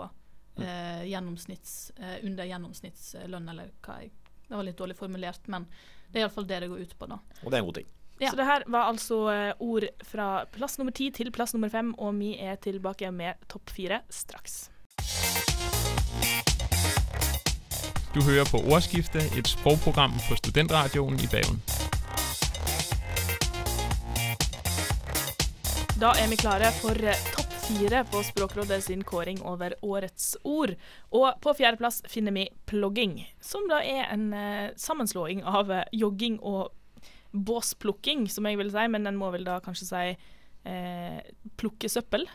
eh, 0.62 1.04
gjennomsnitts, 1.10 1.92
eh, 2.00 2.18
under 2.24 2.48
gjennomsnittslønn, 2.48 3.50
eller 3.50 3.74
hva 3.84 4.00
jeg 4.02 4.14
Det 4.48 4.56
var 4.56 4.64
litt 4.64 4.78
dårlig 4.80 4.96
formulert, 4.96 5.48
men 5.52 5.66
det 6.08 6.22
er 6.22 6.24
iallfall 6.24 6.48
det 6.48 6.62
det 6.64 6.70
går 6.72 6.86
ut 6.88 6.94
på, 6.98 7.10
da. 7.12 7.18
Og 7.44 7.52
det 7.52 7.58
er 7.58 7.60
en 7.60 7.68
god 7.68 7.80
ting. 7.82 7.90
Ja. 8.20 8.30
Så 8.30 8.36
det 8.36 8.46
her 8.46 8.64
var 8.66 8.90
altså 8.90 9.18
eh, 9.30 9.54
ord 9.60 9.84
fra 10.02 10.46
plass 10.50 10.80
nummer 10.80 10.92
ti 10.92 11.12
til 11.14 11.30
plass 11.32 11.54
nummer 11.54 11.70
fem, 11.70 11.94
og 12.02 12.16
vi 12.18 12.34
er 12.42 12.56
tilbake 12.56 13.12
med 13.14 13.38
topp 13.50 13.70
fire 13.70 14.02
straks. 14.10 14.72
Du 18.16 18.24
hører 18.26 18.48
på 18.50 18.58
Ordskifte, 18.74 19.22
et 19.38 19.48
språkprogram 19.48 20.16
på 20.26 20.38
Studentradioen 20.40 21.20
i 21.22 21.30
Bergen. 21.30 21.62
Da 26.02 26.16
er 26.18 26.30
vi 26.30 26.40
klare 26.42 26.72
for 26.80 26.98
eh, 26.98 27.22
topp 27.36 27.54
fire 27.68 28.02
på 28.10 28.24
Språkrådet 28.24 28.82
sin 28.84 29.04
kåring 29.04 29.44
over 29.46 29.78
årets 29.86 30.38
ord. 30.44 30.74
Og 31.14 31.30
på 31.42 31.54
fjerdeplass 31.54 32.02
finner 32.10 32.34
vi 32.34 32.48
plogging, 32.66 33.20
som 33.42 33.70
da 33.70 33.84
er 33.86 34.10
en 34.10 34.32
eh, 34.34 34.74
sammenslåing 34.74 35.46
av 35.46 35.70
jogging 35.94 36.42
og 36.42 36.74
båsplukking, 37.46 38.28
som 38.32 38.48
jeg 38.50 38.60
vil 38.60 38.72
si, 38.74 38.88
men 38.92 39.08
en 39.10 39.20
må 39.20 39.30
vel 39.34 39.46
da 39.48 39.60
kanskje 39.64 39.88
si 39.90 40.04
eh, 40.68 41.20
plukke 41.60 41.90
søppel. 41.92 42.28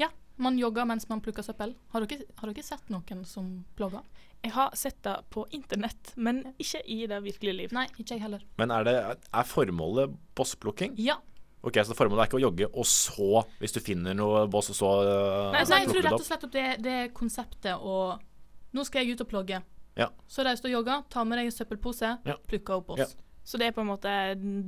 Ja, 0.00 0.10
man 0.36 0.58
jogger 0.58 0.88
mens 0.88 1.08
man 1.10 1.22
plukker 1.24 1.46
søppel. 1.46 1.74
Har 1.92 2.06
dere, 2.06 2.28
har 2.40 2.52
dere 2.52 2.66
sett 2.66 2.88
noen 2.92 3.24
som 3.28 3.50
blogger? 3.78 4.04
Jeg 4.44 4.52
har 4.52 4.74
sett 4.76 4.98
det 5.06 5.14
på 5.32 5.46
internett, 5.56 6.12
men 6.20 6.42
ikke 6.60 6.82
i 6.92 7.04
det 7.08 7.22
virkelige 7.24 7.56
liv. 7.62 7.70
Nei, 7.72 7.86
ikke 7.96 8.18
jeg 8.18 8.24
heller. 8.26 8.42
Men 8.60 8.74
er, 8.74 8.84
det, 8.84 8.96
er 9.32 9.48
formålet 9.48 10.12
bossplukking? 10.36 10.98
Ja. 11.00 11.16
Ok, 11.64 11.78
Så 11.80 11.96
formålet 11.96 12.26
er 12.26 12.28
ikke 12.28 12.36
å 12.36 12.44
jogge, 12.44 12.68
og 12.76 12.84
så, 12.84 13.40
hvis 13.62 13.72
du 13.72 13.80
finner 13.80 14.12
noe 14.16 14.44
boss, 14.52 14.68
og 14.74 14.76
så 14.76 14.90
uh, 15.00 15.52
Nei, 15.54 15.62
så 15.64 15.78
jeg 15.80 15.88
tror 15.88 16.04
rett 16.04 16.18
og 16.18 16.26
slett 16.26 16.44
at 16.44 16.52
det, 16.52 16.64
det 16.84 16.96
er 17.06 17.14
konseptet 17.16 17.80
å 17.80 18.18
Nå 18.74 18.82
skal 18.84 19.04
jeg 19.04 19.14
ut 19.14 19.22
og 19.22 19.28
plogge. 19.30 19.60
Ja. 19.94 20.08
Så 20.26 20.42
reis 20.42 20.60
og 20.64 20.72
jogger, 20.72 21.04
ta 21.08 21.22
med 21.24 21.38
deg 21.38 21.46
en 21.46 21.54
søppelpose, 21.54 22.08
Ja. 22.26 22.34
plukker 22.50 22.80
opp 22.82 22.90
oss. 22.96 23.04
Ja. 23.04 23.23
Så 23.44 23.58
det 23.60 23.66
er 23.68 23.72
på 23.76 23.82
en 23.84 23.90
måte 23.90 24.08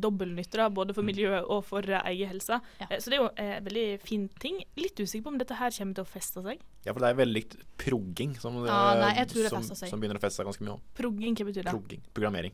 dobbeltnytte, 0.04 0.58
da, 0.60 0.66
både 0.68 0.92
for 0.92 1.02
miljøet 1.02 1.46
og 1.48 1.62
for 1.64 1.80
eh, 1.88 2.02
egen 2.12 2.28
helse. 2.34 2.58
Ja. 2.82 2.86
Eh, 2.90 2.98
Så 3.00 3.08
det 3.08 3.16
er 3.16 3.22
jo 3.22 3.30
en 3.40 3.64
veldig 3.64 3.84
fin 4.04 4.28
ting. 4.42 4.58
Litt 4.76 5.00
usikker 5.00 5.24
på 5.24 5.32
om 5.32 5.38
dette 5.40 5.56
her 5.56 5.70
kommer 5.78 5.94
til 5.96 6.04
å 6.04 6.10
feste 6.10 6.42
seg. 6.44 6.60
Ja, 6.84 6.92
for 6.92 7.00
det 7.00 7.08
er 7.08 7.18
veldig 7.24 7.34
likt 7.38 7.56
progging, 7.80 8.36
som, 8.38 8.60
Ja, 8.66 8.92
eh, 8.92 9.00
nei, 9.00 9.14
jeg 9.22 9.28
tror 9.32 9.42
det 9.48 9.50
som, 9.54 9.64
som 9.88 10.00
begynner 10.00 10.20
å 10.20 10.24
feste 10.26 10.42
seg 10.42 10.46
ganske 10.50 10.62
mye 10.68 10.76
òg. 10.76 10.82
Progging, 11.00 11.34
hva 11.40 11.48
betyr 11.48 11.64
det? 11.64 11.72
Progging. 11.72 12.02
Programmering. 12.12 12.52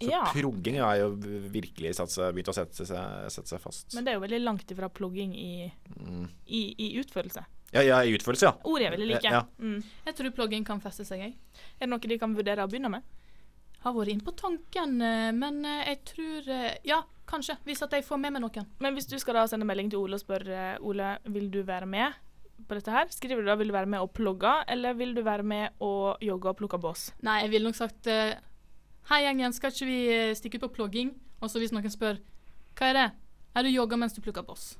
Så 0.00 0.10
Ja. 0.12 0.20
progging 0.32 0.76
har 0.78 0.96
jo 1.00 1.08
virkelig 1.50 1.94
satt 1.96 2.10
seg, 2.12 2.32
begynt 2.34 2.48
å 2.52 2.54
sette 2.54 2.86
seg, 2.86 3.30
sette 3.34 3.48
seg 3.50 3.60
fast. 3.60 3.94
Men 3.96 4.04
det 4.04 4.12
er 4.12 4.18
jo 4.20 4.20
veldig 4.22 4.42
langt 4.44 4.70
ifra 4.70 4.88
plogging 4.88 5.32
i, 5.34 5.72
Mm. 5.98 6.28
i, 6.46 6.60
i 6.78 7.00
utførelse. 7.00 7.44
Ja, 7.72 7.80
ja, 7.82 7.98
i 8.04 8.14
utførelse, 8.16 8.42
ja. 8.46 8.52
Ordet 8.64 8.86
er 8.86 8.90
veldig 8.96 9.08
like. 9.08 9.24
Ja. 9.24 9.42
Mm. 9.58 9.82
Jeg 10.06 10.14
tror 10.14 10.30
plogging 10.36 10.64
kan 10.64 10.80
feste 10.80 11.04
seg, 11.04 11.18
jeg. 11.18 11.34
Er 11.80 11.86
det 11.86 11.88
noe 11.90 11.98
de 11.98 12.16
kan 12.18 12.34
vurdere 12.34 12.62
å 12.64 12.70
begynne 12.70 12.88
med? 12.90 13.02
Har 13.84 13.94
vært 13.94 14.10
inne 14.10 14.26
på 14.26 14.34
tanken, 14.34 14.96
eh, 15.04 15.28
men 15.36 15.60
eh, 15.66 15.84
jeg 15.92 16.00
tror 16.12 16.48
eh, 16.50 16.78
Ja, 16.88 17.02
kanskje. 17.30 17.58
Hvis 17.66 17.82
at 17.84 17.92
jeg 17.94 18.06
får 18.06 18.18
med 18.18 18.34
meg 18.34 18.42
noen. 18.42 18.66
Men 18.82 18.96
hvis 18.96 19.06
du 19.06 19.14
skal 19.22 19.38
da 19.38 19.44
sende 19.50 19.68
melding 19.68 19.92
til 19.92 20.00
Ole 20.02 20.18
og 20.18 20.22
spørre 20.24 20.78
Ole, 20.82 21.12
vil 21.30 21.46
du 21.54 21.60
være 21.66 21.86
med 21.86 22.16
på 22.66 22.74
dette 22.74 22.90
her, 22.90 23.06
skriver 23.14 23.44
du 23.44 23.46
da 23.46 23.54
vil 23.54 23.70
du 23.70 23.76
være 23.76 23.86
med 23.86 24.02
og 24.02 24.10
plogge, 24.16 24.50
eller 24.68 24.96
vil 24.98 25.14
du 25.14 25.22
være 25.22 25.44
med 25.46 25.78
og 25.84 26.18
jogge 26.24 26.50
og 26.50 26.58
plukke 26.58 26.80
bås? 26.82 27.12
Nei, 27.22 27.38
jeg 27.44 27.52
ville 27.52 27.70
nok 27.70 27.78
sagt 27.78 28.08
Hei, 29.08 29.20
gjengen, 29.22 29.54
skal 29.56 29.70
ikke 29.72 29.86
vi 29.88 30.00
stikke 30.36 30.58
ut 30.58 30.66
på 30.66 30.74
plogging? 30.80 31.14
Og 31.38 31.48
så 31.52 31.62
hvis 31.62 31.70
noen 31.72 31.86
spør 31.88 32.18
Hva 32.76 32.90
er 32.90 32.98
det? 32.98 33.06
Er 33.54 33.64
du 33.64 33.70
jogga 33.70 33.96
mens 33.96 34.16
du 34.16 34.20
plukker 34.24 34.42
boss? 34.44 34.72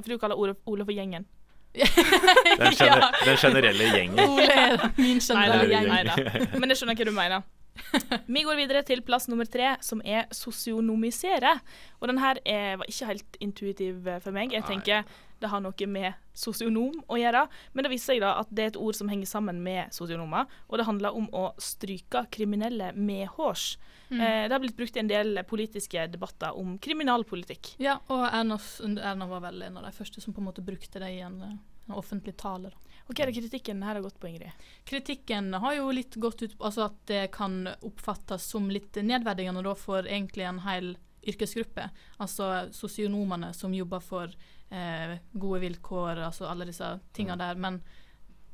For 0.00 0.08
du 0.10 0.18
kaller 0.18 0.36
Ole, 0.40 0.56
for 0.84 0.92
gjengen. 0.92 1.28
Den, 1.76 2.72
gener 2.80 3.12
den 3.24 3.36
generelle 3.36 3.92
gjengen. 3.92 4.20
Ole 4.24 4.48
er 4.48 4.88
min 4.96 5.20
generelle 5.20 5.68
gjeng. 5.70 6.56
Men 6.56 6.72
jeg 6.72 6.80
skjønner 6.80 6.98
hva 6.98 7.06
du 7.08 7.14
mener. 7.16 7.46
Vi 8.34 8.42
går 8.46 8.58
videre 8.58 8.82
til 8.86 9.02
plass 9.06 9.28
nummer 9.30 9.48
tre, 9.48 9.74
som 9.84 10.02
er 10.04 10.26
sosionomisere. 10.34 11.56
Og 12.00 12.10
den 12.10 12.20
her 12.22 12.40
er, 12.44 12.76
var 12.80 12.90
ikke 12.90 13.12
helt 13.12 13.38
intuitiv 13.40 14.08
eh, 14.08 14.20
for 14.22 14.36
meg. 14.36 14.54
Jeg 14.56 14.66
tenker 14.68 15.06
det 15.40 15.50
har 15.52 15.60
noe 15.60 15.88
med 15.90 16.16
sosionom 16.36 16.94
å 17.12 17.18
gjøre. 17.20 17.44
Men 17.74 17.84
det 17.84 17.92
viser 17.92 18.14
seg 18.14 18.22
da 18.24 18.36
at 18.40 18.48
det 18.50 18.64
er 18.64 18.72
et 18.72 18.80
ord 18.80 18.96
som 18.96 19.10
henger 19.12 19.28
sammen 19.28 19.60
med 19.64 19.92
sosionomer. 19.94 20.48
Og 20.70 20.80
det 20.80 20.88
handler 20.88 21.16
om 21.18 21.28
å 21.36 21.50
stryke 21.60 22.24
kriminelle 22.32 22.92
medhårs. 22.96 23.74
Mm. 24.08 24.20
Eh, 24.20 24.42
det 24.46 24.54
har 24.54 24.62
blitt 24.62 24.76
brukt 24.78 24.96
i 24.96 25.02
en 25.02 25.10
del 25.10 25.42
politiske 25.48 26.06
debatter 26.12 26.56
om 26.56 26.76
kriminalpolitikk. 26.82 27.74
Ja, 27.82 27.98
og 28.08 28.26
Erna, 28.30 28.58
Erna 28.96 29.28
var 29.30 29.44
vel 29.48 29.66
en 29.66 29.80
av 29.80 29.88
de 29.88 29.94
første 29.96 30.22
som 30.22 30.36
på 30.36 30.42
en 30.42 30.48
måte 30.48 30.64
brukte 30.64 31.02
det 31.02 31.12
i 31.18 31.20
eh, 31.20 31.26
en 31.26 31.58
offentlig 31.94 32.36
tale. 32.36 32.70
Da. 32.70 33.00
Og 33.06 33.14
Hva 33.14 33.22
er 33.22 33.30
det 33.30 33.38
kritikken 33.38 33.82
her 33.86 33.94
har 33.94 34.02
gått 34.02 34.18
på, 34.20 34.26
Ingrid? 34.26 34.64
Kritikken 34.84 35.54
har 35.54 35.76
jo 35.76 35.90
litt 35.94 36.16
gått 36.18 36.42
ut 36.42 36.56
på 36.58 36.66
altså 36.66 36.88
at 36.88 36.96
det 37.06 37.26
kan 37.36 37.68
oppfattes 37.86 38.48
som 38.50 38.66
litt 38.70 38.98
nedverdigende 38.98 39.62
da 39.62 39.74
for 39.78 40.06
egentlig 40.06 40.48
en 40.48 40.62
hel 40.64 40.96
yrkesgruppe. 41.26 41.88
Altså 42.22 42.66
sosionomene 42.74 43.52
som 43.54 43.74
jobber 43.74 44.02
for 44.02 44.34
eh, 44.70 45.16
gode 45.32 45.62
vilkår, 45.62 46.24
altså 46.26 46.48
alle 46.50 46.66
disse 46.66 46.88
tingene 47.14 47.38
der. 47.42 47.54
Men 47.62 47.80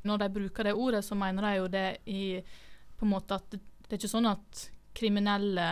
når 0.03 0.21
de 0.21 0.29
bruker 0.37 0.69
det 0.69 0.77
ordet, 0.77 1.01
så 1.05 1.17
mener 1.17 1.47
de 1.47 1.55
jo 1.57 1.67
det 1.73 1.87
i 2.05 2.25
på 2.97 3.07
en 3.07 3.13
måte 3.15 3.35
at 3.39 3.49
det, 3.51 3.59
det 3.83 3.95
er 3.95 4.01
ikke 4.01 4.13
sånn 4.13 4.29
at 4.29 4.67
kriminelle 4.93 5.69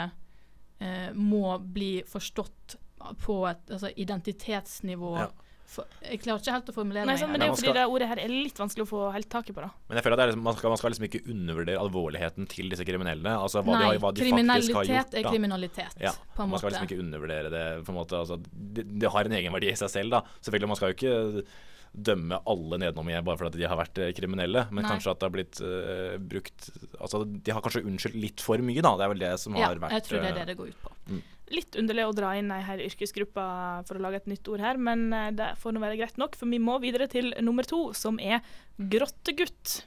eh, 0.82 1.12
må 1.14 1.58
bli 1.62 2.02
forstått 2.08 2.78
på 3.22 3.38
et 3.50 3.72
altså, 3.72 3.90
identitetsnivå. 3.96 5.14
Ja. 5.20 5.30
For, 5.72 5.88
jeg 6.04 6.20
klarer 6.20 6.42
ikke 6.44 6.54
helt 6.58 6.70
å 6.70 6.74
formulere 6.76 7.08
Nei, 7.08 7.14
meg. 7.16 7.30
men 7.32 7.40
det 7.40 7.46
er 7.46 7.52
jo 7.52 7.56
fordi 7.56 7.70
skal- 7.70 7.78
det 7.78 7.84
ordet 7.96 8.08
her 8.10 8.20
er 8.20 8.32
litt 8.34 8.58
vanskelig 8.60 8.84
å 8.84 8.90
få 8.90 9.02
helt 9.16 9.30
tak 9.32 9.50
i 9.50 9.54
på, 9.56 9.62
da. 9.64 9.70
Men 9.88 10.00
jeg 10.00 10.04
føler 10.04 10.18
at 10.18 10.20
det 10.20 10.26
er 10.26 10.32
liksom, 10.34 10.44
man, 10.44 10.58
skal, 10.58 10.74
man 10.74 10.80
skal 10.82 10.92
liksom 10.92 11.06
ikke 11.08 11.22
undervurdere 11.32 11.80
alvorligheten 11.80 12.50
til 12.52 12.74
disse 12.74 12.84
kriminelle. 12.84 13.32
Altså 13.40 13.64
hva, 13.64 13.78
Nei, 13.78 13.80
de, 13.80 13.88
har, 13.88 14.02
hva 14.04 14.12
de 14.12 14.26
kriminalitet 14.26 14.76
har 14.76 14.84
kriminalitet 14.84 15.16
gjort. 15.16 15.20
er 15.22 15.32
kriminalitet, 15.32 15.96
Ja, 16.04 16.12
på 16.36 16.44
en 16.44 16.52
Man 16.52 16.60
skal 16.60 16.76
liksom 16.76 16.90
ikke 16.90 17.00
undervurdere 17.06 17.54
det. 17.56 17.66
på 17.88 17.96
en 17.96 18.00
måte, 18.02 18.20
altså, 18.20 18.40
det, 18.52 18.88
det 19.00 19.12
har 19.16 19.32
en 19.32 19.38
egenverdi 19.40 19.72
i 19.72 19.80
seg 19.80 19.94
selv. 19.96 20.18
da. 20.18 20.22
Selvfølgelig, 20.44 20.68
Man 20.74 20.82
skal 20.82 20.92
jo 20.92 21.00
ikke 21.00 21.46
dømme 21.92 22.40
alle 22.48 22.78
nedenom 22.80 23.10
jeg 23.12 23.24
bare 23.28 23.40
fordi 23.40 23.60
de 23.60 23.68
har 23.68 23.80
vært 23.80 24.00
eh, 24.00 24.14
kriminelle, 24.16 24.64
men 24.72 24.86
Nei. 24.86 24.92
kanskje 24.94 25.12
at 25.12 25.20
det 25.20 25.28
har 25.28 25.34
blitt 25.36 25.60
uh, 25.60 26.16
brukt 26.24 26.70
Altså, 27.02 27.26
De 27.28 27.52
har 27.52 27.64
kanskje 27.64 27.84
unnskyldt 27.84 28.16
litt 28.16 28.44
for 28.44 28.64
mye, 28.64 28.80
da. 28.84 28.94
Det 28.96 29.08
er 29.08 29.12
vel 29.12 29.24
det 29.26 29.34
som 29.44 29.58
ja, 29.60 29.68
har 29.68 29.82
vært 29.82 29.98
jeg 30.00 30.08
tror 30.08 30.22
det 30.22 30.30
er 30.30 30.36
eh, 30.36 30.40
det 30.40 30.52
det 30.52 30.58
går 30.60 30.72
ut 30.72 30.84
på. 30.86 30.94
Litt 31.52 31.76
underlig 31.80 32.08
å 32.08 32.16
dra 32.16 32.34
inn 32.40 32.52
ei 32.54 32.64
hel 32.64 32.84
yrkesgruppe 32.86 33.46
for 33.88 33.98
å 33.98 34.04
lage 34.04 34.22
et 34.22 34.30
nytt 34.32 34.48
ord 34.52 34.64
her, 34.64 34.80
men 34.80 35.10
eh, 35.16 35.32
det 35.36 35.54
får 35.62 35.76
nå 35.76 35.84
være 35.84 36.00
greit 36.00 36.20
nok, 36.22 36.38
for 36.40 36.52
vi 36.52 36.62
må 36.64 36.78
videre 36.84 37.10
til 37.12 37.34
nummer 37.44 37.68
to, 37.68 37.90
som 37.98 38.20
er 38.24 38.40
grottegutt. 38.78 39.82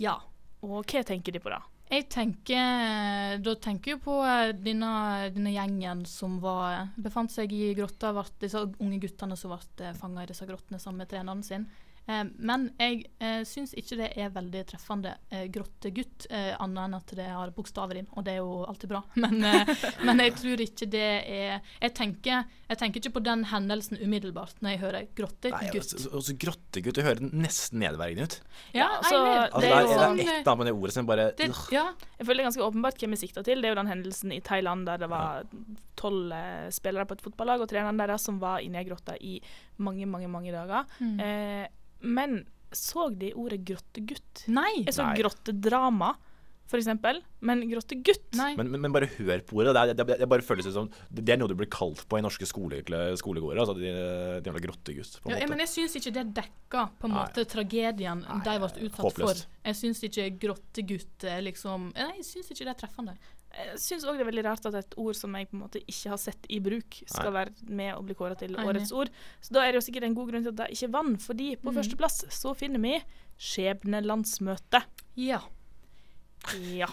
Ja. 0.00 0.20
Og 0.60 0.84
hva 0.84 1.00
tenker 1.08 1.32
de 1.32 1.40
på 1.40 1.48
da? 1.48 1.62
Jeg 1.90 2.04
tenker 2.12 3.38
Da 3.42 3.54
tenker 3.58 3.94
jeg 3.94 4.00
på 4.04 4.20
eh, 4.22 4.52
denne, 4.54 4.90
denne 5.34 5.54
gjengen 5.54 6.04
som 6.06 6.36
var, 6.42 6.92
befant 7.00 7.32
seg 7.32 7.52
i 7.56 7.72
grotta, 7.74 8.12
disse 8.38 8.62
unge 8.78 9.00
guttene 9.02 9.38
som 9.40 9.56
ble 9.56 9.94
fanga 9.98 10.22
i 10.22 10.30
disse 10.30 10.46
grottene 10.46 10.78
sammen 10.78 11.02
med 11.02 11.10
treneren 11.10 11.42
sin. 11.46 11.66
Eh, 12.10 12.22
men 12.50 12.66
jeg 12.80 13.04
eh, 13.22 13.42
syns 13.48 13.74
ikke 13.78 13.98
det 14.00 14.08
er 14.18 14.32
veldig 14.34 14.62
treffende 14.72 15.12
eh, 15.30 15.46
grottegutt, 15.52 16.26
eh, 16.30 16.52
annet 16.58 16.82
enn 16.88 16.96
at 16.98 17.14
det 17.18 17.28
har 17.30 17.52
bokstaver 17.56 18.00
inn, 18.00 18.08
og 18.16 18.26
det 18.26 18.34
er 18.34 18.40
jo 18.42 18.64
alltid 18.66 18.90
bra. 18.90 19.02
Men, 19.22 19.36
eh, 19.44 19.70
men 20.06 20.22
jeg 20.24 20.34
tror 20.40 20.62
ikke 20.64 20.86
det 20.90 21.04
er 21.28 21.60
jeg 21.80 21.92
tenker, 21.96 22.44
jeg 22.70 22.78
tenker 22.80 23.02
ikke 23.02 23.12
på 23.18 23.22
den 23.26 23.42
hendelsen 23.50 23.98
umiddelbart 24.00 24.58
når 24.64 24.74
jeg 24.74 24.80
hører 24.84 24.98
Nei, 25.00 25.10
grottegutt. 25.18 25.76
altså, 25.76 26.10
altså, 26.16 26.34
Grottegutt, 26.40 26.96
det 26.98 27.04
hører 27.04 27.20
nesten 27.30 27.82
nedverdigende 27.82 28.26
ut. 28.30 28.36
Ja, 28.76 28.88
altså, 28.98 29.16
jeg 29.16 29.40
Altså, 29.40 29.60
Det 29.60 29.66
det 29.66 29.70
er 29.70 29.76
er, 29.76 29.80
jo 29.80 29.88
det 29.90 29.98
sånn, 30.00 30.20
er 30.20 30.30
et 30.30 30.40
eller 30.40 30.60
på 30.60 30.66
det 30.68 30.74
ordet 30.76 30.94
som 30.96 31.08
bare 31.08 31.26
det, 31.38 31.48
ja, 31.74 31.84
Jeg 32.18 32.26
føler 32.26 32.40
det 32.40 32.44
er 32.44 32.48
ganske 32.50 32.66
åpenbart 32.68 33.02
hvem 33.02 33.14
vi 33.16 33.20
sikter 33.20 33.46
til. 33.46 33.60
Det 33.62 33.68
er 33.70 33.74
jo 33.74 33.80
den 33.80 33.90
hendelsen 33.92 34.32
i 34.36 34.40
Thailand 34.44 34.86
der 34.88 35.02
det 35.04 35.10
var 35.10 35.44
tolv 36.00 36.32
eh, 36.32 36.68
spillere 36.72 37.06
på 37.08 37.16
et 37.18 37.24
fotballag, 37.24 37.60
og 37.64 37.68
treneren 37.70 38.00
deres 38.00 38.24
som 38.24 38.38
var 38.40 38.62
inne 38.64 38.80
i 38.80 38.84
ei 38.84 38.88
grotte 38.88 39.16
i 39.20 39.34
mange, 39.84 40.06
mange, 40.08 40.28
mange 40.32 40.52
dager. 40.54 40.88
Mm. 41.00 41.18
Men 42.02 42.42
så 42.72 43.08
de 43.18 43.32
ordet 43.34 43.64
grottegutt? 43.66 44.44
Nei. 44.48 44.84
Jeg 44.86 44.94
så 44.94 45.02
Nei. 45.08 45.16
grottedrama, 45.18 46.12
for 46.70 46.78
eksempel, 46.78 47.16
men 47.42 47.64
grottegutt? 47.66 48.28
Nei. 48.38 48.52
Men, 48.54 48.68
men, 48.70 48.84
men 48.84 48.92
bare 48.94 49.08
hør 49.16 49.40
på 49.42 49.56
ordet. 49.58 49.72
Det, 49.74 49.80
er, 49.82 49.98
det, 49.98 50.18
det 50.20 50.28
bare 50.30 50.44
føles 50.46 50.68
ut 50.70 50.76
som 50.76 50.86
Det 51.10 51.24
er 51.34 51.40
noe 51.40 51.50
du 51.50 51.56
blir 51.58 51.66
kalt 51.66 52.04
på 52.06 52.20
i 52.20 52.22
norske 52.22 52.46
skole, 52.46 52.78
skolegårder. 53.18 53.58
Altså, 53.64 53.74
de, 53.74 53.90
de 53.90 54.52
jævla 54.52 54.62
grottegutt, 54.68 55.16
på 55.18 55.26
en 55.26 55.34
Ja, 55.34 55.40
måte. 55.40 55.50
men 55.50 55.64
jeg 55.64 55.72
syns 55.74 55.98
ikke 55.98 56.12
det 56.14 56.24
dekker 56.38 56.92
på 57.02 57.10
en 57.10 57.16
Nei. 57.16 57.24
måte 57.26 57.44
tragedien 57.50 58.22
Nei, 58.22 58.38
de 58.46 58.54
ble 58.62 58.70
utsatt 58.86 59.02
håpløst. 59.08 59.26
for. 59.26 59.66
Jeg 59.66 59.80
syns 59.82 60.04
ikke 60.06 60.28
grottegutt 60.46 61.26
er 61.34 61.42
liksom 61.48 61.90
Nei, 61.98 62.12
jeg 62.20 62.28
syns 62.30 62.54
ikke 62.54 62.68
det 62.70 62.74
er 62.76 62.80
treffende. 62.86 63.18
Jeg 63.50 63.78
syns 63.82 64.04
òg 64.06 64.14
det 64.16 64.22
er 64.22 64.28
veldig 64.30 64.44
rart 64.46 64.66
at 64.70 64.74
et 64.78 64.94
ord 64.96 65.16
som 65.18 65.34
jeg 65.34 65.48
på 65.50 65.56
en 65.56 65.62
måte 65.64 65.80
ikke 65.82 66.10
har 66.12 66.20
sett 66.22 66.46
i 66.48 66.60
bruk, 66.62 67.00
skal 67.10 67.32
være 67.34 67.50
med 67.66 67.94
og 67.96 68.04
bli 68.06 68.14
kåra 68.14 68.36
til 68.38 68.54
årets 68.54 68.92
ord. 68.94 69.10
Så 69.42 69.52
da 69.56 69.64
er 69.66 69.72
det 69.72 69.80
jo 69.82 69.86
sikkert 69.90 70.06
en 70.06 70.14
god 70.14 70.30
grunn 70.30 70.44
til 70.46 70.52
at 70.54 70.60
det 70.62 70.68
ikke 70.76 70.92
vant, 70.94 71.20
fordi 71.22 71.56
på 71.58 71.72
Mm. 71.72 71.74
førsteplass 71.80 72.24
så 72.30 72.54
finner 72.56 72.78
vi 72.80 73.02
Skjebnelandsmøtet. 73.38 74.84
Ja. 75.16 75.40
Ja. 76.62 76.86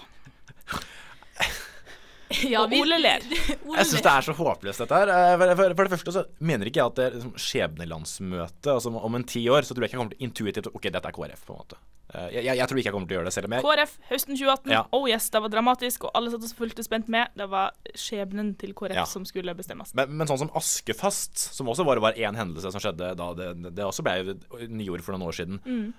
ja 2.53 2.61
Og 2.65 2.73
Ole 2.75 2.97
ler. 2.99 3.23
Ole 3.67 3.77
Jeg 3.79 3.87
syns 3.91 4.03
det 4.05 4.11
er 4.13 4.25
så 4.27 4.33
håpløst, 4.37 4.81
dette 4.83 5.01
her. 5.01 5.11
Eh, 5.13 5.35
For, 5.39 5.53
for, 5.55 5.75
for 5.79 5.83
det 5.87 5.93
første 5.95 6.13
så 6.17 6.23
mener 6.43 6.67
ikke 6.69 6.81
jeg 6.81 6.91
at 6.91 6.97
det 6.99 7.05
er 7.07 7.15
liksom 7.17 7.35
skjebnelandsmøte 7.39 8.73
altså 8.73 8.91
om 8.99 9.15
en 9.15 9.23
ti 9.27 9.45
år, 9.49 9.61
så 9.67 9.73
tror 9.75 9.85
jeg 9.85 9.91
ikke 9.91 9.97
jeg 9.97 10.01
kommer 10.03 10.17
til 10.17 10.27
intuitivt 10.27 10.67
OK, 10.73 10.89
dette 10.91 11.07
er 11.07 11.15
KrF, 11.15 11.45
på 11.47 11.55
en 11.55 11.61
måte. 11.61 11.79
Eh, 12.13 12.27
Jeg, 12.37 12.43
jeg, 12.47 12.57
jeg 12.61 12.67
tror 12.71 12.79
ikke 12.81 12.87
jeg 12.89 12.95
kommer 12.95 13.07
til 13.09 13.15
å 13.15 13.19
gjøre 13.19 13.29
det, 13.29 13.33
selv 13.37 13.49
om 13.49 13.55
jeg 13.57 13.65
KrF 13.67 13.95
høsten 14.11 14.37
2018. 14.39 14.73
Ja. 14.75 14.83
Oh 14.95 15.07
yes, 15.09 15.29
det 15.33 15.41
var 15.45 15.53
dramatisk, 15.55 16.07
og 16.09 16.13
alle 16.19 16.31
satt 16.33 16.45
og 16.47 16.53
fulgte 16.61 16.85
spent 16.87 17.09
med. 17.11 17.31
Det 17.39 17.47
var 17.51 17.73
skjebnen 17.95 18.53
til 18.59 18.75
KrF 18.77 18.95
Ja. 19.01 19.07
som 19.07 19.25
skulle 19.27 19.55
bestemmes. 19.57 19.93
men, 19.97 20.13
men 20.19 20.27
sånn 20.29 20.43
som 20.45 20.51
Askefast, 20.57 21.37
som 21.55 21.67
også 21.71 21.85
var 21.87 21.95
bare 21.97 22.09
var 22.11 22.19
én 22.19 22.35
hendelse 22.37 22.71
som 22.75 22.83
skjedde 22.83 23.13
da, 23.19 23.31
det, 23.37 23.53
det 23.75 23.83
også 23.87 24.03
ble 24.07 24.37
nyord 24.67 25.03
for 25.05 25.15
noen 25.15 25.27
år 25.31 25.35
siden. 25.39 25.59
Mm. 25.65 25.93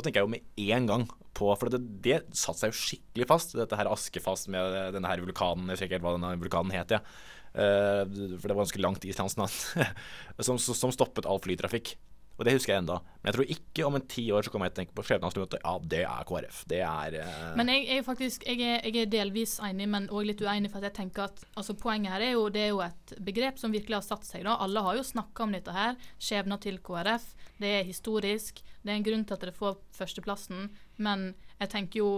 Da 0.00 0.06
tenker 0.06 0.22
jeg 0.22 0.28
jo 0.28 0.32
med 0.32 0.70
en 0.72 0.86
gang 0.88 1.02
på 1.36 1.50
For 1.60 1.72
det, 1.72 1.82
det 2.00 2.22
satte 2.32 2.62
seg 2.62 2.72
jo 2.72 2.78
skikkelig 2.80 3.26
fast, 3.28 3.52
dette 3.58 3.76
her 3.76 3.90
Askefast 3.92 4.48
med 4.52 4.96
denne 4.96 5.10
her 5.10 5.20
vulkanen. 5.22 5.68
Jeg 5.68 5.76
husker 5.76 5.90
ikke 5.90 6.00
hva 6.06 6.16
denne 6.16 6.32
vulkanen 6.40 6.72
het, 6.74 6.96
jeg. 6.96 7.04
Eh, 7.50 8.02
for 8.38 8.46
det 8.46 8.54
var 8.54 8.62
ganske 8.64 8.82
langt 8.82 9.04
islandsk 9.04 9.38
navn. 9.42 9.92
som, 10.40 10.58
som 10.58 10.94
stoppet 10.94 11.28
all 11.28 11.42
flytrafikk. 11.44 11.94
Og 12.40 12.46
det 12.48 12.54
husker 12.56 12.72
jeg 12.72 12.80
enda. 12.80 12.94
Men 13.20 13.28
jeg 13.28 13.36
tror 13.36 13.50
ikke 13.52 13.84
om 13.84 13.96
en 13.98 14.04
ti 14.08 14.22
år 14.32 14.46
så 14.46 14.52
kommer 14.52 14.70
jeg 14.70 14.72
til 14.72 14.78
å 14.78 14.80
tenke 14.80 14.94
på 14.96 15.02
skjebnelandsmøtet. 15.04 15.60
Ja, 15.60 15.72
det 15.92 15.98
er 16.08 16.28
KrF. 16.30 16.60
Det 16.72 16.78
er 16.88 17.16
eh, 17.20 17.50
Men 17.60 17.68
jeg, 17.68 17.82
jeg 17.90 18.04
faktisk 18.06 18.46
jeg 18.48 18.62
er, 18.64 18.78
jeg 18.88 19.02
er 19.02 19.10
delvis 19.12 19.58
enig, 19.66 19.88
men 19.92 20.06
òg 20.08 20.24
litt 20.30 20.40
uenig. 20.40 20.70
For 20.72 20.86
jeg 20.88 20.96
tenker 20.96 21.26
at 21.26 21.42
altså, 21.52 21.76
Poenget 21.76 22.14
her 22.14 22.24
er 22.24 22.32
jo 22.38 22.46
det 22.48 22.62
er 22.64 22.72
jo 22.72 22.80
et 22.86 23.12
begrep 23.28 23.60
som 23.60 23.76
virkelig 23.76 23.98
har 23.98 24.06
satt 24.06 24.24
seg. 24.24 24.46
da. 24.48 24.56
Alle 24.64 24.80
har 24.86 24.96
jo 24.96 25.04
snakka 25.04 25.44
om 25.44 25.52
dette 25.52 25.74
her. 25.76 26.00
Skjebna 26.16 26.56
til 26.64 26.80
KrF. 26.80 27.28
Det 27.60 27.74
er 27.82 27.84
historisk. 27.84 28.64
Det 28.80 28.88
er 28.88 28.96
en 28.96 29.04
grunn 29.10 29.26
til 29.28 29.36
at 29.36 29.44
dere 29.44 29.56
får 29.60 29.76
førsteplassen. 30.00 30.70
Men 31.04 31.34
jeg 31.60 31.74
tenker 31.76 32.00
jo 32.00 32.12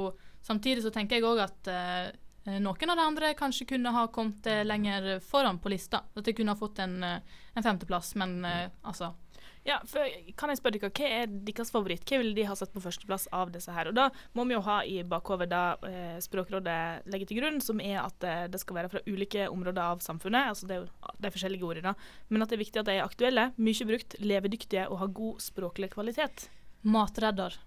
samtidig 0.47 0.87
så 0.87 0.95
tenker 0.95 1.19
jeg 1.19 1.27
òg 1.27 1.43
at 1.43 1.73
eh, 1.73 2.13
noen 2.63 2.95
av 2.95 2.99
de 2.99 3.09
andre 3.09 3.35
kanskje 3.39 3.67
kunne 3.75 3.91
ha 3.95 4.07
kommet 4.15 4.47
eh, 4.47 4.63
lenger 4.67 5.17
foran 5.27 5.59
på 5.59 5.75
lista. 5.75 6.05
At 6.15 6.31
de 6.31 6.35
kunne 6.39 6.55
ha 6.55 6.63
fått 6.63 6.79
en, 6.83 6.97
eh, 7.07 7.43
en 7.55 7.67
femteplass, 7.67 8.15
men 8.23 8.45
eh, 8.47 8.71
altså 8.87 9.13
Ja, 9.65 9.77
for 9.87 10.03
kan 10.39 10.51
jeg 10.51 10.59
spørre 10.59 10.79
dere, 10.81 10.91
Hva 10.91 11.09
er 11.23 11.35
deres 11.47 11.71
favoritt? 11.71 12.03
Hva 12.09 12.19
ville 12.19 12.35
de 12.35 12.47
ha 12.49 12.55
satt 12.59 12.73
på 12.75 12.83
førsteplass 12.83 13.29
av 13.35 13.53
disse 13.55 13.71
her? 13.71 13.93
Og 13.93 13.95
Da 13.95 14.09
må 14.35 14.47
vi 14.49 14.57
jo 14.57 14.63
ha 14.67 14.81
i 14.83 14.97
bakhodet 15.07 15.51
det 15.53 15.63
eh, 15.87 16.17
Språkrådet 16.25 17.07
legger 17.13 17.31
til 17.31 17.39
grunn, 17.39 17.61
som 17.63 17.83
er 17.83 18.01
at 18.03 18.27
eh, 18.27 18.49
det 18.51 18.59
skal 18.63 18.81
være 18.81 18.91
fra 18.91 19.05
ulike 19.07 19.47
områder 19.47 19.83
av 19.95 20.03
samfunnet. 20.03 20.51
altså 20.51 20.67
Det 20.67 20.77
er 20.77 20.83
jo 20.83 21.15
de 21.23 21.33
forskjellige 21.37 21.69
ordene. 21.69 21.95
Men 22.29 22.43
at 22.43 22.51
det 22.51 22.59
er 22.59 22.65
viktig 22.65 22.83
at 22.83 22.91
de 22.91 22.97
er 22.99 23.07
aktuelle, 23.07 23.49
mye 23.57 23.89
brukt, 23.93 24.19
levedyktige 24.19 24.89
og 24.89 24.99
har 25.05 25.15
god 25.23 25.47
språklig 25.47 25.93
kvalitet. 25.95 26.49
Matredder. 26.83 27.61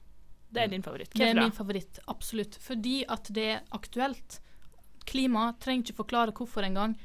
Det 0.51 0.63
er 0.63 0.71
din 0.71 0.83
favoritt. 0.83 1.15
Det 1.15 1.29
er 1.31 1.39
min 1.39 1.55
favoritt, 1.55 1.99
absolutt. 2.11 2.59
Fordi 2.63 3.03
at 3.11 3.31
det 3.35 3.49
er 3.55 3.63
aktuelt. 3.75 4.41
Klima 5.07 5.53
trenger 5.63 5.87
ikke 5.87 6.01
forklare 6.03 6.35
hvorfor 6.35 6.67
engang. 6.67 6.95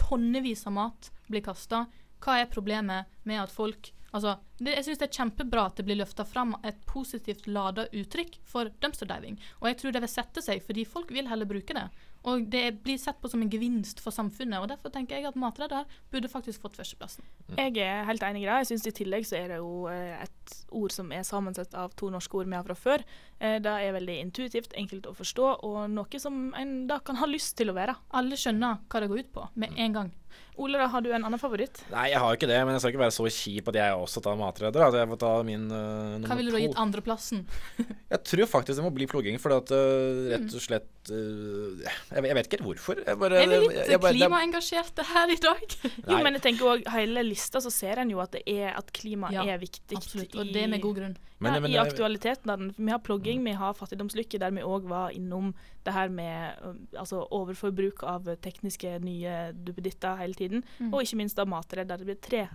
Tonnevis 0.00 0.66
av 0.68 0.76
mat 0.76 1.10
blir 1.28 1.44
kasta. 1.44 1.86
Hva 2.20 2.40
er 2.40 2.52
problemet 2.52 3.10
med 3.28 3.42
at 3.42 3.54
folk 3.54 3.92
Altså, 4.10 4.32
det, 4.58 4.72
jeg 4.74 4.86
syns 4.88 4.98
det 4.98 5.06
er 5.06 5.16
kjempebra 5.20 5.64
at 5.68 5.76
det 5.78 5.84
blir 5.86 6.00
løfta 6.00 6.24
fram 6.26 6.56
et 6.66 6.80
positivt 6.90 7.44
lada 7.46 7.84
uttrykk 7.94 8.40
for 8.42 8.72
dumpster 8.82 9.06
diving. 9.06 9.36
Og 9.60 9.68
jeg 9.70 9.78
tror 9.78 9.94
det 9.94 10.02
vil 10.02 10.10
sette 10.10 10.42
seg, 10.42 10.64
fordi 10.66 10.82
folk 10.82 11.12
vil 11.14 11.30
heller 11.30 11.46
bruke 11.46 11.76
det. 11.76 11.84
Og 12.28 12.44
det 12.52 12.82
blir 12.84 12.98
sett 13.00 13.16
på 13.22 13.30
som 13.32 13.40
en 13.40 13.48
gevinst 13.48 14.00
for 14.04 14.12
samfunnet. 14.12 14.60
Og 14.60 14.68
derfor 14.68 14.92
tenker 14.92 15.16
jeg 15.16 15.24
at 15.30 15.38
matredder 15.40 15.86
burde 16.12 16.28
faktisk 16.28 16.60
fått 16.60 16.76
førsteplassen. 16.76 17.24
Jeg 17.56 17.78
er 17.80 18.04
helt 18.04 18.22
enig 18.26 18.42
i 18.42 18.48
det. 18.48 18.58
Jeg 18.60 18.70
synes 18.74 18.86
I 18.90 18.92
tillegg 19.00 19.24
så 19.24 19.38
er 19.40 19.48
det 19.54 19.58
jo 19.62 19.86
eh, 19.88 20.20
et 20.26 20.56
ord 20.76 20.92
som 20.92 21.10
er 21.16 21.24
sammensatt 21.24 21.72
av 21.74 21.94
to 21.96 22.10
norske 22.12 22.36
ord 22.36 22.46
vi 22.50 22.58
har 22.58 22.66
fra 22.68 22.76
før. 22.76 23.06
Eh, 23.40 23.56
Det 23.64 23.72
er 23.72 23.96
veldig 23.96 24.18
intuitivt, 24.26 24.76
enkelt 24.76 25.06
å 25.08 25.16
forstå, 25.16 25.48
og 25.64 25.82
noe 25.90 26.20
som 26.20 26.52
en 26.60 26.86
da 26.90 26.98
kan 27.00 27.16
ha 27.22 27.26
lyst 27.26 27.56
til 27.56 27.72
å 27.72 27.76
være. 27.76 27.96
Alle 28.12 28.36
skjønner 28.36 28.82
hva 28.88 29.00
det 29.00 29.08
går 29.08 29.24
ut 29.24 29.32
på, 29.32 29.48
med 29.56 29.72
en 29.80 29.92
gang. 29.96 30.12
Ole, 30.60 30.76
da 30.78 30.86
har 30.92 31.00
du 31.02 31.08
en 31.10 31.24
annen 31.24 31.40
favoritt? 31.40 31.80
Nei, 31.90 32.10
jeg 32.12 32.20
har 32.20 32.36
ikke 32.36 32.46
det, 32.46 32.58
men 32.66 32.74
jeg 32.76 32.82
skal 32.82 32.92
ikke 32.92 33.00
være 33.02 33.14
så 33.16 33.24
kjip 33.32 33.70
at 33.72 33.78
jeg 33.80 33.94
også 33.96 34.20
tar 34.22 34.36
matredder. 34.38 34.82
Altså, 34.84 35.00
jeg 35.00 35.08
får 35.10 35.20
ta 35.22 35.30
min 35.46 35.64
uh, 35.72 36.18
nummer 36.20 36.28
Hva 36.30 36.36
ville 36.38 36.52
du 36.52 36.58
ha 36.58 36.62
gitt 36.62 36.76
andreplassen? 36.78 37.40
Jeg 38.12 38.20
tror 38.26 38.46
faktisk 38.50 38.76
det 38.78 38.84
må 38.84 38.92
bli 38.94 39.06
plogging, 39.10 39.38
for 39.42 39.54
at 39.56 39.72
uh, 39.72 40.28
rett 40.34 40.46
Mm. 40.50 40.54
og 40.58 40.62
slett 40.66 41.10
uh, 41.14 41.90
jeg, 42.10 42.24
jeg 42.26 42.34
vet 42.34 42.46
ikke 42.48 42.56
helt 42.58 42.66
hvorfor. 42.68 43.00
Jeg 43.06 43.18
bare, 43.18 43.36
Er 43.42 43.46
vi 43.48 43.58
litt 43.60 43.72
jeg- 43.76 43.88
jeg 43.90 44.00
bare- 44.00 44.14
klimaengasjerte 44.18 45.04
her 45.06 45.28
i 45.30 45.36
dag? 45.36 45.76
Jo, 46.10 46.18
men 46.24 46.32
jeg 46.34 46.42
tenker 46.42 46.64
også, 46.72 46.90
hele 46.90 47.22
lista 47.24 47.58
så 47.60 47.70
ser 47.70 47.98
en 48.02 48.10
jo 48.10 48.18
at 48.20 48.32
det 48.32 48.42
er 48.46 48.74
at 48.76 48.92
klima 48.92 49.30
Ja, 49.32 49.44
er 49.44 49.58
viktig. 49.58 49.96
Absolutt. 49.96 50.34
Og 50.36 50.52
det 50.52 50.68
med 50.70 50.80
god 50.82 50.96
grunn. 50.96 51.16
Men- 51.40 51.54
ja, 51.54 51.60
men- 51.60 51.70
I 51.70 51.76
aktualiteten 51.78 52.50
av 52.50 52.58
den. 52.58 52.74
Vi 52.76 52.90
har 52.90 52.98
plogging, 52.98 53.44
vi 53.44 53.52
har 53.52 53.72
fattigdomslykke, 53.74 54.38
der 54.38 54.50
vi 54.50 54.60
òg 54.60 54.82
var 54.88 55.10
innom 55.10 55.54
det 55.84 55.92
her 55.94 56.08
med 56.08 56.54
altså 56.96 57.26
overforbruk 57.30 58.02
av 58.02 58.24
tekniske 58.42 59.00
nye 59.00 59.52
duppeditter 59.54 60.16
hele 60.18 60.34
tiden. 60.34 60.64
Mm. 60.78 60.92
Og 60.92 61.02
ikke 61.02 61.16
minst 61.16 61.38
av 61.38 61.46
matredd, 61.48 61.88
der 61.88 61.96
det 61.96 62.06
blir 62.06 62.20
tre 62.20 62.48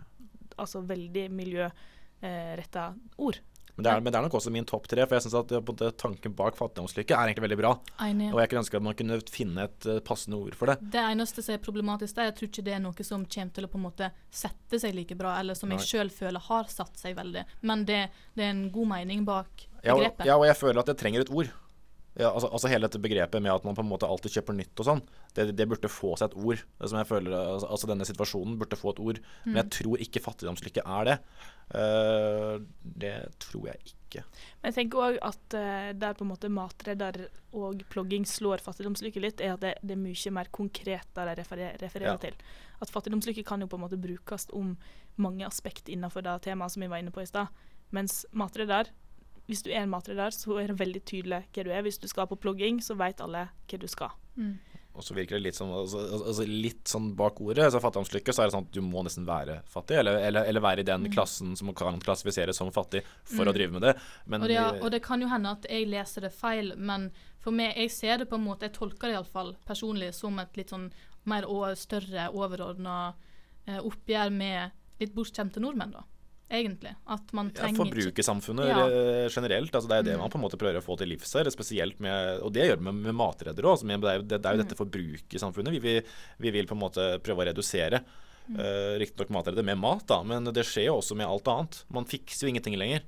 altså 0.57 0.81
veldig 0.85 1.29
miljøretta 2.23 2.93
ord. 3.17 3.39
Men 3.75 3.83
det, 3.83 3.91
er, 3.91 4.03
men 4.03 4.13
det 4.13 4.19
er 4.19 4.23
nok 4.23 4.37
også 4.39 4.51
min 4.55 4.67
topp 4.67 4.87
tre, 4.87 5.03
for 5.03 5.17
jeg 5.17 5.25
syns 5.25 5.35
at 5.41 5.97
tanken 5.99 6.35
bak 6.37 6.55
fattigdomslykke 6.55 7.11
er 7.11 7.31
egentlig 7.31 7.43
veldig 7.49 7.57
bra. 7.59 7.73
Enig. 8.05 8.29
Og 8.31 8.39
jeg 8.39 8.51
kunne 8.51 8.63
ønske 8.63 8.79
at 8.79 8.85
man 8.87 8.95
kunne 8.95 9.19
finne 9.31 9.65
et 9.67 9.87
eh, 9.91 9.99
passende 10.05 10.39
ord 10.39 10.55
for 10.55 10.71
det. 10.71 10.77
Det 10.95 11.01
eneste 11.03 11.43
som 11.43 11.57
er 11.57 11.63
problematisk, 11.65 12.15
er 12.17 12.29
jeg 12.29 12.37
tror 12.39 12.51
ikke 12.51 12.65
det 12.69 12.77
er 12.77 12.81
noe 12.85 13.07
som 13.09 13.27
kommer 13.35 13.57
til 13.57 13.67
å 13.67 13.71
på 13.73 13.81
en 13.81 13.85
måte 13.89 14.09
sette 14.31 14.79
seg 14.79 14.95
like 14.95 15.19
bra, 15.19 15.35
eller 15.41 15.59
som 15.59 15.73
jeg 15.75 15.83
sjøl 15.83 16.13
føler 16.13 16.47
har 16.47 16.71
satt 16.71 16.95
seg 17.01 17.19
veldig. 17.19 17.43
Men 17.67 17.83
det, 17.89 18.01
det 18.37 18.47
er 18.47 18.55
en 18.55 18.65
god 18.71 18.91
mening 18.95 19.27
bak 19.27 19.67
Ja, 19.83 19.93
og, 19.97 20.23
ja, 20.25 20.39
og 20.39 20.47
jeg 20.47 20.57
føler 20.57 20.81
at 20.81 20.93
jeg 20.93 21.01
trenger 21.03 21.25
et 21.25 21.35
ord. 21.35 21.51
Ja, 22.17 22.29
altså, 22.31 22.47
altså 22.47 22.69
Hele 22.71 22.87
dette 22.87 22.99
begrepet 23.03 23.41
med 23.43 23.51
at 23.51 23.65
man 23.67 23.75
på 23.75 23.83
en 23.83 23.89
måte 23.89 24.07
alltid 24.07 24.31
kjøper 24.37 24.55
nytt 24.55 24.79
og 24.79 24.85
sånn, 24.87 25.01
det, 25.35 25.49
det 25.57 25.65
burde 25.67 25.89
få 25.91 26.13
seg 26.15 26.29
et 26.31 26.37
ord. 26.39 26.61
Det 26.79 26.87
som 26.89 26.99
jeg 27.01 27.09
føler, 27.09 27.33
altså, 27.35 27.67
altså 27.67 27.89
Denne 27.91 28.07
situasjonen 28.07 28.55
burde 28.61 28.79
få 28.79 28.93
et 28.95 29.01
ord. 29.03 29.19
Men 29.43 29.51
Mm. 29.53 29.57
jeg 29.59 29.69
tror 29.75 29.97
ikke 30.05 30.21
fattigdomslykke 30.23 30.83
er 30.85 31.03
det. 31.09 31.17
Uh, 31.75 32.61
det 32.81 33.13
tror 33.41 33.67
jeg 33.71 33.79
ikke. 33.91 34.21
Men 34.61 34.69
jeg 34.71 34.75
tenker 34.77 35.01
òg 35.09 35.17
at 35.27 35.55
uh, 35.57 35.89
der 35.97 36.15
på 36.15 36.23
en 36.23 36.31
måte 36.31 36.49
matredder 36.53 37.25
og 37.57 37.81
plogging 37.91 38.23
slår 38.29 38.61
fattigdomslykke 38.63 39.19
litt, 39.23 39.41
er 39.43 39.55
at 39.57 39.63
det, 39.65 39.73
det 39.83 39.95
er 39.97 40.03
mye 40.05 40.31
mer 40.37 40.51
konkret 40.55 41.09
der 41.17 41.31
de 41.31 41.35
refererer, 41.41 41.79
refererer 41.81 42.13
Ja. 42.15 42.21
til. 42.21 42.37
At 42.81 42.91
fattigdomslykke 42.93 43.43
kan 43.47 43.59
jo 43.63 43.67
på 43.71 43.75
en 43.79 43.85
måte 43.87 43.99
brukes 43.99 44.47
om 44.55 44.77
mange 45.17 45.45
aspekt 45.47 45.89
innenfor 45.91 46.23
det 46.23 46.37
temaet 46.47 46.71
som 46.75 46.83
vi 46.85 46.91
var 46.91 47.01
inne 47.03 47.11
på 47.15 47.23
i 47.23 47.27
stad. 47.29 47.51
Mens 47.95 48.23
matredder, 48.31 48.89
hvis 49.47 49.61
du 49.65 49.69
er 49.71 49.83
en 49.83 49.89
matredder, 49.91 50.31
så 50.33 50.57
er 50.61 50.67
det 50.71 50.79
veldig 50.79 51.03
tydelig 51.05 51.43
hva 51.53 51.63
du 51.63 51.71
er. 51.71 51.83
Hvis 51.85 51.99
du 52.01 52.07
skal 52.07 52.27
på 52.27 52.37
plogging, 52.41 52.79
så 52.81 52.95
vet 52.97 53.21
alle 53.21 53.47
hva 53.69 53.79
du 53.79 53.87
skal. 53.87 54.15
Mm. 54.35 54.55
Og 54.95 55.03
så 55.03 55.11
virker 55.13 55.35
det 55.35 55.43
litt 55.49 55.57
sånn, 55.57 55.73
altså, 55.75 55.99
altså 56.23 56.45
litt 56.47 56.87
sånn 56.87 57.09
bak 57.19 57.41
ordet. 57.43 57.65
Altså 57.65 57.81
fattigdomslykke, 57.83 58.31
så 58.31 58.41
er 58.41 58.47
det 58.47 58.53
sånn 58.55 58.63
at 58.69 58.77
du 58.77 58.79
må 58.81 59.01
nesten 59.03 59.25
være 59.27 59.57
fattig. 59.67 59.97
Eller, 59.99 60.21
eller, 60.23 60.47
eller 60.47 60.63
være 60.63 60.85
i 60.85 60.87
den 60.87 61.09
klassen 61.11 61.51
som 61.59 61.73
kan 61.75 61.99
klassifiseres 61.99 62.55
som 62.61 62.71
fattig 62.71 63.01
for 63.25 63.43
Mm. 63.43 63.49
å 63.51 63.53
drive 63.57 63.71
med 63.75 63.81
det. 63.81 63.93
Men 64.25 64.41
Og 64.41 64.47
det, 64.47 64.59
og 64.81 64.91
det 64.91 65.01
kan 65.03 65.21
jo 65.21 65.27
hende 65.27 65.51
at 65.51 65.67
jeg 65.69 65.89
leser 65.91 66.21
det 66.21 66.31
feil, 66.33 66.71
men 66.77 67.11
for 67.43 67.51
meg, 67.51 67.75
jeg 67.75 67.91
ser 67.91 68.17
det 68.23 68.29
på 68.29 68.35
en 68.39 68.45
måte, 68.47 68.69
jeg 68.69 68.73
tolker 68.79 69.11
det 69.11 69.17
iallfall 69.17 69.55
personlig 69.67 70.13
som 70.15 70.39
et 70.39 70.55
litt 70.55 70.69
sånn 70.71 70.87
mer 71.25 71.43
og 71.43 71.75
større, 71.77 72.29
overordna 72.31 73.13
eh, 73.67 73.79
oppgjør 73.81 74.31
med 74.31 74.71
litt 75.01 75.13
bortskjemte 75.13 75.59
nordmenn, 75.59 75.91
da. 75.91 76.03
Egentlig. 76.51 76.91
At 77.09 77.31
man 77.33 77.49
trenger 77.51 77.73
ikke 77.73 78.11
Forbrukersamfunnet 78.13 78.67
Ja. 78.69 78.83
eh, 78.87 79.29
generelt. 79.33 79.71
Altså 79.73 79.87
det 79.89 79.97
er 79.97 80.03
det 80.03 80.13
Mm. 80.15 80.19
man 80.21 80.29
på 80.29 80.35
en 80.37 80.43
måte 80.45 80.57
prøver 80.61 80.77
å 80.77 80.83
få 80.85 80.97
til 80.97 81.07
livs 81.09 81.33
her. 81.33 81.43
Spesielt 81.49 81.99
med, 81.99 82.39
og 82.41 82.53
det 82.53 82.67
gjør 82.69 82.75
det 82.77 82.81
med, 82.85 82.93
med 82.93 83.15
matredere 83.15 83.65
òg. 83.65 83.81
Det, 83.81 84.27
det, 84.27 84.41
det 84.41 84.45
er 84.45 84.53
jo 84.55 84.61
Mm. 84.61 84.67
dette 84.67 84.77
forbrukersamfunnet 84.77 85.71
vi, 85.71 85.79
vil- 85.79 86.03
vi 86.39 86.51
vil 86.51 86.65
på 86.67 86.73
en 86.77 86.81
måte 86.85 87.19
prøve 87.19 87.41
å 87.43 87.47
redusere. 87.53 88.03
Mm. 88.47 88.59
Uh, 88.59 88.99
Riktignok 89.01 89.29
matredder 89.31 89.63
med 89.65 89.77
mat, 89.79 90.05
da, 90.05 90.21
men 90.21 90.43
det 90.45 90.63
skjer 90.65 90.85
jo 90.85 90.99
også 91.01 91.15
med 91.17 91.25
alt 91.25 91.47
annet. 91.47 91.83
Man 91.89 92.05
fikser 92.05 92.45
jo 92.45 92.53
ingenting 92.53 92.77
lenger. 92.77 93.01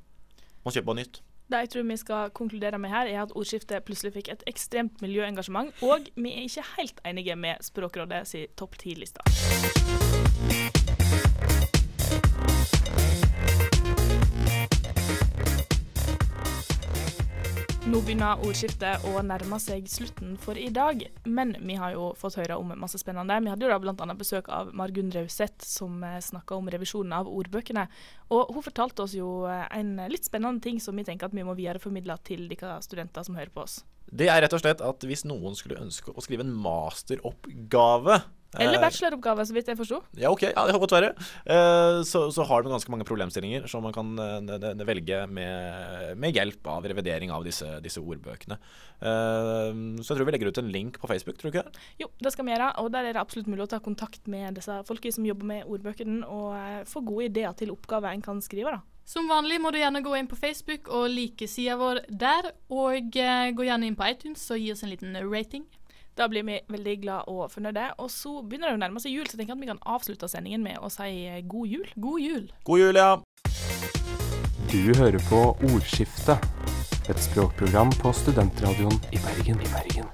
Man 0.65 0.73
kjøper 0.73 0.85
bare 0.85 0.95
nytt. 1.05 1.21
Det 1.49 1.59
jeg 1.61 1.69
tror 1.69 1.87
vi 1.87 1.95
skal 1.95 2.29
konkludere 2.31 2.77
med 2.79 2.89
her, 2.89 3.05
er 3.07 3.21
at 3.21 3.31
ordskiftet 3.31 3.85
plutselig 3.85 4.13
fikk 4.17 4.29
et 4.33 4.43
ekstremt 4.47 4.99
miljøengasjement, 4.99 5.71
og 5.83 6.09
vi 6.17 6.33
er 6.33 6.43
ikke 6.49 6.65
helt 6.75 6.99
enige 7.05 7.37
med 7.37 7.61
Språkrådet 7.61 8.25
si 8.27 8.47
topp 8.57 8.75
ti-liste. 8.81 9.21
Nå 17.87 18.01
begynner 18.03 18.41
ordskiftet 18.43 19.05
å 19.07 19.21
nærme 19.23 19.57
seg 19.63 19.85
slutten 19.87 20.33
for 20.43 20.59
i 20.59 20.67
dag, 20.75 21.05
men 21.23 21.53
vi 21.63 21.77
har 21.79 21.93
jo 21.93 22.09
fått 22.19 22.35
høre 22.35 22.57
om 22.59 22.73
masse 22.75 22.99
spennende. 22.99 23.37
Vi 23.45 23.47
hadde 23.47 23.63
jo 23.63 23.69
da 23.71 23.77
bl.a. 23.79 24.15
besøk 24.19 24.49
av 24.51 24.73
Margunn 24.75 25.13
Rauseth, 25.15 25.63
som 25.63 26.03
snakka 26.03 26.57
om 26.59 26.67
revisjonen 26.67 27.15
av 27.15 27.29
ordbøkene. 27.31 27.85
Og 28.35 28.51
hun 28.51 28.65
fortalte 28.65 29.05
oss 29.05 29.15
jo 29.15 29.45
eh, 29.47 29.63
en 29.79 29.95
litt 30.11 30.27
spennende 30.27 30.59
ting 30.65 30.81
som 30.83 30.99
vi 30.99 31.07
tenker 31.07 31.29
at 31.29 31.37
vi 31.37 31.47
må 31.47 31.55
videreformidle 31.55 32.19
til 32.27 32.43
de 32.51 32.59
studenter 32.83 33.23
som 33.23 33.39
hører 33.39 33.55
på 33.55 33.63
oss. 33.63 33.79
Det 34.11 34.27
er 34.33 34.43
rett 34.43 34.57
og 34.57 34.65
slett 34.65 34.83
at 34.83 35.07
hvis 35.07 35.23
noen 35.23 35.55
skulle 35.55 35.79
ønske 35.79 36.11
å 36.11 36.25
skrive 36.25 36.43
en 36.43 36.51
masteroppgave 36.67 38.19
Eller 38.55 38.77
eh, 38.77 38.81
bacheloroppgave, 38.81 39.45
så 39.45 39.55
vidt 39.55 39.69
jeg 39.71 39.77
forsto. 39.79 39.99
Ja, 40.15 40.31
ok, 40.31 40.45
ja, 40.47 40.63
det 40.63 40.73
kan 40.75 40.81
godt 40.83 40.95
være. 40.95 41.09
Eh, 41.51 41.99
så, 42.07 42.23
så 42.31 42.45
har 42.47 42.63
du 42.63 42.69
ganske 42.71 42.91
mange 42.93 43.07
problemstillinger 43.07 43.67
som 43.67 43.83
man 43.83 43.95
kan 43.95 44.13
eh, 44.23 44.83
velge 44.87 45.19
med, 45.27 46.15
med 46.19 46.39
hjelp 46.39 46.69
av 46.71 46.87
revidering 46.87 47.33
av 47.35 47.43
disse, 47.47 47.67
disse 47.83 48.01
ordbøkene. 48.01 48.59
Eh, 49.01 49.71
så 49.99 50.13
jeg 50.13 50.15
tror 50.15 50.29
vi 50.29 50.35
legger 50.37 50.51
ut 50.53 50.61
en 50.63 50.71
link 50.73 50.99
på 51.01 51.11
Facebook, 51.11 51.39
tror 51.39 51.51
du 51.51 51.57
ikke 51.57 51.67
det? 51.67 51.87
Jo, 52.05 52.11
det 52.23 52.33
skal 52.33 52.47
vi 52.47 52.55
gjøre, 52.55 52.73
og 52.83 52.91
der 52.95 53.09
er 53.09 53.17
det 53.17 53.23
absolutt 53.23 53.51
mulig 53.51 53.67
å 53.67 53.71
ta 53.75 53.81
kontakt 53.83 54.29
med 54.31 54.57
disse 54.57 54.79
folka 54.87 55.11
som 55.11 55.27
jobber 55.27 55.51
med 55.51 55.67
ordbøkene, 55.67 56.23
og 56.27 56.87
få 56.87 57.03
gode 57.05 57.27
ideer 57.27 57.57
til 57.57 57.75
oppgaver 57.75 58.15
en 58.15 58.23
kan 58.23 58.39
skrive. 58.43 58.77
da. 58.77 58.85
Som 59.07 59.29
vanlig 59.31 59.61
må 59.63 59.71
du 59.71 59.77
gjerne 59.79 60.01
gå 60.03 60.17
inn 60.19 60.27
på 60.27 60.35
Facebook 60.35 60.89
og 60.91 61.05
like 61.13 61.47
sida 61.47 61.77
vår 61.79 62.01
der. 62.11 62.49
Og 62.67 63.07
gå 63.15 63.63
gjerne 63.63 63.87
inn 63.87 63.95
på 63.95 64.03
iTunes 64.03 64.43
og 64.51 64.59
gi 64.59 64.73
oss 64.73 64.83
en 64.83 64.91
liten 64.91 65.15
rating. 65.23 65.63
Da 66.17 66.25
blir 66.27 66.41
vi 66.43 66.57
veldig 66.73 66.95
glad 67.01 67.27
og 67.29 67.51
fornøyde. 67.53 67.91
Og 68.01 68.09
så 68.09 68.39
begynner 68.41 68.71
det 68.71 68.79
å 68.79 68.81
nærme 68.81 69.01
seg 69.03 69.13
jul, 69.13 69.27
så 69.27 69.37
jeg 69.37 69.43
tenker 69.43 69.53
at 69.53 69.61
vi 69.61 69.69
kan 69.69 69.81
avslutte 69.85 70.29
sendingen 70.31 70.63
med 70.65 70.79
å 70.81 70.89
si 70.89 71.11
eh, 71.29 71.43
god 71.45 71.69
jul. 71.69 71.85
God 71.93 72.23
jul. 72.23 72.47
God 72.65 72.81
jul, 72.81 72.97
ja! 72.97 73.11
Du 74.67 74.81
hører 74.97 75.21
på 75.29 75.43
Ordskiftet, 75.69 76.41
et 77.07 77.21
språkprogram 77.23 77.93
på 78.01 78.11
studentradioen 78.17 78.97
i 79.13 79.21
Bergen. 79.27 79.61
I 79.61 79.71
Bergen. 79.77 80.09